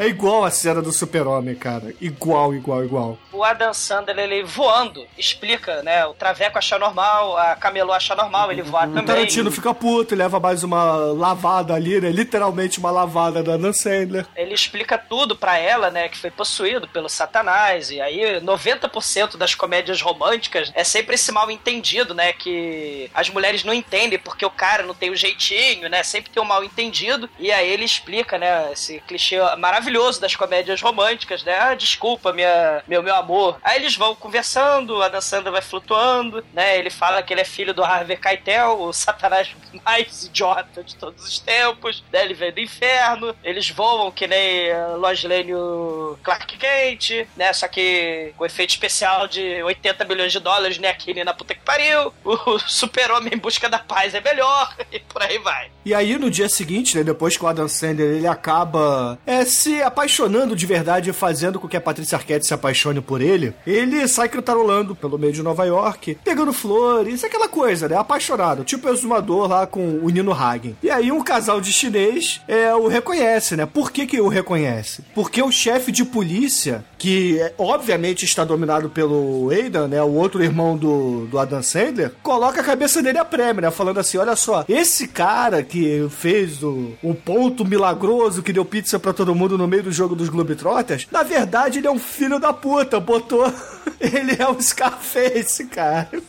[0.00, 1.92] É igual a cena do Super-Homem, cara.
[2.00, 3.18] Igual, igual, igual.
[3.30, 6.06] O Adam Sandler, ele voando, explica, né?
[6.06, 9.04] O Traveco acha normal, a Camelô acha normal, ele voa O também.
[9.04, 12.08] Tarantino fica puto, leva mais uma lavada ali, né?
[12.08, 14.26] Literalmente uma lavada do Adam Sandler.
[14.34, 16.08] Ele explica tudo pra ela, né?
[16.08, 17.90] Que foi possuído pelo Satanás.
[17.90, 22.32] E aí, 90% das comédias românticas é sempre esse mal entendido, né?
[22.32, 26.02] Que as mulheres não entendem porque o cara não tem o jeitinho, né?
[26.02, 27.28] Sempre tem um mal entendido.
[27.38, 28.72] E aí ele explica, né?
[28.72, 29.89] Esse clichê maravilhoso
[30.20, 31.58] das comédias românticas, né?
[31.58, 33.58] Ah, desculpa, minha, meu, meu amor.
[33.62, 36.78] Aí eles vão conversando, a Dan Sandler vai flutuando, né?
[36.78, 39.54] Ele fala que ele é filho do Harvey Keitel, o Satanás
[39.84, 42.24] mais idiota de todos os tempos, né?
[42.24, 47.52] Ele veio do inferno, eles voam que nem uh, Lois Lane o Clark Kent, né?
[47.52, 50.88] Só que com efeito especial de 80 milhões de dólares, né?
[50.88, 52.12] Aquele na puta que pariu.
[52.24, 55.70] O Super-Homem em busca da paz é melhor, e por aí vai.
[55.84, 59.79] E aí, no dia seguinte, né, depois que o Adam Sandler ele acaba é, se
[59.82, 64.06] apaixonando de verdade e fazendo com que a Patrícia Arquette se apaixone por ele, ele
[64.08, 67.96] sai cantarolando pelo meio de Nova York, pegando flores, aquela coisa, né?
[67.96, 70.76] Apaixonado, tipo o exumador lá com o Nino Hagen.
[70.82, 73.66] E aí, um casal de chinês é, o reconhece, né?
[73.66, 75.02] Por que, que o reconhece?
[75.14, 80.02] Porque o chefe de polícia, que é, obviamente está dominado pelo Aidan, né?
[80.02, 83.70] O outro irmão do, do Adam Sandler, coloca a cabeça dele a prêmio, né?
[83.70, 88.98] Falando assim: olha só, esse cara que fez o, o ponto milagroso que deu pizza
[88.98, 92.38] pra todo mundo no meio do jogo dos Globetrotters, na verdade ele é um filho
[92.40, 93.44] da puta, botou.
[94.00, 96.08] ele é um Scarface, cara.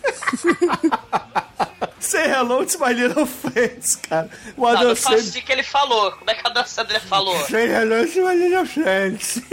[2.00, 4.30] Say hello to my little friends, cara.
[4.58, 5.20] O Não, Adam não Sandler.
[5.20, 6.12] assim que ele falou.
[6.14, 7.38] Como é que a Dan Sandler falou?
[7.46, 9.40] Say hello to my little friends.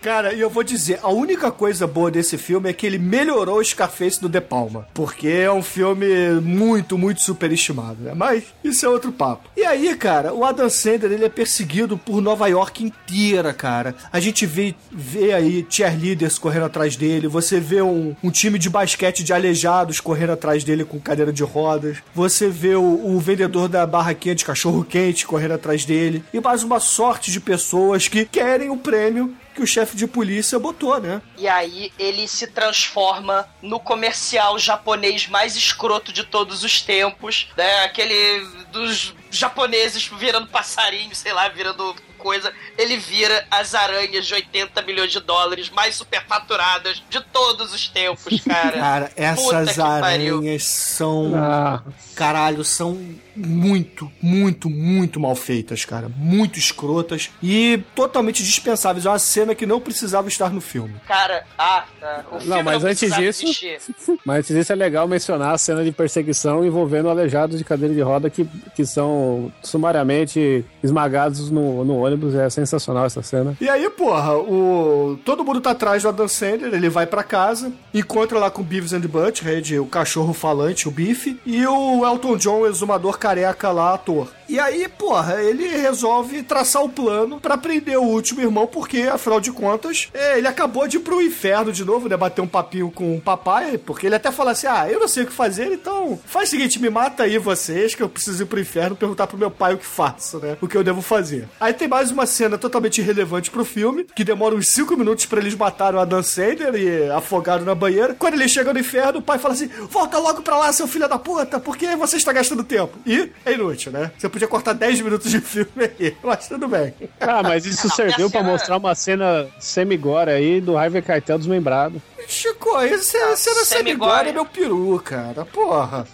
[0.00, 3.58] Cara, e eu vou dizer, a única coisa boa desse filme é que ele melhorou
[3.58, 4.86] o Scarface do De Palma.
[4.94, 6.06] Porque é um filme
[6.42, 8.12] muito, muito superestimado, né?
[8.14, 9.48] Mas isso é outro papo.
[9.56, 13.94] E aí, cara, o Adam Sandler, ele é perseguido por Nova York inteira, cara.
[14.12, 18.68] A gente vê, vê aí cheerleaders correndo atrás dele, você vê um, um time de
[18.68, 23.68] basquete de aleijados correndo atrás dele com cadeira de rodas, você vê o, o vendedor
[23.68, 28.70] da barraquinha de cachorro-quente correndo atrás dele, e mais uma sorte de pessoas que querem
[28.74, 31.22] o prêmio que o chefe de polícia botou, né?
[31.38, 37.84] E aí ele se transforma no comercial japonês mais escroto de todos os tempos, né?
[37.84, 44.80] Aquele dos japoneses virando passarinho, sei lá, virando coisa, ele vira as aranhas de 80
[44.82, 48.72] milhões de dólares mais superfaturadas de todos os tempos, cara.
[48.84, 50.38] Cara, essas que pariu.
[50.38, 51.32] aranhas são.
[51.36, 51.82] Ah,
[52.14, 56.08] Caralho, são muito, muito, muito mal feitas, cara.
[56.16, 59.06] Muito escrotas e totalmente dispensáveis.
[59.06, 60.94] É uma cena que não precisava estar no filme.
[61.06, 62.24] Cara, ah, tá.
[62.32, 63.78] O filme mas antes precisava disso- existir.
[64.24, 68.00] mas antes disso é legal mencionar a cena de perseguição envolvendo aleijados de cadeira de
[68.00, 72.34] roda que, que são sumariamente esmagados no, no ônibus.
[72.34, 73.56] É sensacional essa cena.
[73.60, 75.18] E aí, porra, o...
[75.24, 78.64] todo mundo tá atrás do Adam Sandler, ele vai pra casa, encontra lá com o
[78.64, 83.72] Beavis and Butthead, o cachorro falante, o Bife, e o Elton John, o exumador careca
[83.72, 84.28] lá, ator.
[84.46, 89.40] E aí, porra, ele resolve traçar o plano pra prender o último irmão, porque, afinal
[89.40, 92.16] de contas, é, ele acabou de ir pro inferno de novo, né?
[92.18, 95.24] Bater um papinho com o papai, porque ele até fala assim: ah, eu não sei
[95.24, 98.46] o que fazer, então faz o seguinte, me mata aí vocês, que eu preciso ir
[98.46, 100.58] pro inferno perguntar pro meu pai o que faço, né?
[100.60, 101.48] O que eu devo fazer.
[101.58, 105.40] Aí tem mais uma cena totalmente irrelevante pro filme, que demora uns 5 minutos pra
[105.40, 108.14] eles matarem o Adam Sandler e afogaram na banheira.
[108.14, 111.08] Quando ele chega no inferno, o pai fala assim: volta logo pra lá, seu filho
[111.08, 112.98] da puta, porque você está gastando tempo.
[113.06, 113.13] E
[113.44, 114.10] é inútil, né?
[114.16, 116.94] Você podia cortar 10 minutos de filme aí, mas tudo bem.
[117.20, 121.02] Ah, mas isso Não, serviu a pra cena- mostrar uma cena semi-gore aí do Harvey
[121.02, 122.00] Keitel desmembrado.
[122.26, 125.44] Chico, esse é cena semigore é meu peru, cara.
[125.44, 126.06] Porra.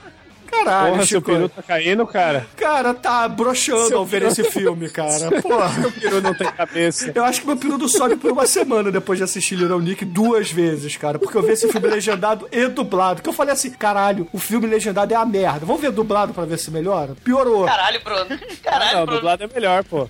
[0.50, 1.32] Caralho, Porra, seu Chico.
[1.32, 2.46] peru tá caindo, cara.
[2.56, 5.40] Cara, tá broxando Seu ao ver peru- esse filme, cara.
[5.40, 5.68] Porra.
[5.80, 7.12] Seu peru não tem cabeça.
[7.14, 10.04] Eu acho que meu peru não sobe por uma semana depois de assistir Little Nick
[10.04, 11.18] duas vezes, cara.
[11.18, 13.22] Porque eu vi esse filme legendado e dublado.
[13.22, 15.64] Que eu falei assim, caralho, o filme legendado é a merda.
[15.64, 17.14] Vamos ver dublado pra ver se melhora?
[17.24, 17.64] Piorou.
[17.66, 18.38] Caralho, Bruno.
[18.62, 19.20] Caralho, Não, Bruno.
[19.20, 20.06] dublado é melhor, pô.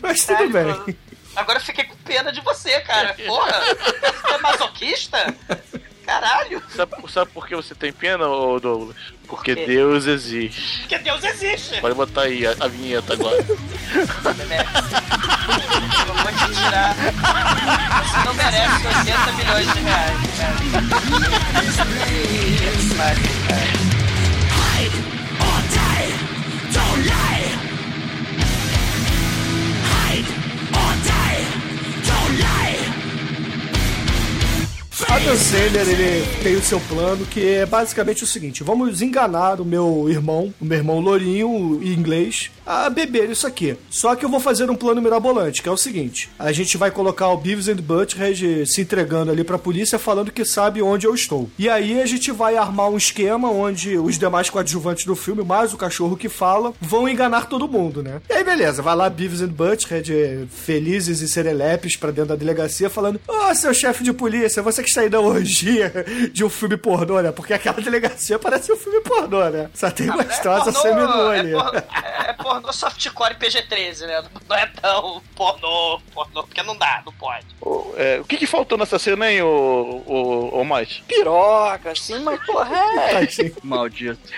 [0.00, 0.64] Mas tudo Caralho, bem.
[0.64, 0.96] Bruno.
[1.36, 3.14] Agora eu fiquei com pena de você, cara.
[3.26, 5.34] Porra, você é masoquista?
[6.06, 6.62] Caralho.
[6.68, 8.96] Sabe, sabe por que você tem pena, ô Douglas?
[9.26, 9.66] Porque quê?
[9.66, 10.80] Deus existe.
[10.80, 11.80] Porque Deus existe.
[11.80, 13.36] Pode botar aí a, a vinheta agora.
[14.46, 14.64] Merece.
[16.06, 16.94] Eu vou te tirar.
[18.04, 20.54] Você não merece 80 milhões de reais, cara.
[22.72, 23.94] Que pariu, cara.
[35.08, 39.64] Adam Sandler, ele tem o seu plano que é basicamente o seguinte: vamos enganar o
[39.64, 43.76] meu irmão, o meu irmão Lourinho, em inglês, a beber isso aqui.
[43.90, 46.90] Só que eu vou fazer um plano mirabolante, que é o seguinte: a gente vai
[46.90, 51.14] colocar o Beavis and Butthead se entregando ali pra polícia, falando que sabe onde eu
[51.14, 51.48] estou.
[51.58, 55.72] E aí a gente vai armar um esquema onde os demais coadjuvantes do filme, mais
[55.72, 58.20] o cachorro que fala, vão enganar todo mundo, né?
[58.28, 62.90] E aí beleza, vai lá Beavis and Butthead, felizes e serelepes pra dentro da delegacia,
[62.90, 65.92] falando: Ô, seu chefe de polícia, você que aí na orgia
[66.32, 67.32] de um filme pornô, né?
[67.32, 69.70] Porque aquela delegacia parece um filme pornô, né?
[69.74, 71.52] Só tem gostosa pornô- seminua é ali.
[71.52, 71.82] pornô-
[72.26, 74.22] É pornô softcore PG-13, né?
[74.48, 77.46] Não é tão pornô, pornô, porque não dá, não pode.
[77.60, 81.02] Ô, é, o que, que faltou nessa cena, hein, ô, ô, ô Mike?
[81.04, 83.52] Piroca, assim, mas porra, é.
[83.62, 84.18] Maldito.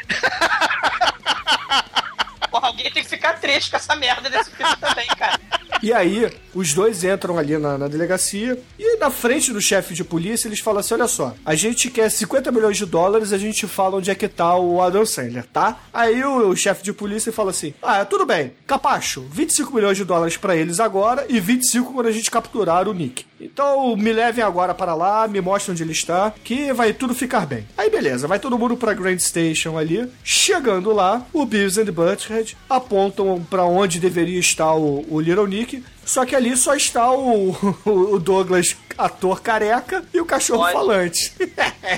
[2.50, 5.38] Porra, alguém tem que ficar triste com essa merda desse filme também, cara.
[5.82, 10.02] E aí, os dois entram ali na, na delegacia e na frente do chefe de
[10.02, 13.66] polícia eles falam assim: olha só, a gente quer 50 milhões de dólares, a gente
[13.66, 15.78] fala onde é que tá o Adam Sandler, tá?
[15.92, 20.04] Aí o, o chefe de polícia fala assim: ah, tudo bem, capacho, 25 milhões de
[20.04, 23.24] dólares pra eles agora e 25 quando a gente capturar o Nick.
[23.40, 27.46] Então me levem agora para lá, me mostrem onde ele está, que vai tudo ficar
[27.46, 27.66] bem.
[27.76, 30.08] Aí beleza, vai todo mundo pra Grand Station ali.
[30.24, 35.82] Chegando lá, o Beavis and Butthead apontam pra onde deveria estar o, o Little Nick.
[36.06, 37.54] Só que ali só está o,
[37.84, 40.72] o Douglas, ator careca, e o cachorro Pode.
[40.72, 41.32] falante.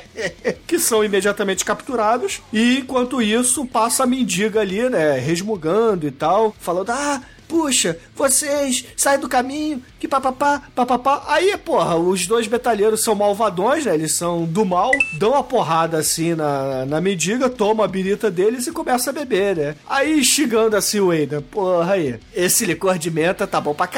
[0.67, 2.41] que são imediatamente capturados.
[2.53, 5.19] E enquanto isso, passa a mendiga ali, né?
[5.19, 11.25] Resmugando e tal, falando: Ah, puxa, vocês saem do caminho, que papapá, papapá.
[11.27, 13.95] Aí, porra, os dois metalheiros são malvadões, né?
[13.95, 18.67] Eles são do mal, dão uma porrada assim na, na mendiga, toma a birita deles
[18.67, 19.75] e começa a beber, né?
[19.89, 23.98] Aí, xingando assim o Aidan, porra aí, esse licor de menta tá bom pra caralho,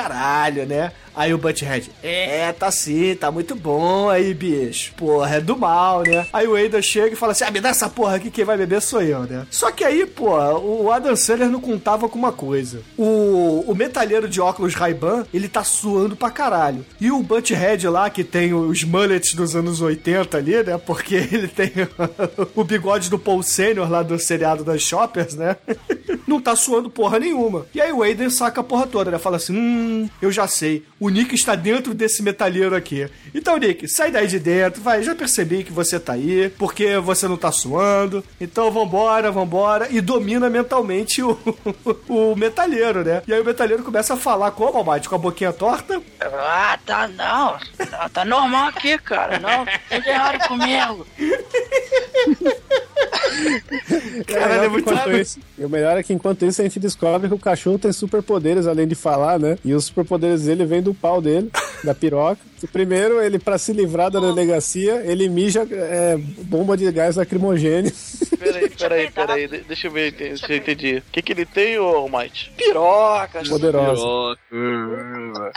[0.67, 0.93] né?
[1.15, 4.95] Aí o Butthead, é, tá sim, tá muito bom aí, bicho.
[4.97, 6.27] Porra, é do mal, né?
[6.33, 8.57] Aí o Aidan chega e fala assim, ah, me dá essa porra aqui, quem vai
[8.57, 9.47] beber sou eu, né?
[9.51, 12.83] Só que aí, porra, o Adam Sandler não contava com uma coisa.
[12.97, 16.85] O, o metalheiro de óculos Ray-Ban, ele tá super zoando pra caralho.
[17.01, 20.79] E o Butthead lá, que tem os mullets dos anos 80 ali, né?
[20.79, 21.71] Porque ele tem
[22.55, 25.57] o bigode do Paul Senior lá do seriado das Shoppers, né?
[26.27, 27.67] Não tá suando porra nenhuma.
[27.75, 29.19] E aí o Aiden saca a porra toda, né?
[29.19, 30.85] Fala assim: hum, eu já sei.
[31.01, 33.09] O Nick está dentro desse metalheiro aqui.
[33.35, 35.03] Então, Nick, sai daí de dentro, vai.
[35.03, 38.23] Já percebi que você tá aí, porque você não tá suando.
[38.39, 39.89] Então vambora, vambora.
[39.91, 41.39] E domina mentalmente o,
[42.07, 43.23] o metalheiro, né?
[43.27, 45.09] E aí o metalheiro começa a falar como, Almighty?
[45.09, 46.03] Com a boquinha torta.
[46.21, 47.57] Ah, tá não.
[47.91, 49.39] Tá, tá normal aqui, cara.
[49.39, 51.07] Não, tem errado comigo.
[54.27, 57.35] Caralho, é muito isso, e o melhor é que enquanto isso a gente descobre que
[57.35, 59.57] o cachorro tem superpoderes além de falar, né?
[59.65, 61.51] E os superpoderes dele vêm do pau dele,
[61.85, 62.41] da piroca.
[62.63, 67.91] O primeiro, ele pra se livrar da delegacia, ele mija é, bomba de gás lacrimogêneo.
[68.41, 69.49] Peraí, peraí, peraí.
[69.49, 70.97] de- Deixa eu ver se eu entendi.
[71.07, 72.51] O que, que ele tem, ô Might?
[72.57, 73.47] Pirocas.
[73.51, 74.03] Poderosa.
[74.51, 75.53] Ah,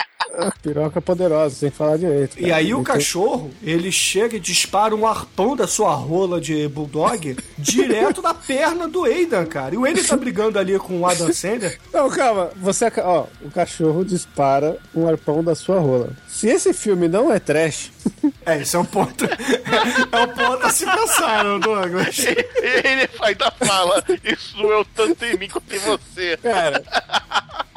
[0.62, 2.38] Piroca poderosa, sem falar direito.
[2.38, 2.56] E cara.
[2.56, 6.66] aí o Ele tem- cachorro, ele chega e dispara um arpão da sua rola de
[6.68, 9.74] bulldog direto na perna do Aidan, cara.
[9.74, 11.78] E o Aidan tá brigando ali com o Adam Sandler.
[11.92, 12.90] Não, calma, você.
[13.02, 16.10] Ó, o cachorro dispara um arpão da sua rola.
[16.28, 17.90] Se esse filme não é trash,
[18.46, 19.24] É, isso é um ponto.
[19.24, 22.18] É um ponto a se pensar, não, Douglas?
[22.18, 26.36] Ele ainda fala, isso doeu tanto em mim quanto em você.
[26.42, 26.82] cara.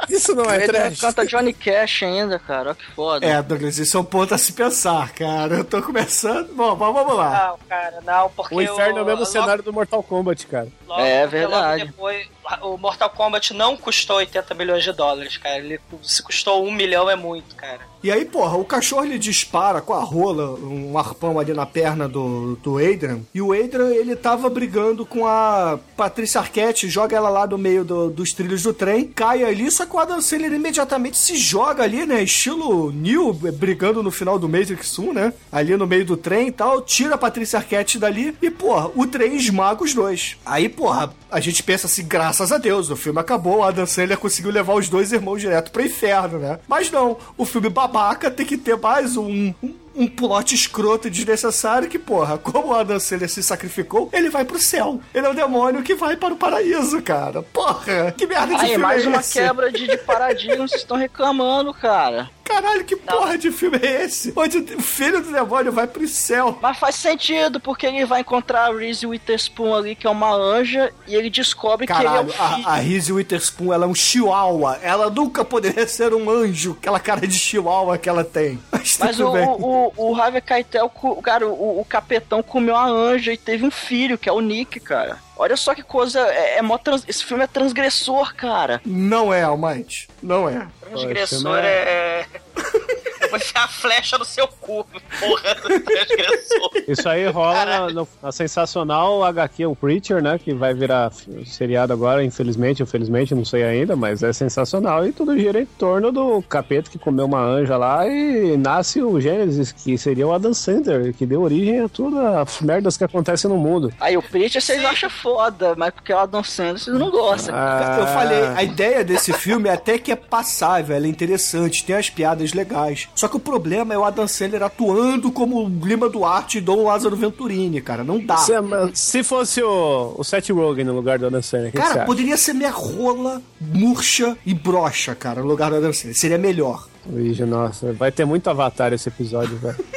[0.09, 0.99] Isso não é Ele trash.
[0.99, 2.69] canta Johnny Cash ainda, cara.
[2.69, 3.25] Olha que foda.
[3.25, 5.55] É, Douglas, isso é um ponto a se pensar, cara.
[5.57, 6.53] Eu tô começando.
[6.55, 7.49] Bom, vamos lá.
[7.59, 10.67] Não, cara, não, porque O inferno é o mesmo logo- cenário do Mortal Kombat, cara.
[10.87, 11.85] logo- É verdade.
[11.85, 12.27] Depois,
[12.61, 15.57] o Mortal Kombat não custou 80 milhões de dólares, cara.
[15.57, 17.79] Ele, se custou um milhão é muito, cara.
[18.03, 22.07] E aí, porra, o cachorro ele dispara com a rola um arpão ali na perna
[22.07, 23.21] do, do Adrian.
[23.33, 27.83] E o Adrian, ele tava brigando com a Patrícia Arquette, joga ela lá do meio
[27.83, 31.81] do- dos trilhos do trem, cai ali, só que o Adam Sandler imediatamente se joga
[31.81, 32.21] ali, né?
[32.21, 35.33] Estilo Neo brigando no final do Matrix 1, né?
[35.51, 39.07] Ali no meio do trem e tal, tira a Patrícia Arquette dali e, porra, o
[39.07, 40.37] trem esmaga os dois.
[40.45, 44.19] Aí, porra, a gente pensa assim, graças a Deus, o filme acabou, o Adam Sandler
[44.19, 46.59] conseguiu levar os dois irmãos direto pro inferno, né?
[46.67, 51.11] Mas não, o filme babaca tem que ter mais um, um, um plot escroto e
[51.11, 55.01] desnecessário que, porra, como o Adam Sandler se sacrificou, ele vai pro céu.
[55.13, 57.41] Ele é o demônio que vai para o paraíso, cara.
[57.41, 59.33] Porra, que merda de Aí, filme mais é uma esse?
[59.33, 62.29] quebra de, de paradigma, vocês estão reclamando, cara.
[62.47, 64.31] Caralho, que porra de filme é esse?
[64.35, 66.57] Onde o filho do demônio vai pro céu.
[66.61, 70.93] Mas faz sentido, porque ele vai encontrar a Reese Witherspoon ali, que é uma anja,
[71.07, 72.67] e ele descobre Caralho, que ele é o filho.
[72.67, 74.79] a, a Reese Witherspoon, ela é um chihuahua.
[74.81, 78.59] Ela nunca poderia ser um anjo, aquela cara de chihuahua que ela tem.
[78.71, 79.47] Mas, Mas tudo o, bem.
[79.47, 80.89] o, o Harvey Keitel,
[81.21, 84.79] cara, o, o capetão comeu a anja e teve um filho, que é o Nick,
[84.79, 85.26] cara.
[85.39, 88.81] Olha só que coisa, é, é mó trans- esse filme é transgressor, cara.
[88.85, 90.09] Não é, Almighty.
[90.21, 90.67] Não é.
[90.81, 92.25] Transgressor é.
[92.55, 94.85] Eu vou enfiar a flecha no seu cu,
[95.19, 96.71] porra, transgressor.
[96.87, 100.39] Isso aí rola na, no- na sensacional HQ, o Preacher, né?
[100.43, 101.11] Que vai virar
[101.45, 105.05] seriado agora, infelizmente, infelizmente, não sei ainda, mas é sensacional.
[105.05, 109.19] E tudo gira em torno do capeta que comeu uma anja lá e nasce o
[109.19, 113.49] Gênesis, que seria o Adam Sandler, que deu origem a todas as merdas que acontecem
[113.49, 113.93] no mundo.
[113.99, 117.53] Aí o Preacher vocês acham foda, mas porque o Adam Sandler vocês não gostam.
[117.55, 121.95] Ah, Eu falei, a ideia desse filme até que é passável, ela é interessante, tem
[121.95, 123.07] as piadas legais.
[123.17, 127.15] Só que o problema é o Adam Sandler atuando como Lima Duarte e Dom Lázaro
[127.15, 128.03] Venturini, cara.
[128.03, 128.37] Não dá.
[128.37, 128.53] Se,
[128.93, 132.05] se fosse o, o Seth Rogen no lugar do Adam Sandler, que que Cara, acha?
[132.05, 136.15] poderia ser minha rola murcha e brocha, cara, no lugar do Adam Sandler.
[136.15, 136.87] Seria melhor.
[137.11, 139.77] Ixi, nossa, vai ter muito avatar esse episódio, velho.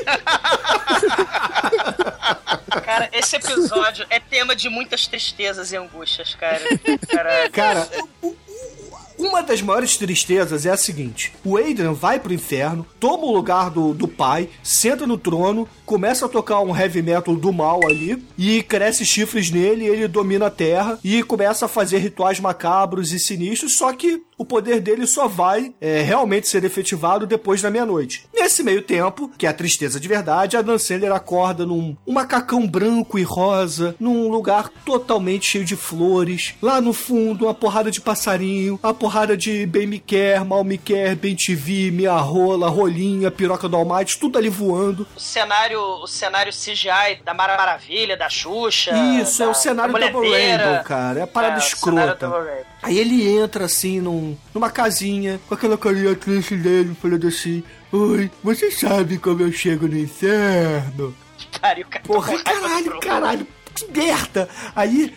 [2.84, 6.60] Cara, esse episódio é tema de muitas tristezas e angústias, cara.
[7.08, 7.88] Cara, Cara,
[8.22, 8.34] o-
[9.20, 13.70] uma das maiores tristezas é a seguinte: o Adrian vai pro inferno, toma o lugar
[13.70, 18.22] do, do pai, senta no trono, começa a tocar um heavy metal do mal ali,
[18.38, 23.18] e cresce chifres nele, ele domina a terra e começa a fazer rituais macabros e
[23.18, 28.26] sinistros, só que o poder dele só vai é, realmente ser efetivado depois da meia-noite.
[28.32, 30.76] Nesse meio tempo, que é a tristeza de verdade, a Dan
[31.14, 36.54] acorda num um macacão branco e rosa, num lugar totalmente cheio de flores.
[36.62, 40.78] Lá no fundo, uma porrada de passarinho, uma porrada de bem me quer, mal me
[40.78, 45.06] quer, bem te vi, minha rola, rolinha, piroca do Almighty, tudo ali voando.
[45.16, 48.92] o cenário, o cenário CGI da Mara Maravilha, da Xuxa.
[49.20, 51.20] Isso, é da- o cenário da Double Rainbow, cara.
[51.20, 52.30] É a parada É, escrota.
[52.82, 57.62] Aí ele entra assim num, numa casinha, com aquela carinha triste dele, falando assim:
[57.92, 61.14] Oi, você sabe como eu chego no inferno?
[61.60, 63.46] Pariu, cara, Porra, caralho, caralho,
[63.82, 64.48] que merda!
[64.74, 65.14] Aí,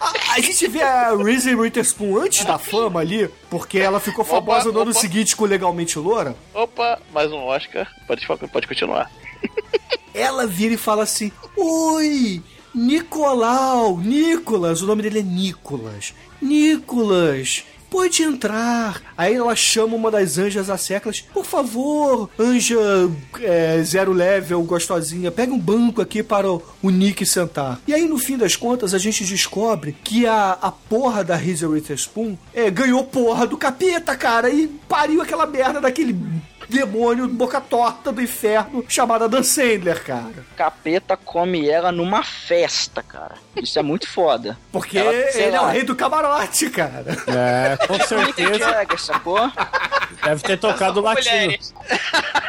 [0.00, 4.70] a- A gente vê a Reese Witherspoon antes da fama ali, porque ela ficou famosa
[4.72, 5.00] no ano opa.
[5.00, 6.34] seguinte com Legalmente Loura.
[6.52, 7.88] Opa, mais um Oscar.
[8.06, 9.10] Pode, pode continuar.
[10.12, 12.42] Ela vira e fala assim: Oi,
[12.74, 16.12] Nicolau, Nicolas, o nome dele é Nicolas.
[16.42, 17.64] Nicolas,
[17.94, 19.00] pode entrar.
[19.16, 22.76] Aí ela chama uma das anjas asseclas: Por favor, anja
[23.40, 27.80] é, zero level, gostosinha, pega um banco aqui para o, Nick sentar.
[27.86, 31.64] E aí, no fim das contas, a gente descobre que a, a porra da Reese
[31.64, 36.16] Witherspoon é, ganhou porra do capeta, cara, e pariu aquela merda daquele
[36.68, 40.44] demônio boca torta do inferno chamada Dan Sandler, cara.
[40.56, 43.34] Capeta come ela numa festa, cara.
[43.56, 44.58] Isso é muito foda.
[44.72, 45.66] Porque Ela, ele é lá.
[45.66, 47.04] o rei do camarote, cara.
[47.26, 48.86] É, com certeza.
[50.24, 51.54] Deve ter tocado latino.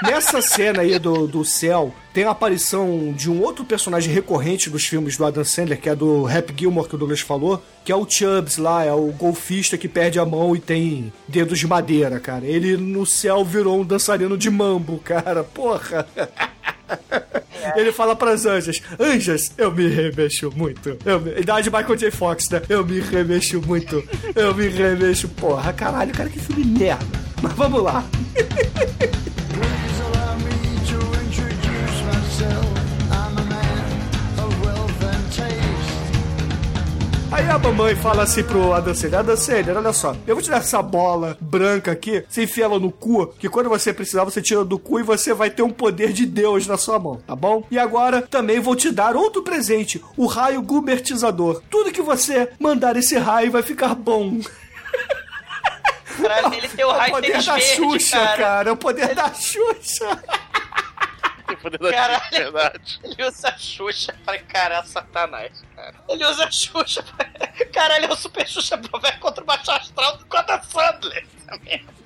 [0.03, 4.85] Nessa cena aí do, do céu, tem a aparição de um outro personagem recorrente dos
[4.85, 7.95] filmes do Adam Sandler, que é do Rap Gilmore, que o Douglas falou, que é
[7.95, 12.17] o Chubbs lá, é o golfista que perde a mão e tem dedos de madeira,
[12.17, 12.45] cara.
[12.45, 15.43] Ele no céu virou um dançarino de mambo, cara.
[15.43, 16.07] Porra.
[17.75, 20.97] Ele fala pras anjas: Anjas, eu me remexo muito.
[21.03, 21.31] Eu me...
[21.37, 22.11] Idade de Michael J.
[22.11, 22.61] Fox, né?
[22.69, 24.01] Eu me remexo muito.
[24.33, 25.27] Eu me remexo.
[25.27, 27.05] Porra, caralho, cara, que filme merda.
[27.41, 28.05] Mas vamos lá.
[37.35, 40.49] Aí a mamãe fala assim pro Adam Sandler, Adam Sandler, olha só, eu vou te
[40.49, 44.41] dar essa bola branca aqui, você enfia ela no cu, que quando você precisar, você
[44.41, 47.35] tira do cu e você vai ter um poder de Deus na sua mão, tá
[47.35, 47.65] bom?
[47.69, 51.61] E agora também vou te dar outro presente, o raio gubertizador.
[51.69, 54.39] Tudo que você mandar esse raio vai ficar bom.
[56.21, 58.37] Caralho, ele tem o É o raio poder da verde, Xuxa, cara.
[58.37, 58.69] cara.
[58.69, 60.23] É o poder da Xuxa.
[61.45, 62.21] Tem poder da Caralho.
[62.31, 62.99] verdade.
[63.03, 65.95] Ele usa a Xuxa pra encarar Satanás, cara.
[66.07, 67.25] Ele usa a Xuxa pra...
[67.73, 71.25] Caralho, é o Super Xuxa Prover contra o Baixo Astral do Coda Sandler.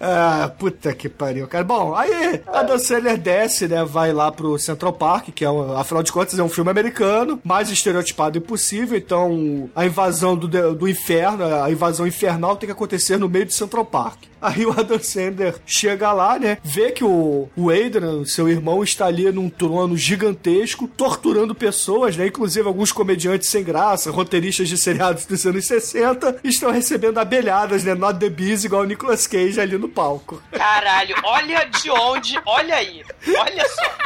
[0.02, 1.64] Ah, puta que pariu, cara.
[1.64, 3.84] Bom, aí a Sandler desce, né?
[3.84, 7.40] Vai lá pro Central Park, que é, um, afinal de contas, é um filme americano,
[7.44, 8.98] mais estereotipado impossível.
[8.98, 13.54] Então, a invasão do, do inferno, a invasão infernal tem que acontecer no meio de
[13.54, 14.24] Central Park.
[14.42, 16.60] Aí o Adam Sandler chega lá, né?
[16.64, 22.28] Vê que o, o Adrian, seu irmão, está ali num trono gigantesco, torturando pessoas, né?
[22.28, 27.94] Inclusive alguns comediantes sem graça, roteiristas de seriados dos anos 60, estão recebendo abelhadas, né?
[27.94, 30.42] Not the Bees, igual o Nicolas Cage ali no palco.
[30.52, 32.40] Caralho, olha de onde...
[32.46, 33.04] Olha aí.
[33.38, 33.98] Olha só.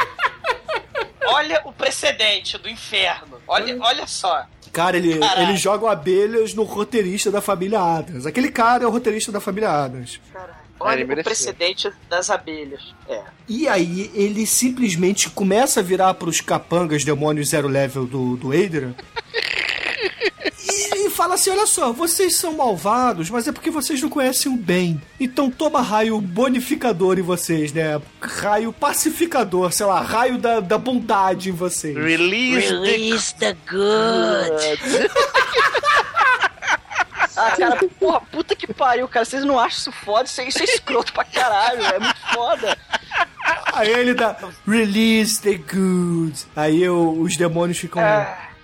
[1.26, 3.40] Olha o precedente do inferno.
[3.46, 4.44] Olha, olha só.
[4.72, 5.48] Cara, ele, Caralho.
[5.48, 8.26] eles jogam abelhas no roteirista da família Adams.
[8.26, 10.20] Aquele cara é o roteirista da família Adams.
[10.78, 12.94] Olha o precedente das abelhas.
[13.08, 13.22] É.
[13.48, 18.94] E aí ele simplesmente começa a virar pros capangas demônios zero level do, do Adrian.
[20.66, 24.52] E, e fala assim: olha só, vocês são malvados, mas é porque vocês não conhecem
[24.52, 25.00] o bem.
[25.20, 28.00] Então toma raio bonificador em vocês, né?
[28.20, 31.96] Raio pacificador, sei lá, raio da, da bondade em vocês.
[31.96, 34.80] Release, Release the good.
[37.36, 39.24] Ah, cara, porra, puta que pariu, cara.
[39.24, 40.24] Vocês não acham isso foda?
[40.24, 42.76] Isso é, isso é escroto pra caralho, é muito foda.
[43.72, 44.36] Aí ele dá
[44.66, 46.46] Release the goods.
[46.54, 48.02] Aí o- os demônios ficam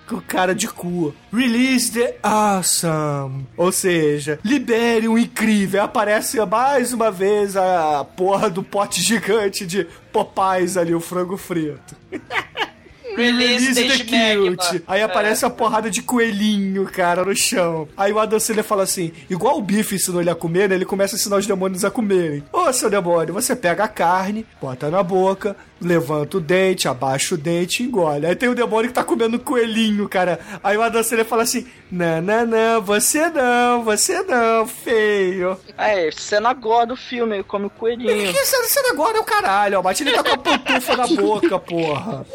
[0.07, 1.13] com cara de cu.
[1.33, 3.47] Release the awesome.
[3.57, 5.83] Ou seja, libere o incrível.
[5.83, 11.95] Aparece mais uma vez a porra do pote gigante de Popeyes ali, o frango frito.
[13.15, 14.55] Release the Smegma.
[14.57, 14.83] cute.
[14.87, 17.87] Aí aparece a porrada de coelhinho, cara, no chão.
[17.95, 20.75] Aí o Adam Sandler fala assim, igual o bife ensinou ele a comer, né?
[20.75, 22.43] Ele começa a ensinar os demônios a comerem.
[22.51, 27.37] Ô, seu demônio, você pega a carne, bota na boca, levanta o dente, abaixa o
[27.37, 28.25] dente e engole.
[28.25, 30.39] Aí tem o demônio que tá comendo coelhinho, cara.
[30.63, 35.57] Aí o Adam Sandler fala assim, não, não, não, você não, você não, feio.
[35.77, 38.31] Aí, cena agora do filme, ele come o coelhinho.
[38.33, 39.81] Que cena cena agora é o caralho, ó.
[39.81, 42.25] Bate ele tá com a pantufa na boca, porra.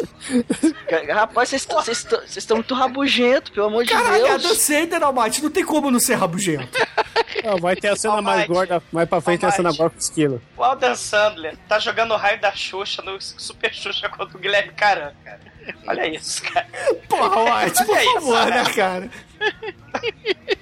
[1.12, 1.66] Rapaz, vocês
[2.36, 4.59] estão- muito rabugento, pelo amor de Caralho, Adam Deus.
[4.59, 6.68] Sandler, Almighty, não tem como não ser rabugento.
[7.44, 8.52] Não, vai ter a cena mais Almighty.
[8.52, 9.81] gorda, mais pra frente tem a cena Almighty.
[9.82, 10.43] agora com esquilo.
[10.56, 14.73] O Aldan Sandler tá jogando o raio da Xuxa no Super Xuxa contra o Guilherme
[14.73, 15.41] Caran, cara.
[15.87, 16.67] Olha isso, cara.
[17.09, 19.11] Porra, White, por isso, favor, né, cara.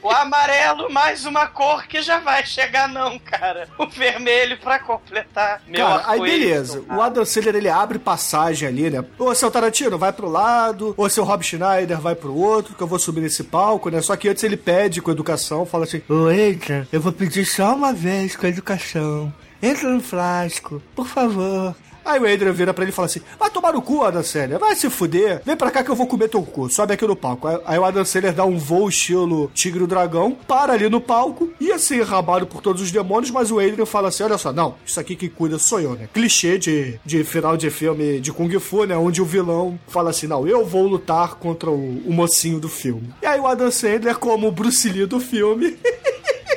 [0.02, 3.68] O amarelo, mais uma cor que já vai chegar, não, cara.
[3.78, 5.62] O vermelho pra completar.
[5.66, 6.80] Meu Cara, aí beleza.
[6.82, 6.98] cara.
[6.98, 9.04] O Adam Sandler, ele abre passagem ali, né?
[9.18, 10.94] Ô, seu Tarantino, vai pro lado.
[10.96, 14.00] Ô, seu Rob Schneider, vai pro outro, que eu vou subir nesse palco, né?
[14.00, 16.02] Só que antes ele pede com educação, fala assim...
[16.08, 19.32] Ô, Adrian, eu vou pedir só uma vez com educação.
[19.62, 21.74] entra no frasco, por favor.
[22.04, 24.58] Aí o Adrian vira pra ele e fala assim: Vai tomar no cu, Adam Sandler,
[24.58, 27.16] vai se fuder, vem pra cá que eu vou comer teu cu, sobe aqui no
[27.16, 27.48] palco.
[27.64, 31.50] Aí, o Adam Sandler dá um voo estilo Tigre e Dragão, para ali no palco,
[31.60, 34.74] ia ser enrabado por todos os demônios, mas o Adrian fala assim: Olha só, não,
[34.84, 36.08] isso aqui que cuida sou eu, né?
[36.12, 38.96] Clichê de, de final de filme de Kung Fu, né?
[38.96, 43.12] Onde o vilão fala assim: Não, eu vou lutar contra o, o mocinho do filme.
[43.22, 45.76] E aí o Adam Sandler, como o Bruce Lee do filme.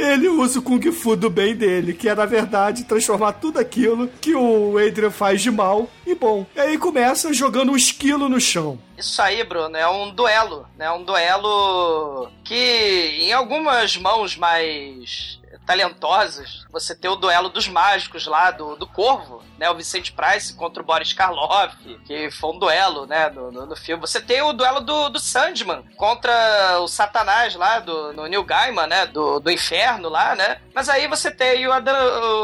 [0.00, 4.08] Ele usa o Kung Fu do bem dele, que é, na verdade, transformar tudo aquilo
[4.20, 6.46] que o Adrian faz de mal em bom.
[6.56, 8.78] E aí começa jogando um esquilo no chão.
[8.96, 10.90] Isso aí, Bruno, é um duelo, né?
[10.90, 15.39] Um duelo que em algumas mãos mais
[15.70, 19.70] talentosas, você tem o duelo dos mágicos lá do, do Corvo, né?
[19.70, 23.30] O Vicente Price contra o Boris Karloff, que foi um duelo, né?
[23.30, 24.00] No, no, no filme.
[24.00, 28.88] Você tem o duelo do, do Sandman contra o Satanás lá, do no Neil Gaiman,
[28.88, 29.06] né?
[29.06, 30.60] Do, do inferno lá, né?
[30.74, 31.94] Mas aí você tem o Adam,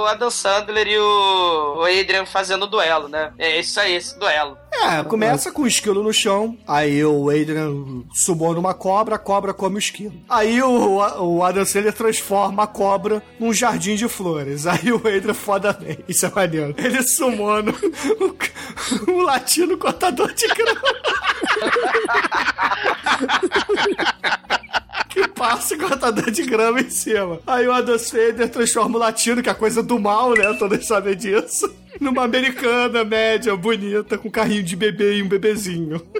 [0.03, 3.33] o Adam Sandler e o, o Adrian fazendo o duelo, né?
[3.39, 4.57] É isso aí, esse duelo.
[4.83, 9.55] É, começa com o esquilo no chão, aí o Adrian subou numa cobra, a cobra
[9.55, 10.15] come o esquilo.
[10.29, 14.67] Aí o, o Adam Sandler transforma a cobra num jardim de flores.
[14.77, 15.99] Aí o Adrian foda bem.
[16.09, 16.75] Isso é maneiro.
[16.77, 17.73] Ele sumona
[19.09, 20.81] um, um latino cortador de grama.
[25.37, 27.41] passa o cortador de grama em cima.
[27.47, 30.53] Aí o Adam Sandler transforma o latino, que é a coisa do mal, né?
[30.59, 31.73] Todos sabem disso.
[32.01, 36.05] Numa americana média, bonita, com carrinho de bebê e um bebezinho.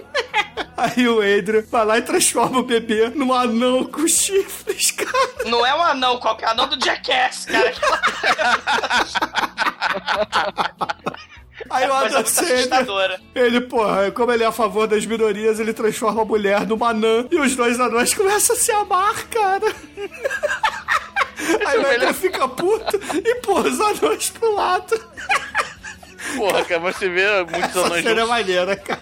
[0.77, 5.11] Aí o Adrian vai lá e transforma o bebê num anão com chifres, cara.
[5.45, 7.73] Não é um anão qualquer, é anão do Jackass, cara.
[11.69, 16.21] Aí o Adam Sandler, ele, porra, como ele é a favor das minorias, ele transforma
[16.21, 19.65] a mulher numa anã e os dois anões começam a se amar, cara.
[21.65, 24.99] Aí o Adrian fica puto e porra os anões pro lado.
[26.35, 28.27] Porra, cara, você vê muitos Essa anões é juntos.
[28.29, 29.01] maneira, cara.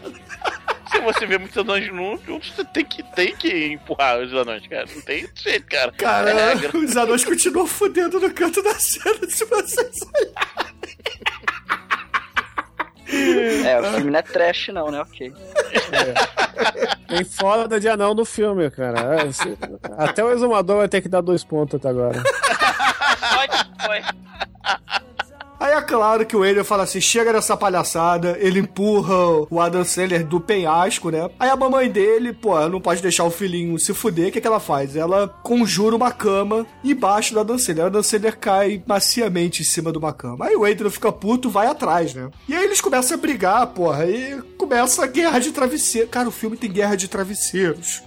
[0.92, 4.86] Se você vê muitos anões juntos, você tem que, tem que empurrar os anões, cara.
[4.94, 5.92] Não tem jeito, cara.
[5.94, 10.76] Cara, É os anões continuam fudendo no canto da cena, se vocês olharem.
[13.08, 15.02] É, o filme não é trash, não, né?
[15.02, 15.34] Ok.
[17.08, 19.18] Tem foda de anão no filme, cara.
[19.18, 22.22] É, Até o exumador vai ter que dar dois pontos até agora.
[22.22, 23.48] Foi,
[23.86, 24.02] foi.
[25.60, 29.16] Aí é claro que o Adrian fala assim: chega dessa palhaçada, ele empurra
[29.50, 31.30] o Adam Sandler do penhasco, né?
[31.40, 34.48] Aí a mamãe dele, pô, não pode deixar o filhinho se fuder, o que, que
[34.48, 34.96] ela faz?
[34.96, 37.86] Ela conjura uma cama embaixo do Adam Sandler.
[37.86, 40.46] O Adam Sandler cai maciamente em cima de uma cama.
[40.46, 42.30] Aí o Adrian fica puto, vai atrás, né?
[42.48, 46.08] E aí eles começam a brigar, porra, e começa a guerra de travesseiro.
[46.08, 48.04] Cara, o filme tem guerra de travesseiros.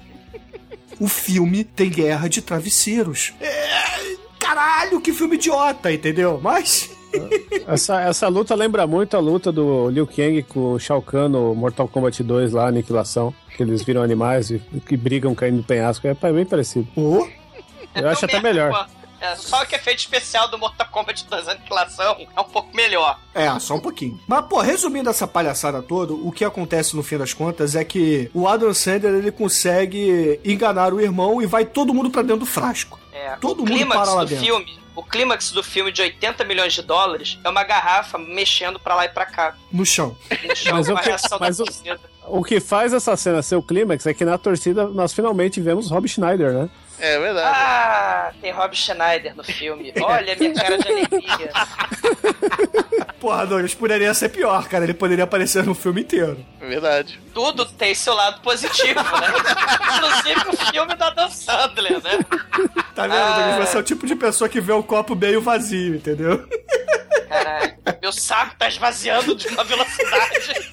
[1.01, 3.33] O filme tem guerra de travesseiros.
[3.41, 6.41] É, caralho, que filme idiota, entendeu?
[6.43, 6.91] Mas.
[7.67, 11.55] Essa, essa luta lembra muito a luta do Liu Kang com o Shao Kahn no
[11.55, 13.35] Mortal Kombat 2 lá, Aniquilação.
[13.57, 16.07] Que eles viram animais e que brigam caindo do penhasco.
[16.07, 16.87] É bem parecido.
[16.97, 17.27] Oh,
[17.95, 18.89] Eu acho até melhor.
[19.21, 23.19] É, só que efeito especial do Mortal Kombat 2 Aniquilação é um pouco melhor.
[23.35, 24.19] É, só um pouquinho.
[24.29, 28.31] Mas, pô, resumindo essa palhaçada toda, o que acontece no fim das contas é que
[28.33, 32.47] o Adam Sandler, ele consegue enganar o irmão e vai todo mundo pra dentro do
[32.47, 32.99] frasco.
[33.13, 34.45] É, Todo o mundo para lá do dentro.
[34.45, 38.97] filme, o clímax do filme de 80 milhões de dólares é uma garrafa mexendo pra
[38.97, 39.55] lá e pra cá.
[39.71, 40.17] No chão.
[40.45, 42.01] No chão, Mas reação da torcida.
[42.27, 45.89] O que faz essa cena ser o clímax é que na torcida nós finalmente vemos
[45.89, 46.69] Rob Schneider, né?
[47.01, 47.57] É verdade.
[47.57, 49.93] Ah, tem Rob Schneider no filme.
[50.03, 51.53] Olha a minha cara de alegria.
[53.21, 54.85] Porra, Douglas, poderia ser pior, cara.
[54.85, 56.45] Ele poderia aparecer no filme inteiro.
[56.61, 57.21] É verdade.
[57.35, 59.29] Tudo tem seu lado positivo, né?
[59.97, 62.19] Inclusive o filme da Dan Sandler, né?
[62.95, 63.39] Tá vendo, Ah.
[63.49, 63.69] Douglas?
[63.69, 66.49] Você é o tipo de pessoa que vê o copo meio vazio, entendeu?
[67.29, 70.71] Caralho, meu saco tá esvaziando de uma velocidade.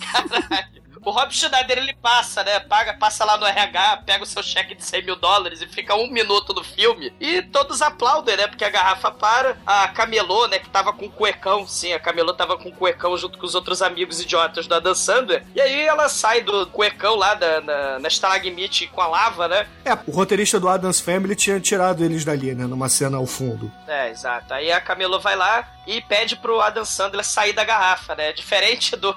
[0.12, 0.81] Caralho.
[1.04, 2.60] O Rob Schneider, ele passa, né?
[2.60, 5.96] Paga, passa lá no RH, pega o seu cheque de 100 mil dólares e fica
[5.96, 7.12] um minuto no filme.
[7.20, 8.46] E todos aplaudem, né?
[8.46, 9.56] Porque a garrafa para.
[9.66, 10.58] A Camelô, né?
[10.60, 14.20] Que tava com cuecão, sim, a Camelô tava com cuecão junto com os outros amigos
[14.20, 15.44] idiotas da Dan Sandler.
[15.54, 19.66] E aí ela sai do cuecão lá da, na, na estalagmite com a lava, né?
[19.84, 22.66] É, o roteirista do Adams Family tinha tirado eles dali, né?
[22.66, 23.72] Numa cena ao fundo.
[23.88, 24.54] É, exato.
[24.54, 28.32] Aí a Camelo vai lá e pede pro Adam Sandler sair da garrafa, né?
[28.32, 29.12] Diferente do,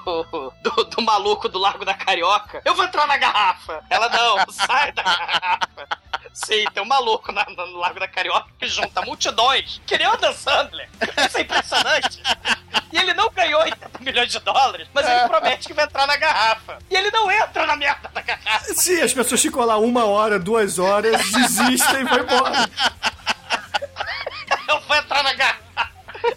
[0.62, 2.60] do, do maluco do Largo da Carioca.
[2.64, 3.84] Eu vou entrar na garrafa.
[3.88, 5.86] Ela não, sai da garrafa.
[6.32, 9.80] Sim, tem um maluco na- no Largo da Carioca que junta multidões.
[9.86, 10.88] Que nem o Adam Sandler.
[11.26, 12.22] Isso é impressionante.
[12.92, 16.16] E ele não ganhou 80 milhões de dólares, mas ele promete que vai entrar na
[16.16, 16.78] garrafa.
[16.90, 18.74] E ele não entra na merda da garrafa.
[18.74, 22.68] Sim, as pessoas ficam lá uma hora, duas horas, desistem e vão embora.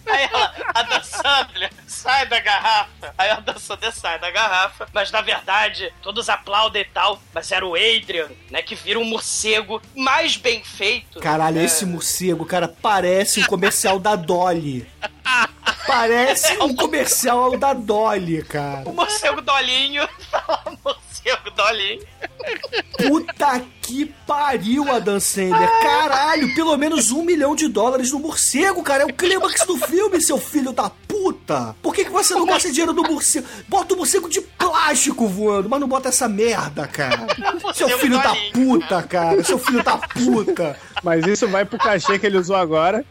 [0.06, 3.14] Aí ela, a Dan Sandler, sai da garrafa.
[3.18, 7.52] Aí a Dan Sandler sai da garrafa, mas na verdade, todos aplaudem e tal, mas
[7.52, 11.20] era o Adrian, né, que vira um morcego mais bem feito.
[11.20, 11.64] Caralho, é...
[11.64, 14.88] esse morcego, cara, parece um comercial da Dolly.
[15.86, 18.88] Parece é um comercial da Dolly, cara.
[18.88, 22.02] O morcego Dolinho, fala morcego o morcego Dolinho.
[22.98, 25.70] Puta que pariu, Adam Sandler.
[25.82, 29.04] Caralho, pelo menos um milhão de dólares no morcego, cara.
[29.04, 31.76] É o clímax do filme, seu filho da puta.
[31.82, 33.48] Por que, que você não gasta dinheiro no morcego?
[33.68, 37.26] Bota o morcego de plástico voando, mas não bota essa merda, cara.
[37.74, 39.44] Seu filho da puta, cara.
[39.44, 40.78] Seu filho da puta.
[41.02, 43.04] Mas isso vai pro cachê que ele usou agora.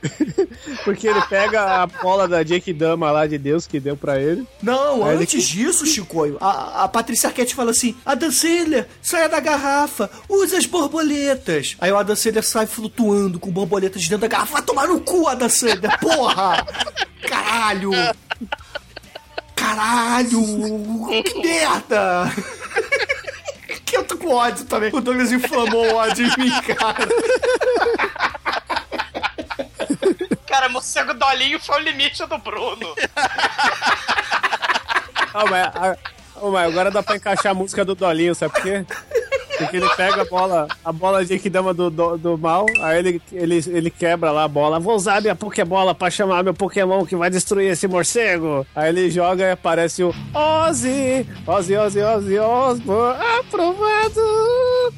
[0.84, 4.46] Porque ele pega a bola da Jake Dama lá de Deus que deu pra ele.
[4.62, 9.28] Não, Aí ele- antes disso, Chicoio, a, a Patrícia Arquette fala assim: Adam Sandler, saia
[9.28, 11.76] da garrafa, usa as borboletas.
[11.80, 14.54] Aí o Adam Sandler sai flutuando com borboletas dentro da garrafa.
[14.54, 16.66] Vai tomar no cu, Adam Sandler, porra!
[17.28, 17.92] Caralho!
[19.54, 20.42] Caralho!
[21.22, 22.32] Que merda!
[23.84, 24.90] Que eu tô com ódio também.
[24.92, 27.08] O Douglas inflamou o ódio em mim, cara.
[30.46, 32.94] Cara, morcego Dolinho foi o limite do Bruno.
[35.34, 35.96] Ah,
[36.42, 38.84] ah, mas agora dá pra encaixar a música do Dolinho, sabe por quê?
[39.58, 43.22] Porque ele pega a bola, a bola de que do, do, do mal, aí ele,
[43.32, 44.78] ele, ele quebra lá a bola.
[44.78, 48.64] Vou usar minha Pokébola pra chamar meu Pokémon que vai destruir esse morcego.
[48.74, 54.22] Aí ele joga e aparece o Ozzy, Ozzy, Ozzy, Ozzy, Osbourne, aprovado.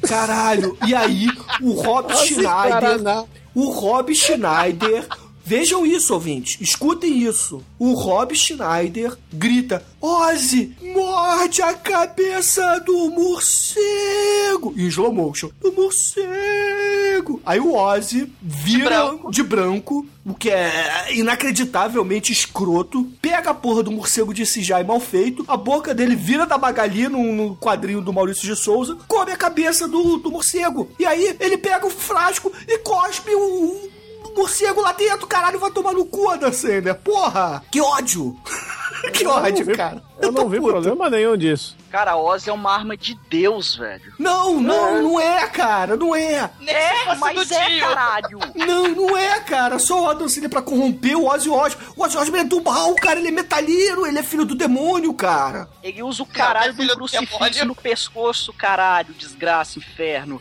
[0.07, 1.27] Caralho, e aí
[1.59, 2.71] o Rob Ozzy Schneider.
[2.71, 3.23] Paraná.
[3.55, 5.07] O Rob Schneider.
[5.51, 6.57] Vejam isso, ouvintes.
[6.61, 7.61] Escutem isso.
[7.77, 14.73] O Rob Schneider grita: Ozzy, morde a cabeça do morcego!
[14.77, 15.49] Em slow motion.
[15.59, 17.41] Do morcego!
[17.45, 19.29] Aí o Ozzy vira branco.
[19.29, 25.01] de branco, o que é inacreditavelmente escroto, pega a porra do morcego de CGI mal
[25.01, 29.33] feito, a boca dele vira da Magali no, no quadrinho do Maurício de Souza, come
[29.33, 30.89] a cabeça do, do morcego.
[30.97, 33.90] E aí ele pega o frasco e cospe o, o
[34.35, 36.95] morcego lá dentro, caralho, vai tomar no cu, Adam Sandler.
[36.95, 37.63] Porra!
[37.71, 38.35] Que ódio!
[39.13, 40.01] que ódio, vi- cara.
[40.21, 40.71] Eu tô não vi puto.
[40.73, 41.75] problema nenhum disso.
[41.89, 44.13] Cara, Oz é uma arma de Deus, velho.
[44.19, 46.49] Não, não, não é, cara, não é.
[46.65, 48.39] É, mas é, caralho.
[48.55, 49.77] Não, não é, cara.
[49.79, 51.75] Só o Adam Sandler pra corromper o Ozzy Osbourne.
[51.97, 53.19] O Ozzy Osbourne é do mal, cara.
[53.19, 55.67] Ele é metalheiro, ele é filho do demônio, cara.
[55.83, 57.65] Ele usa o caralho filho do do crucifixo demônio.
[57.65, 59.13] no pescoço, caralho.
[59.15, 60.39] Desgraça, inferno.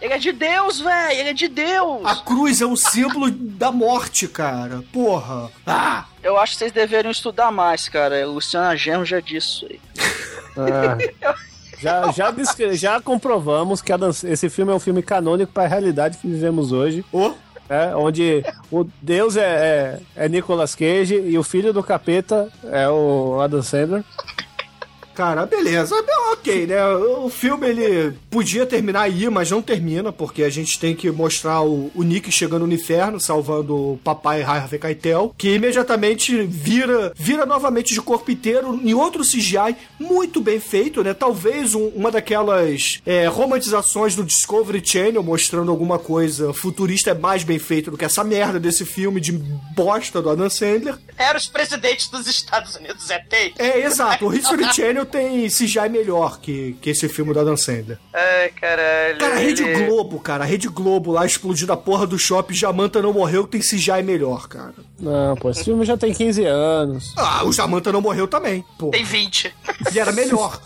[0.00, 1.18] Ele é de Deus, velho.
[1.18, 2.04] Ele é de Deus.
[2.04, 4.82] A cruz é um símbolo da morte, cara.
[4.92, 5.50] Porra.
[5.66, 8.26] Ah, Eu acho que vocês deveriam estudar mais, cara.
[8.26, 9.80] Luciana Genro já disse isso aí.
[10.56, 10.96] Ah.
[11.80, 12.32] Já, já,
[12.72, 16.26] já comprovamos que a dan- esse filme é um filme canônico para a realidade que
[16.28, 17.04] vivemos hoje.
[17.12, 17.32] ô.
[17.72, 22.88] É, onde o Deus é, é, é Nicolas Cage e o filho do capeta é
[22.88, 24.02] o Adam Sandler.
[25.20, 25.94] Cara, beleza.
[25.94, 26.86] É, Ok, né?
[26.86, 31.60] O filme ele podia terminar aí, mas não termina, porque a gente tem que mostrar
[31.60, 37.44] o, o Nick chegando no inferno, salvando o papai Harvey Keitel, que imediatamente vira vira
[37.44, 41.12] novamente de corpo inteiro em outro CGI muito bem feito, né?
[41.12, 47.44] Talvez um- uma daquelas é, romantizações do Discovery Channel mostrando alguma coisa futurista é mais
[47.44, 50.96] bem feito do que essa merda desse filme de bosta do Adam Sandler.
[51.18, 53.20] Era os presidentes dos Estados Unidos, é.
[53.58, 54.26] É, exato.
[54.26, 57.98] O History Channel tem CGI melhor que, que esse filme do Adam Sandler.
[58.12, 59.18] Ai, caralho.
[59.18, 62.54] Cara, a Rede ele- Globo, cara, a Rede Globo lá explodindo a porra do shopping,
[62.54, 64.74] Jamanta não morreu, tem CGI melhor, cara.
[64.98, 67.12] Não, pô, esse filme já tem 15 anos.
[67.16, 68.90] Ah, o Jamanta não morreu também, pô.
[68.90, 69.52] Tem 20.
[69.92, 70.60] E era melhor.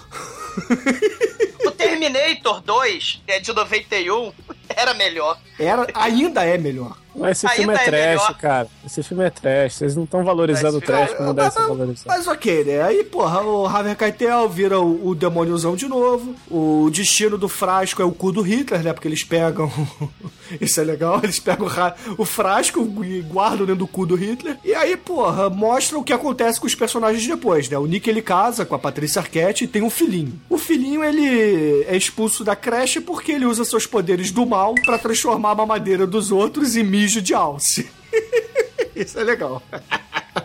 [1.67, 4.33] O Terminator 2, que é de 91,
[4.69, 5.39] era melhor.
[5.59, 6.97] Era, ainda é melhor.
[7.17, 8.39] Mas esse Ainda filme é é trash, melhor.
[8.39, 8.69] cara.
[8.85, 9.75] Esse filme é trash.
[9.75, 12.09] Vocês não estão valorizando o trash como deve ser valorizado.
[12.09, 12.83] Mas ok, né?
[12.83, 16.35] Aí, porra, o Harvey Keitel vira o, o demôniozão de novo.
[16.51, 18.93] O destino do frasco é o cu do Hitler, né?
[18.93, 19.71] Porque eles pegam.
[20.61, 24.59] Isso é legal, eles pegam o, o frasco e guardam dentro do cu do Hitler.
[24.65, 27.79] E aí, porra, mostra o que acontece com os personagens depois, né?
[27.79, 30.39] O Nick ele casa com a Patrícia Arquette e tem um filhinho.
[30.51, 34.99] O filhinho ele é expulso da creche porque ele usa seus poderes do mal pra
[34.99, 37.91] transformar a mamadeira dos outros em mijo de alce.
[38.97, 39.63] Isso é legal.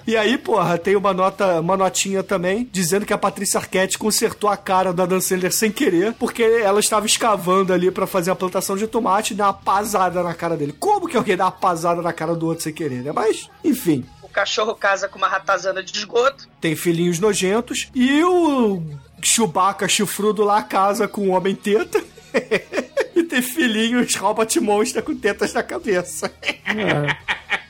[0.05, 4.49] E aí, porra, tem uma nota, uma notinha também, dizendo que a Patrícia Arquette consertou
[4.49, 8.35] a cara da Dan Sandler sem querer, porque ela estava escavando ali pra fazer a
[8.35, 10.75] plantação de tomate e deu uma pasada na cara dele.
[10.77, 13.11] Como que alguém dá uma pasada na cara do outro sem querer, né?
[13.13, 14.05] Mas, enfim.
[14.21, 16.47] O cachorro casa com uma ratazana de esgoto.
[16.59, 17.89] Tem filhinhos nojentos.
[17.95, 18.81] E o
[19.21, 22.03] Chewbacca chifrudo lá casa com o Homem Teta.
[23.15, 26.31] e tem filhinhos Robot Monster com tetas na cabeça.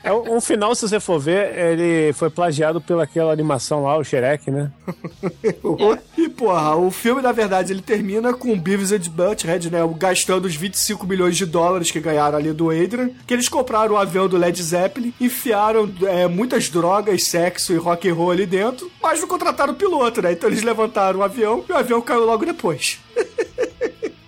[0.02, 4.04] É, o, o final, se você for ver, ele foi plagiado pelaquela animação lá, o
[4.04, 4.70] Shrek, né?
[6.16, 10.44] E, porra, o filme, na verdade, ele termina com o Beavis and Butthead, né, gastando
[10.44, 14.28] os 25 milhões de dólares que ganharam ali do Adrian, que eles compraram o avião
[14.28, 19.20] do Led Zeppelin, enfiaram é, muitas drogas, sexo e rock and roll ali dentro, mas
[19.20, 20.32] não contrataram o piloto, né?
[20.32, 22.98] Então eles levantaram o avião e o avião caiu logo depois.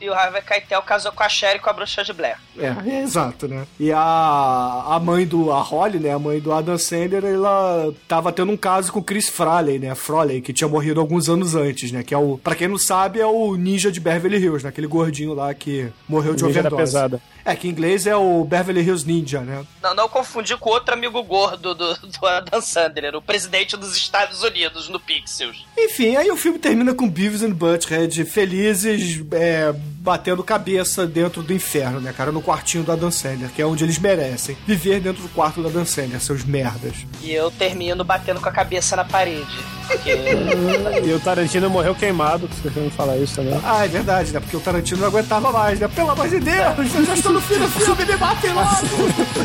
[0.03, 2.37] E o Harvey Keitel casou com a Sherry com a bruxa de Blair.
[2.59, 3.65] É, é, exato, né?
[3.79, 6.11] E a, a mãe do a Holly, né?
[6.13, 9.95] A mãe do Adam Sandler, ela tava tendo um caso com o Chris Fraley, né?
[9.95, 12.03] Froley, que tinha morrido alguns anos antes, né?
[12.03, 14.71] Que é o, pra quem não sabe, é o ninja de Beverly Hills, né?
[14.71, 16.93] Aquele gordinho lá que morreu de Ninja da overdose.
[16.93, 17.23] pesada.
[17.45, 19.65] É, que em inglês é o Beverly Hills Ninja, né?
[19.83, 24.43] Não, não confundir com outro amigo gordo do, do Adam Sandler, o presidente dos Estados
[24.43, 25.65] Unidos no Pixels.
[25.77, 31.53] Enfim, aí o filme termina com Beavis and Butthead felizes, é, batendo cabeça dentro do
[31.53, 32.31] inferno, né, cara?
[32.31, 34.57] No quartinho do Adam Sandler, que é onde eles merecem.
[34.67, 36.95] Viver dentro do quarto do Adam Sandler, seus merdas.
[37.23, 39.47] E eu termino batendo com a cabeça na parede.
[39.87, 40.13] Porque
[41.05, 43.59] E o Tarantino morreu queimado, que você não falar isso também.
[43.65, 44.41] Ah, é verdade, né?
[44.41, 45.89] Porque o Tarantino não aguentava mais, né?
[45.89, 48.69] Pelo amor de Deus, eu já estou no fim do filme, me matem logo!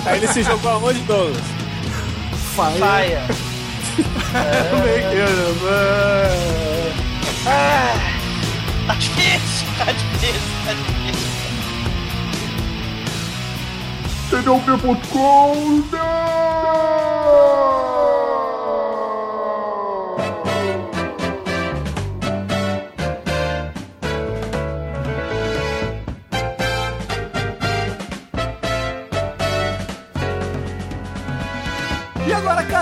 [0.05, 1.37] Aí ele se jogou aonde, Douglas?
[2.55, 2.79] Fire.
[2.79, 3.23] paia.
[7.45, 7.93] Ah,
[8.87, 11.37] tá difícil, tá difícil, tá difícil.
[14.29, 16.26] TDUP.com E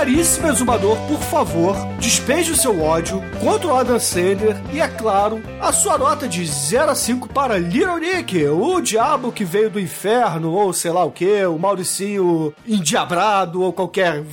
[0.05, 5.41] caríssimo exumador, por favor, despeje o seu ódio contra o Adam Sandler e, é claro,
[5.59, 9.79] a sua nota de 0 a 5 para Little Nick, o diabo que veio do
[9.79, 14.23] inferno, ou sei lá o que, o Mauricinho endiabrado, ou qualquer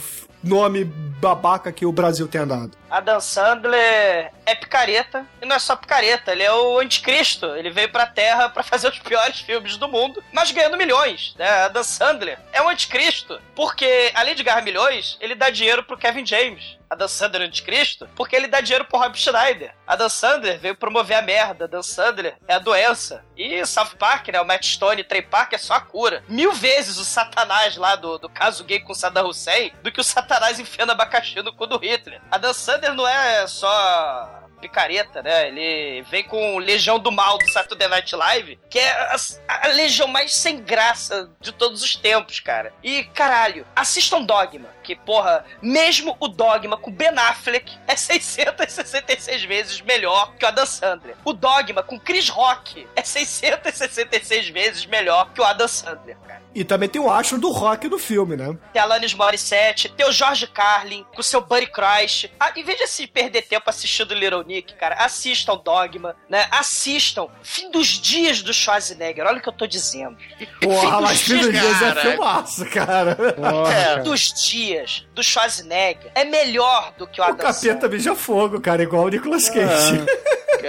[0.44, 2.72] nome babaca que o Brasil tenha dado.
[2.90, 7.46] Adam Sandler é picareta, e não é só picareta, ele é o anticristo.
[7.56, 11.48] Ele veio pra Terra pra fazer os piores filmes do mundo, mas ganhando milhões, né?
[11.64, 16.26] Adam Sandler é o anticristo, porque além de ganhar milhões, ele dá dinheiro pro Kevin
[16.26, 16.76] James.
[16.92, 19.74] Adam Sandler é anticristo, porque ele dá dinheiro pro Rob Schneider.
[19.86, 23.24] Adam Sandler veio promover a merda, Adam Sandler é a doença.
[23.34, 26.22] E South Park, né, o Matt Stone e Trey Parker é só a cura.
[26.28, 30.04] Mil vezes o satanás lá do, do caso gay com Saddam Hussein do que o
[30.04, 32.20] satanás enfiando abacaxi no cu do Hitler.
[32.30, 35.48] Adam Sandler não é só picareta, né?
[35.48, 39.16] Ele vem com Legião do Mal do Saturday Night Live, que é a,
[39.48, 42.72] a legião mais sem graça de todos os tempos, cara.
[42.82, 49.80] E, caralho, assistam Dogma, que, porra, mesmo o Dogma com Ben Affleck é 666 vezes
[49.80, 51.16] melhor que o Adam Sandler.
[51.24, 56.42] O Dogma com Chris Rock é 666 vezes melhor que o Adam Sandler, cara.
[56.54, 58.54] E também tem o astro do rock no filme, né?
[58.74, 62.30] Tem a Alanis Morissette, tem o George Carlin com seu Buddy Christ.
[62.38, 66.46] Ah, em vez de se perder tempo assistindo Little Nick, cara, assistam Dogma, né?
[66.50, 69.24] Assistam Fim dos Dias do Schwarzenegger.
[69.26, 70.14] Olha o que eu tô dizendo.
[70.60, 72.00] Porra, mas Fim dos de Deus é cara.
[72.02, 73.16] filmaço, cara.
[73.16, 74.71] Fim dos Dias
[75.14, 77.90] do Schwarzenegger é melhor do que o O Adam capeta Sandler.
[77.90, 80.04] beija fogo, cara, igual o Nicolas Cage.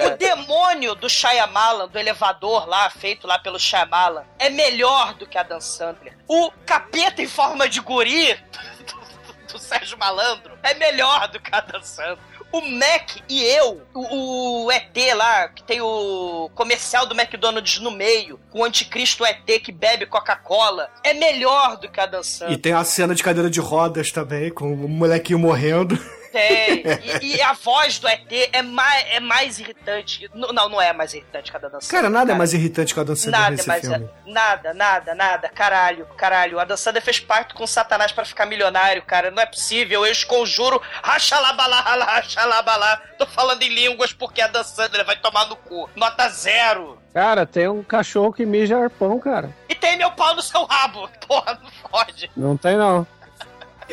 [0.06, 5.38] O demônio do Shyamalan, do elevador lá, feito lá pelo Shyamalan, é melhor do que
[5.38, 6.18] Adam Sandler.
[6.28, 8.34] O capeta em forma de guri
[9.48, 12.18] do, do Sérgio Malandro é melhor do que Adam Sandler.
[12.54, 17.90] O Mac e eu, o, o ET lá, que tem o comercial do McDonald's no
[17.90, 22.56] meio, com o anticristo ET que bebe Coca-Cola, é melhor do que Adam Sandler.
[22.56, 25.98] E tem a cena de cadeira de rodas também, com o molequinho morrendo.
[26.34, 26.84] Tem.
[27.22, 30.30] E, e a voz do ET é mais, é mais irritante.
[30.34, 32.94] Não, não é mais irritante que a da Dan Sandler, Cara, nada é mais irritante
[32.94, 34.10] que a Dan Sandler Nada, nesse mas filme.
[34.26, 36.60] nada, nada, nada, caralho, caralho.
[36.60, 39.30] A Dan Sandler fez pacto com o Satanás pra ficar milionário, cara.
[39.32, 40.06] Não é possível.
[40.06, 43.02] Eu esconjuro, rachalabalá, rachalabalá.
[43.18, 45.90] Tô falando em línguas porque a Dan Sandler vai tomar no cu.
[45.96, 46.98] Nota zero.
[47.14, 49.54] Cara, tem um cachorro que mija arpão, cara.
[49.70, 51.08] E tem meu pau no seu rabo.
[51.28, 52.32] Porra, não fode.
[52.36, 53.06] Não tem, não.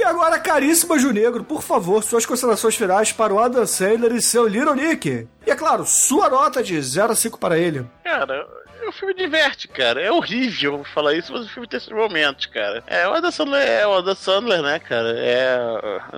[0.01, 4.23] E agora, caríssimo Anjo Negro, por favor, suas considerações finais para o Adam Sandler e
[4.23, 5.29] seu Little Nick.
[5.47, 7.87] E é claro, sua nota de 0 a 5 para ele.
[8.03, 8.49] Cara,
[8.91, 10.01] o filme diverte, cara.
[10.01, 12.83] É horrível falar isso, mas o filme tem esses momentos, cara.
[12.87, 15.15] É, o Adam Sandler é o Adam Sandler, né, cara?
[15.17, 15.59] É.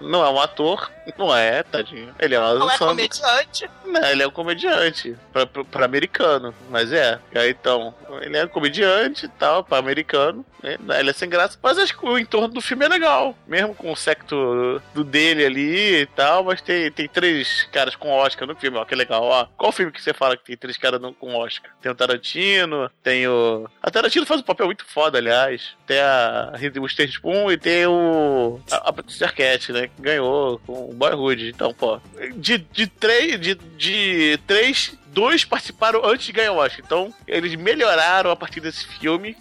[0.01, 2.15] Não é um ator, não é, tadinho.
[2.19, 3.09] Ele é o Adam Não é Sandler.
[3.09, 3.70] comediante.
[3.86, 7.19] né, ele é um comediante pra, pra, pra americano, mas é.
[7.35, 11.59] Aí, então, ele é um comediante e tal, pra americano, né, ele é sem graça,
[11.62, 15.44] mas acho que o entorno do filme é legal, mesmo com o secto do dele
[15.44, 19.23] ali e tal, mas tem, tem três caras com Oscar no filme, ó, que legal,
[19.24, 19.47] ó.
[19.57, 21.70] Qual filme que você fala que tem três caras com Oscar?
[21.82, 22.61] Tem o Tarantino,
[23.02, 23.68] tem o...
[23.82, 25.74] A Tarantino faz um papel muito foda, aliás.
[25.86, 28.60] Tem a Reese Witherspoon e tem o...
[28.70, 32.01] A, a Patricia Arquette, né, que ganhou com o Boyhood, então, pô.
[32.36, 33.40] De, de três...
[33.40, 34.98] De, de três...
[35.09, 36.82] Dois participaram antes de ganhar o Oscar.
[36.82, 39.36] Então, eles melhoraram a partir desse filme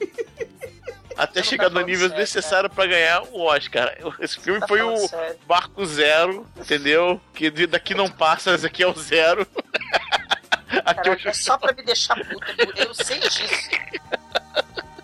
[1.16, 3.94] até Você chegar tá no nível necessário pra ganhar o Oscar.
[4.20, 4.94] Esse filme Tá foi o.
[5.46, 7.20] Barco Zero, entendeu?
[7.34, 9.46] Que daqui não passa, esse aqui é o zero.
[10.84, 12.54] Aqui eu Caraca, é só pra me deixar puta.
[12.76, 13.42] Eu sei disso.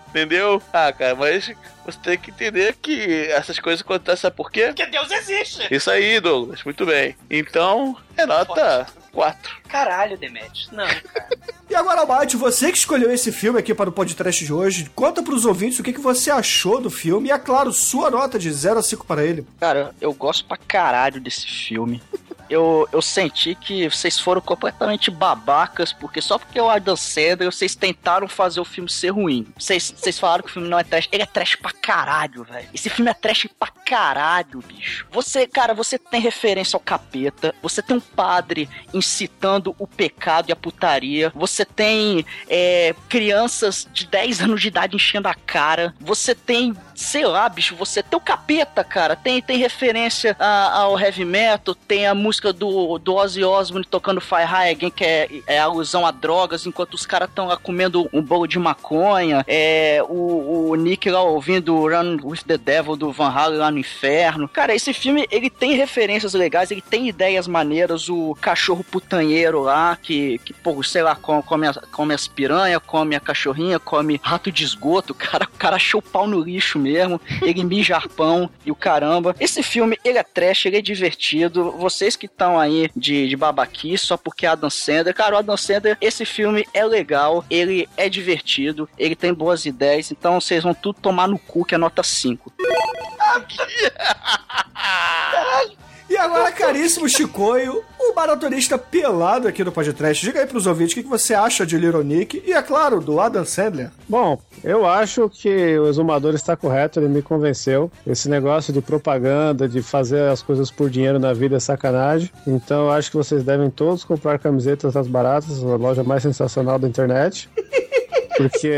[0.09, 0.61] Entendeu?
[0.73, 1.51] Ah, cara, mas
[1.85, 4.67] você tem que entender que essas coisas acontecem, sabe por quê?
[4.67, 5.67] Porque Deus existe.
[5.69, 7.15] Isso aí, Douglas, muito bem.
[7.29, 9.57] Então, é nota 4.
[9.67, 10.67] Caralho, Demet.
[10.71, 11.29] Não, cara.
[11.69, 15.21] E agora, Mate, você que escolheu esse filme aqui para o podcast de hoje, conta
[15.21, 18.51] pros ouvintes o que, que você achou do filme e, é claro, sua nota de
[18.51, 19.45] 0 a 5 para ele.
[19.59, 22.01] Cara, eu gosto pra caralho desse filme.
[22.49, 27.75] Eu, eu senti que vocês foram completamente babacas, porque só porque o Adam Sandler, vocês
[27.75, 29.45] tentaram fazer o filme ser ruim.
[29.57, 31.07] Vocês, vocês falaram que o filme não é trash.
[31.11, 32.67] Ele é trash pra caralho, velho.
[32.73, 35.05] Esse filme é trash pra caralho, bicho.
[35.11, 40.51] Você, cara, você tem referência ao capeta, você tem um padre incitando o pecado e
[40.51, 46.33] a putaria, você tem é, crianças de 10 anos de idade enchendo a cara, você
[46.33, 51.25] tem, sei lá, bicho, você tem o capeta, cara, tem, tem referência a- ao heavy
[51.25, 55.59] metal, tem a música do, do Ozzy Osbourne tocando Fire High Again, que é, é
[55.59, 60.69] alusão a drogas, enquanto os caras estão lá comendo um bolo de maconha, é, o,
[60.69, 64.47] o Nick lá ouvindo Run with the Devil do Van Halen lá no inferno.
[64.47, 69.97] Cara, esse filme, ele tem referências legais, ele tem ideias maneiras, o cachorro putanheiro lá,
[70.01, 74.51] que, que pô, sei lá, come, as, come as piranha, come a cachorrinha, come rato
[74.51, 78.75] de esgoto, cara, o cara achou pau no lixo mesmo, ele mija arpão e o
[78.75, 79.35] caramba.
[79.39, 84.05] Esse filme, ele é trash, ele é divertido, vocês que estão aí de, de babaquice
[84.05, 88.89] só porque Adam Sandler, cara, o Adam Sandler, esse filme é legal, ele é divertido,
[88.97, 92.53] ele tem boas ideias, então vocês vão tudo tomar no cu que é nota 5.
[96.09, 100.95] E agora, caríssimo Chicoio, o maratonista pelado aqui do podcast, diga aí pros ouvintes o
[100.95, 103.91] que, que você acha de Little Nick e, é claro, do Adam Sandler.
[104.07, 107.91] Bom, eu acho que o exumador está correto, ele me convenceu.
[108.07, 112.31] Esse negócio de propaganda, de fazer as coisas por dinheiro na vida é sacanagem.
[112.47, 116.79] Então eu acho que vocês devem todos comprar camisetas das baratas, a loja mais sensacional
[116.79, 117.47] da internet.
[118.35, 118.71] Porque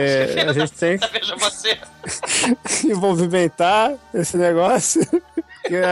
[0.47, 1.77] a gente tem que Veja você.
[2.95, 5.01] movimentar esse negócio.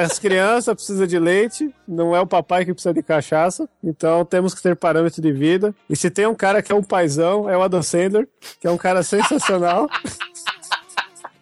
[0.03, 3.69] As crianças precisam de leite, não é o papai que precisa de cachaça.
[3.83, 5.73] Então temos que ter parâmetro de vida.
[5.89, 8.27] E se tem um cara que é um paizão, é o Adam Sandler,
[8.59, 9.87] que é um cara sensacional.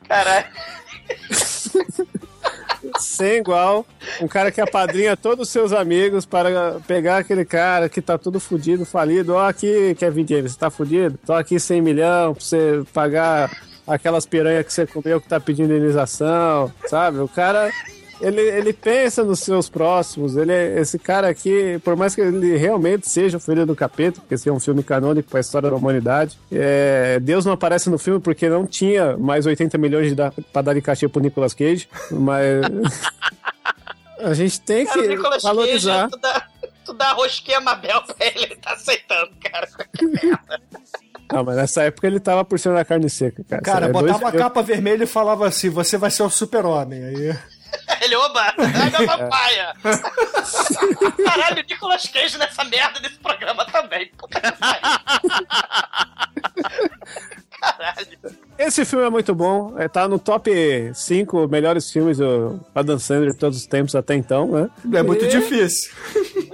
[0.08, 0.46] Caralho.
[3.00, 3.86] sem igual.
[4.22, 8.40] Um cara que apadrinha todos os seus amigos para pegar aquele cara que tá tudo
[8.40, 9.34] fudido, falido.
[9.34, 11.18] Ó, aqui, Kevin James, você tá fudido?
[11.26, 13.52] Tô aqui 100 milhão pra você pagar
[13.86, 17.20] aquelas piranhas que você comeu que tá pedindo indenização, sabe?
[17.20, 17.72] O cara.
[18.20, 20.36] Ele, ele pensa nos seus próximos.
[20.36, 24.20] Ele é- esse cara aqui, por mais que ele realmente seja o filho do capeta,
[24.20, 27.90] porque esse é um filme canônico para a história da humanidade, é, Deus não aparece
[27.90, 31.22] no filme porque não tinha mais 80 milhões de dar, pra dar de cachê pro
[31.22, 32.62] Nicolas Cage, mas
[34.24, 36.10] a gente tem Cara, o que Nicolas valorizar.
[36.10, 36.48] Cage, tu dá,
[36.86, 39.68] tu dá rosquinha Mabel pra ele, ele tá aceitando, cara.
[41.32, 43.62] Não, mas nessa época ele tava por cima da carne seca, cara.
[43.62, 47.04] Cara, É botava dois uma capa vermelha e falava assim: você vai ser o super-homem.
[47.04, 47.36] Aí.
[48.02, 49.74] Ele, oba, ai meu papaya.
[51.26, 54.12] Caralho, o Nicolas Cage nessa merda desse programa também.
[54.18, 54.82] Puta que pariu.
[57.60, 58.08] Caralho.
[58.58, 60.50] Esse filme é muito bom, é, tá no top
[60.94, 64.70] 5 melhores filmes do Adam Sandler de todos os tempos até então, né?
[64.98, 65.92] É muito E- difícil.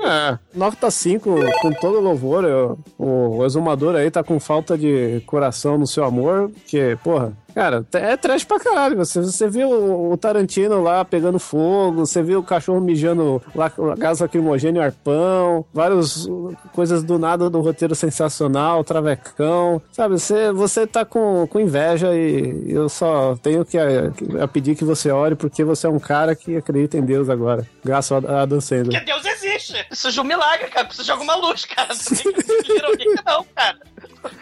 [0.05, 2.43] É, nota 5 com todo louvor.
[2.45, 7.31] eu- o, o exumador aí tá com falta de coração no seu amor, que, porra,
[7.53, 8.97] cara, é trash pra caralho.
[8.97, 13.93] Você, você viu o, Tarantino lá pegando fogo, você viu o cachorro mijando lá com
[13.95, 16.27] gás lacrimogênio e arpão, várias
[16.73, 20.19] coisas do nada do roteiro sensacional, travecão, sabe?
[20.19, 24.11] Você, você tá com, com inveja e eu só tenho que a,
[24.43, 27.67] a pedir que você ore porque você é um cara que acredita em Deus agora.
[27.83, 28.99] Graças a Adam Sandler.
[28.99, 29.83] Porque Deus existe.
[29.85, 30.85] Precisa de um milagre, cara.
[30.85, 31.89] Precisa de alguma luz, cara.
[31.93, 33.77] Não tem que não, cara.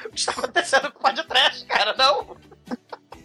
[0.06, 1.96] O que está acontecendo com o podcast, cara?
[1.98, 2.36] Não.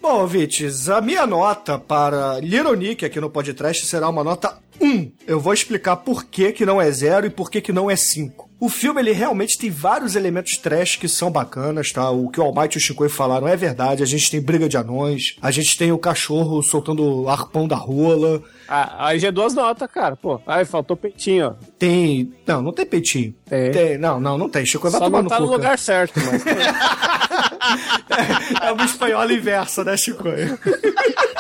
[0.09, 5.13] Bom, ouvintes, a minha nota para Little Nick aqui no podcast será uma nota 1.
[5.27, 7.97] Eu vou explicar por que, que não é 0 e por que, que não é
[7.97, 8.47] 5.
[8.59, 12.09] O filme, ele realmente tem vários elementos trash que são bacanas, tá?
[12.11, 14.03] O que o Almighty e o Chico falaram é verdade.
[14.03, 17.77] A gente tem briga de anões, a gente tem o cachorro soltando o arpão da
[17.77, 18.43] rola.
[18.67, 20.17] Ah, aí já é duas notas, cara.
[20.17, 21.55] Pô, aí faltou peitinho, ó.
[21.79, 22.33] Tem.
[22.47, 23.35] Não, não tem peitinho.
[23.47, 23.71] Tem.
[23.73, 23.99] Tem.
[23.99, 24.65] Não, não, não tem.
[24.65, 25.57] Chico vai Só tomar não no tá no cara.
[25.59, 26.43] lugar certo, mas.
[28.63, 30.23] É uma espanhola inversa, né, Chico?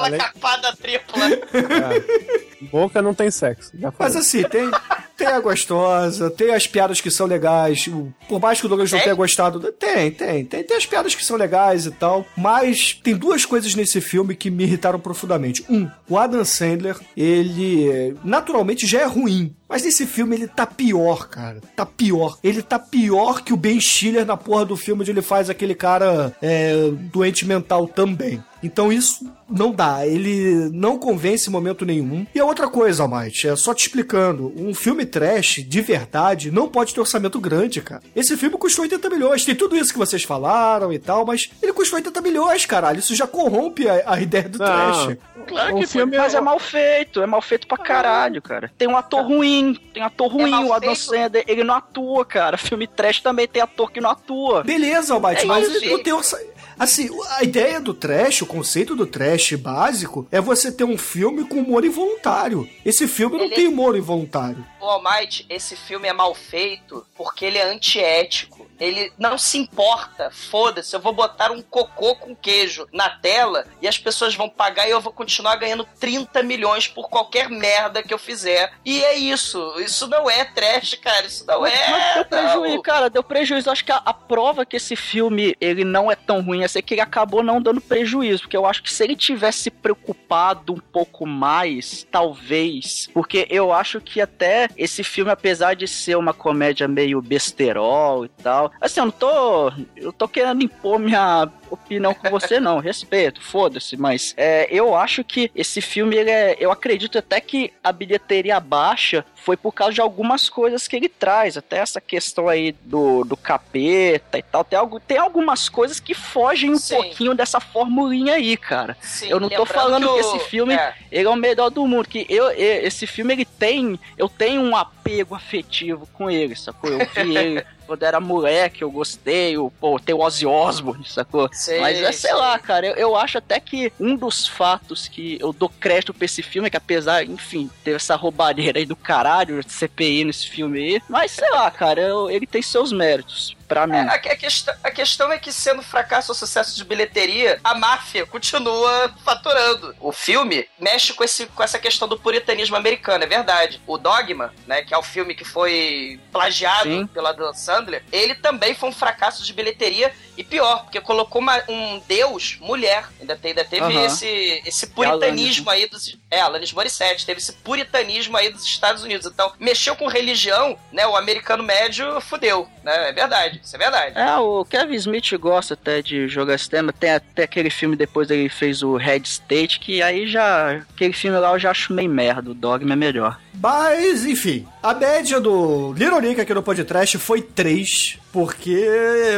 [0.00, 0.18] Espanhola Falei.
[0.18, 2.40] capada tripla.
[2.70, 3.70] Boca não tem sexo.
[3.74, 4.70] Já Mas assim, tem,
[5.16, 7.88] tem a gostosa, tem as piadas que são legais.
[8.28, 9.04] Por mais que o Douglas não Tem?
[9.04, 9.60] tenha gostado.
[9.72, 10.62] Tem, tem, tem.
[10.64, 12.26] Tem as piadas que são legais e tal.
[12.36, 15.64] Mas tem duas coisas nesse filme que me irritaram profundamente.
[15.70, 19.54] Um, o Adam Sandler, ele naturalmente já é ruim.
[19.68, 21.60] Mas nesse filme ele tá pior, cara.
[21.76, 22.38] Tá pior.
[22.42, 25.74] Ele tá pior que o Ben Stiller na porra do filme onde ele faz aquele
[25.74, 28.42] cara é, doente mental também.
[28.62, 30.06] Então isso não dá.
[30.06, 32.26] Ele não convence em momento nenhum.
[32.34, 34.52] E a outra coisa, Almighty, é só te explicando.
[34.56, 38.02] Um filme trash, de verdade, não pode ter orçamento grande, cara.
[38.14, 39.44] Esse filme custou 80 milhões.
[39.44, 42.98] Tem tudo isso que vocês falaram e tal, mas ele custou 80 milhões, caralho.
[42.98, 44.66] Isso já corrompe a, a ideia do Não.
[44.66, 45.16] trash.
[45.46, 48.70] Claro O que filme Mas é mal feito, é mal feito pra caralho, cara.
[48.76, 50.94] Tem um ator ruim, tem um ator ruim, mal o Adam?
[50.94, 52.58] Sandler, ele não atua, cara.
[52.58, 54.62] Filme trash também tem ator que não atua.
[54.62, 56.50] Beleza, Almighty, É mas isso, ele não tem orçamento.
[56.80, 61.44] Assim, a ideia do trash, o conceito do trash básico, é você ter um filme
[61.44, 62.66] com humor involuntário.
[62.86, 64.64] Esse filme não Ele- tem humor involuntário.
[64.80, 68.66] O Almighty, esse filme é mal feito porque ele é antiético.
[68.80, 73.86] Ele não se importa, foda-se, eu vou botar um cocô com queijo na tela e
[73.86, 78.12] as pessoas vão pagar e eu vou continuar ganhando 30 milhões por qualquer merda que
[78.12, 78.72] eu fizer.
[78.84, 79.74] E é isso.
[79.78, 81.26] Isso não é trash, cara.
[81.26, 81.90] Isso não Mas, é.
[81.90, 82.82] mas deu prejuízo, não.
[82.82, 83.70] cara, deu prejuízo.
[83.70, 86.82] Acho que a, a prova que esse filme ele não é tão ruim assim é
[86.82, 88.42] que ele acabou não dando prejuízo.
[88.42, 93.08] Porque eu acho que se ele tivesse se preocupado um pouco mais, talvez.
[93.12, 98.28] Porque eu acho que até esse filme, apesar de ser uma comédia meio besterol e
[98.28, 99.72] tal, assim, eu não tô.
[99.96, 102.78] Eu tô querendo impor minha opinião com você, não.
[102.78, 107.72] Respeito, foda-se, mas é, eu acho que esse filme, ele é, eu acredito até que
[107.82, 112.48] a bilheteria baixa foi por causa de algumas coisas que ele traz, até essa questão
[112.48, 114.64] aí do, do capeta e tal.
[114.64, 116.94] Tem, algo, tem algumas coisas que fogem um Sim.
[116.96, 118.96] pouquinho dessa formulinha aí, cara.
[119.00, 120.94] Sim, eu não tô falando que, o- esse filme é.
[121.10, 124.76] ele é o melhor do mundo, que eu, esse filme ele tem, eu tenho um
[124.76, 126.90] apego afetivo com ele, sacou?
[126.90, 131.50] Eu vi ele quando era moleque, eu gostei, o, pô, tem o Ozzy Osbourne, sacou?
[131.60, 132.32] Sei, Mas é, sei sei.
[132.34, 136.24] lá, cara, eu, eu acho até que um dos fatos que eu dou crédito pra
[136.24, 140.78] esse filme é que apesar, enfim, ter essa roubalheira aí do caralho, CPI nesse filme
[140.78, 143.54] aí, mas sei lá, cara, eu- ele tem seus méritos,
[143.86, 143.96] mim.
[143.96, 147.74] É, a, a questão, a questão é que, sendo fracasso ou sucesso de bilheteria, a
[147.74, 149.94] máfia continua faturando.
[150.00, 153.80] O filme mexe com, esse, com essa questão do puritanismo americano, é verdade.
[153.86, 157.06] O Dogma, né, que é o filme que foi plagiado Sim.
[157.06, 161.62] pela Dan Sandler, ele também foi um fracasso de bilheteria e pior, porque colocou uma-
[161.68, 163.06] um deus mulher.
[163.20, 166.16] Ainda, tem, ainda teve esse, esse puritanismo aí dos.
[166.30, 169.26] É, Alanis Morissette, teve esse puritanismo aí dos Estados Unidos.
[169.26, 171.04] Então, mexeu com religião, né?
[171.06, 173.08] O americano médio fudeu, né?
[173.08, 174.16] É verdade, isso é verdade.
[174.16, 176.92] É, o Kevin Smith gosta até de jogar esse tema.
[176.92, 180.82] Tem até aquele filme depois ele fez o Red State, que aí já.
[180.94, 182.50] Aquele filme lá eu já acho meio merda.
[182.50, 183.40] O Dogma é melhor.
[183.54, 188.86] Mas, enfim, a média do Little Nick aqui no podcast foi 3, porque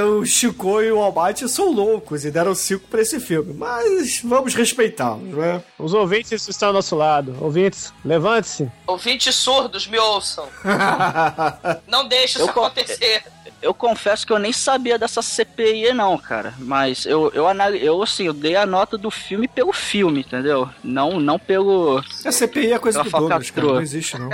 [0.07, 3.53] o Chico e o Almighty são loucos e deram 5 pra esse filme.
[3.55, 5.63] Mas vamos respeitá-los, né?
[5.79, 7.37] Os ouvintes estão ao nosso lado.
[7.41, 8.71] Ouvintes, levante-se.
[8.87, 10.47] Ouvintes surdos, me ouçam.
[11.89, 13.23] Não deixe isso Eu co- acontecer.
[13.63, 16.53] Eu confesso que eu nem sabia dessa CPI, não, cara.
[16.59, 20.69] Mas eu, eu, eu assim, eu dei a nota do filme pelo filme, entendeu?
[20.83, 22.03] Não, não pelo.
[22.27, 23.67] A CPI é coisa do Douglas, cara.
[23.69, 24.31] Não existe, não.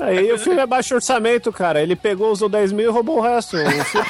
[0.00, 1.82] Aí o filme é baixo orçamento, cara.
[1.82, 3.56] Ele pegou, usou 10 mil e roubou o resto.
[3.56, 4.06] O filme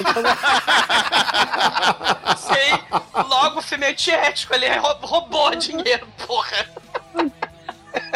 [2.36, 2.70] Sei.
[3.28, 6.66] Logo, o filme é antiético, ele é rou- roubou dinheiro, porra.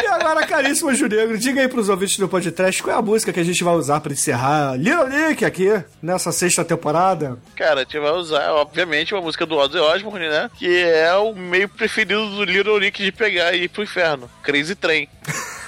[0.01, 3.39] E agora, caríssimo Junegro, diga aí pros ouvintes do podcast qual é a música que
[3.39, 5.69] a gente vai usar pra encerrar Little Nick aqui,
[6.01, 7.37] nessa sexta temporada.
[7.55, 10.49] Cara, a gente vai usar, obviamente, uma música do Ozzy Osbourne, né?
[10.57, 14.29] Que é o meio preferido do Little Nick de pegar e ir pro inferno.
[14.43, 15.07] Crazy Train.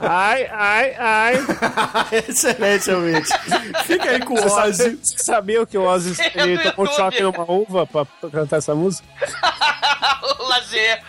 [0.00, 1.34] Ai, ai, ai.
[2.28, 3.28] Excelente, ouvinte.
[3.84, 4.98] Fica aí com o Ozzy.
[5.02, 6.14] você sabia que o Ozzy
[6.74, 9.06] tomou choque numa uva pra, pra cantar essa música?
[10.40, 11.02] o Lazier.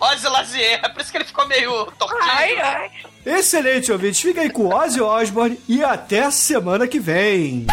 [0.00, 0.80] Ozzy Lazier.
[0.82, 2.22] É por isso que ele ficou meio tortinho.
[2.22, 2.90] Ai, ai.
[3.26, 4.22] Excelente, ouvinte.
[4.22, 7.66] Fica aí com o Ozzy Osbourne e até a semana que vem.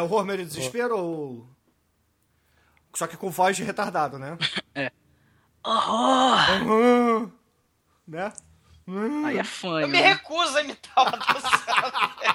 [0.00, 1.46] É horror, medo e desespero ou...
[2.94, 4.38] Só que com voz de retardado, né?
[5.62, 6.62] Horror!
[6.62, 7.32] Uhum.
[8.08, 8.32] né?
[9.26, 12.34] Aí é fã, Eu me recuso a imitar o Adam Sandler.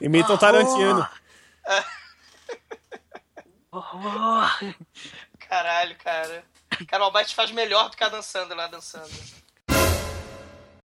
[0.00, 1.08] Imita o Tarantino.
[3.70, 4.74] Horror!
[5.38, 6.44] Caralho, cara.
[6.88, 9.08] Cara, o Albite faz melhor do que a Adam Sandler lá dançando.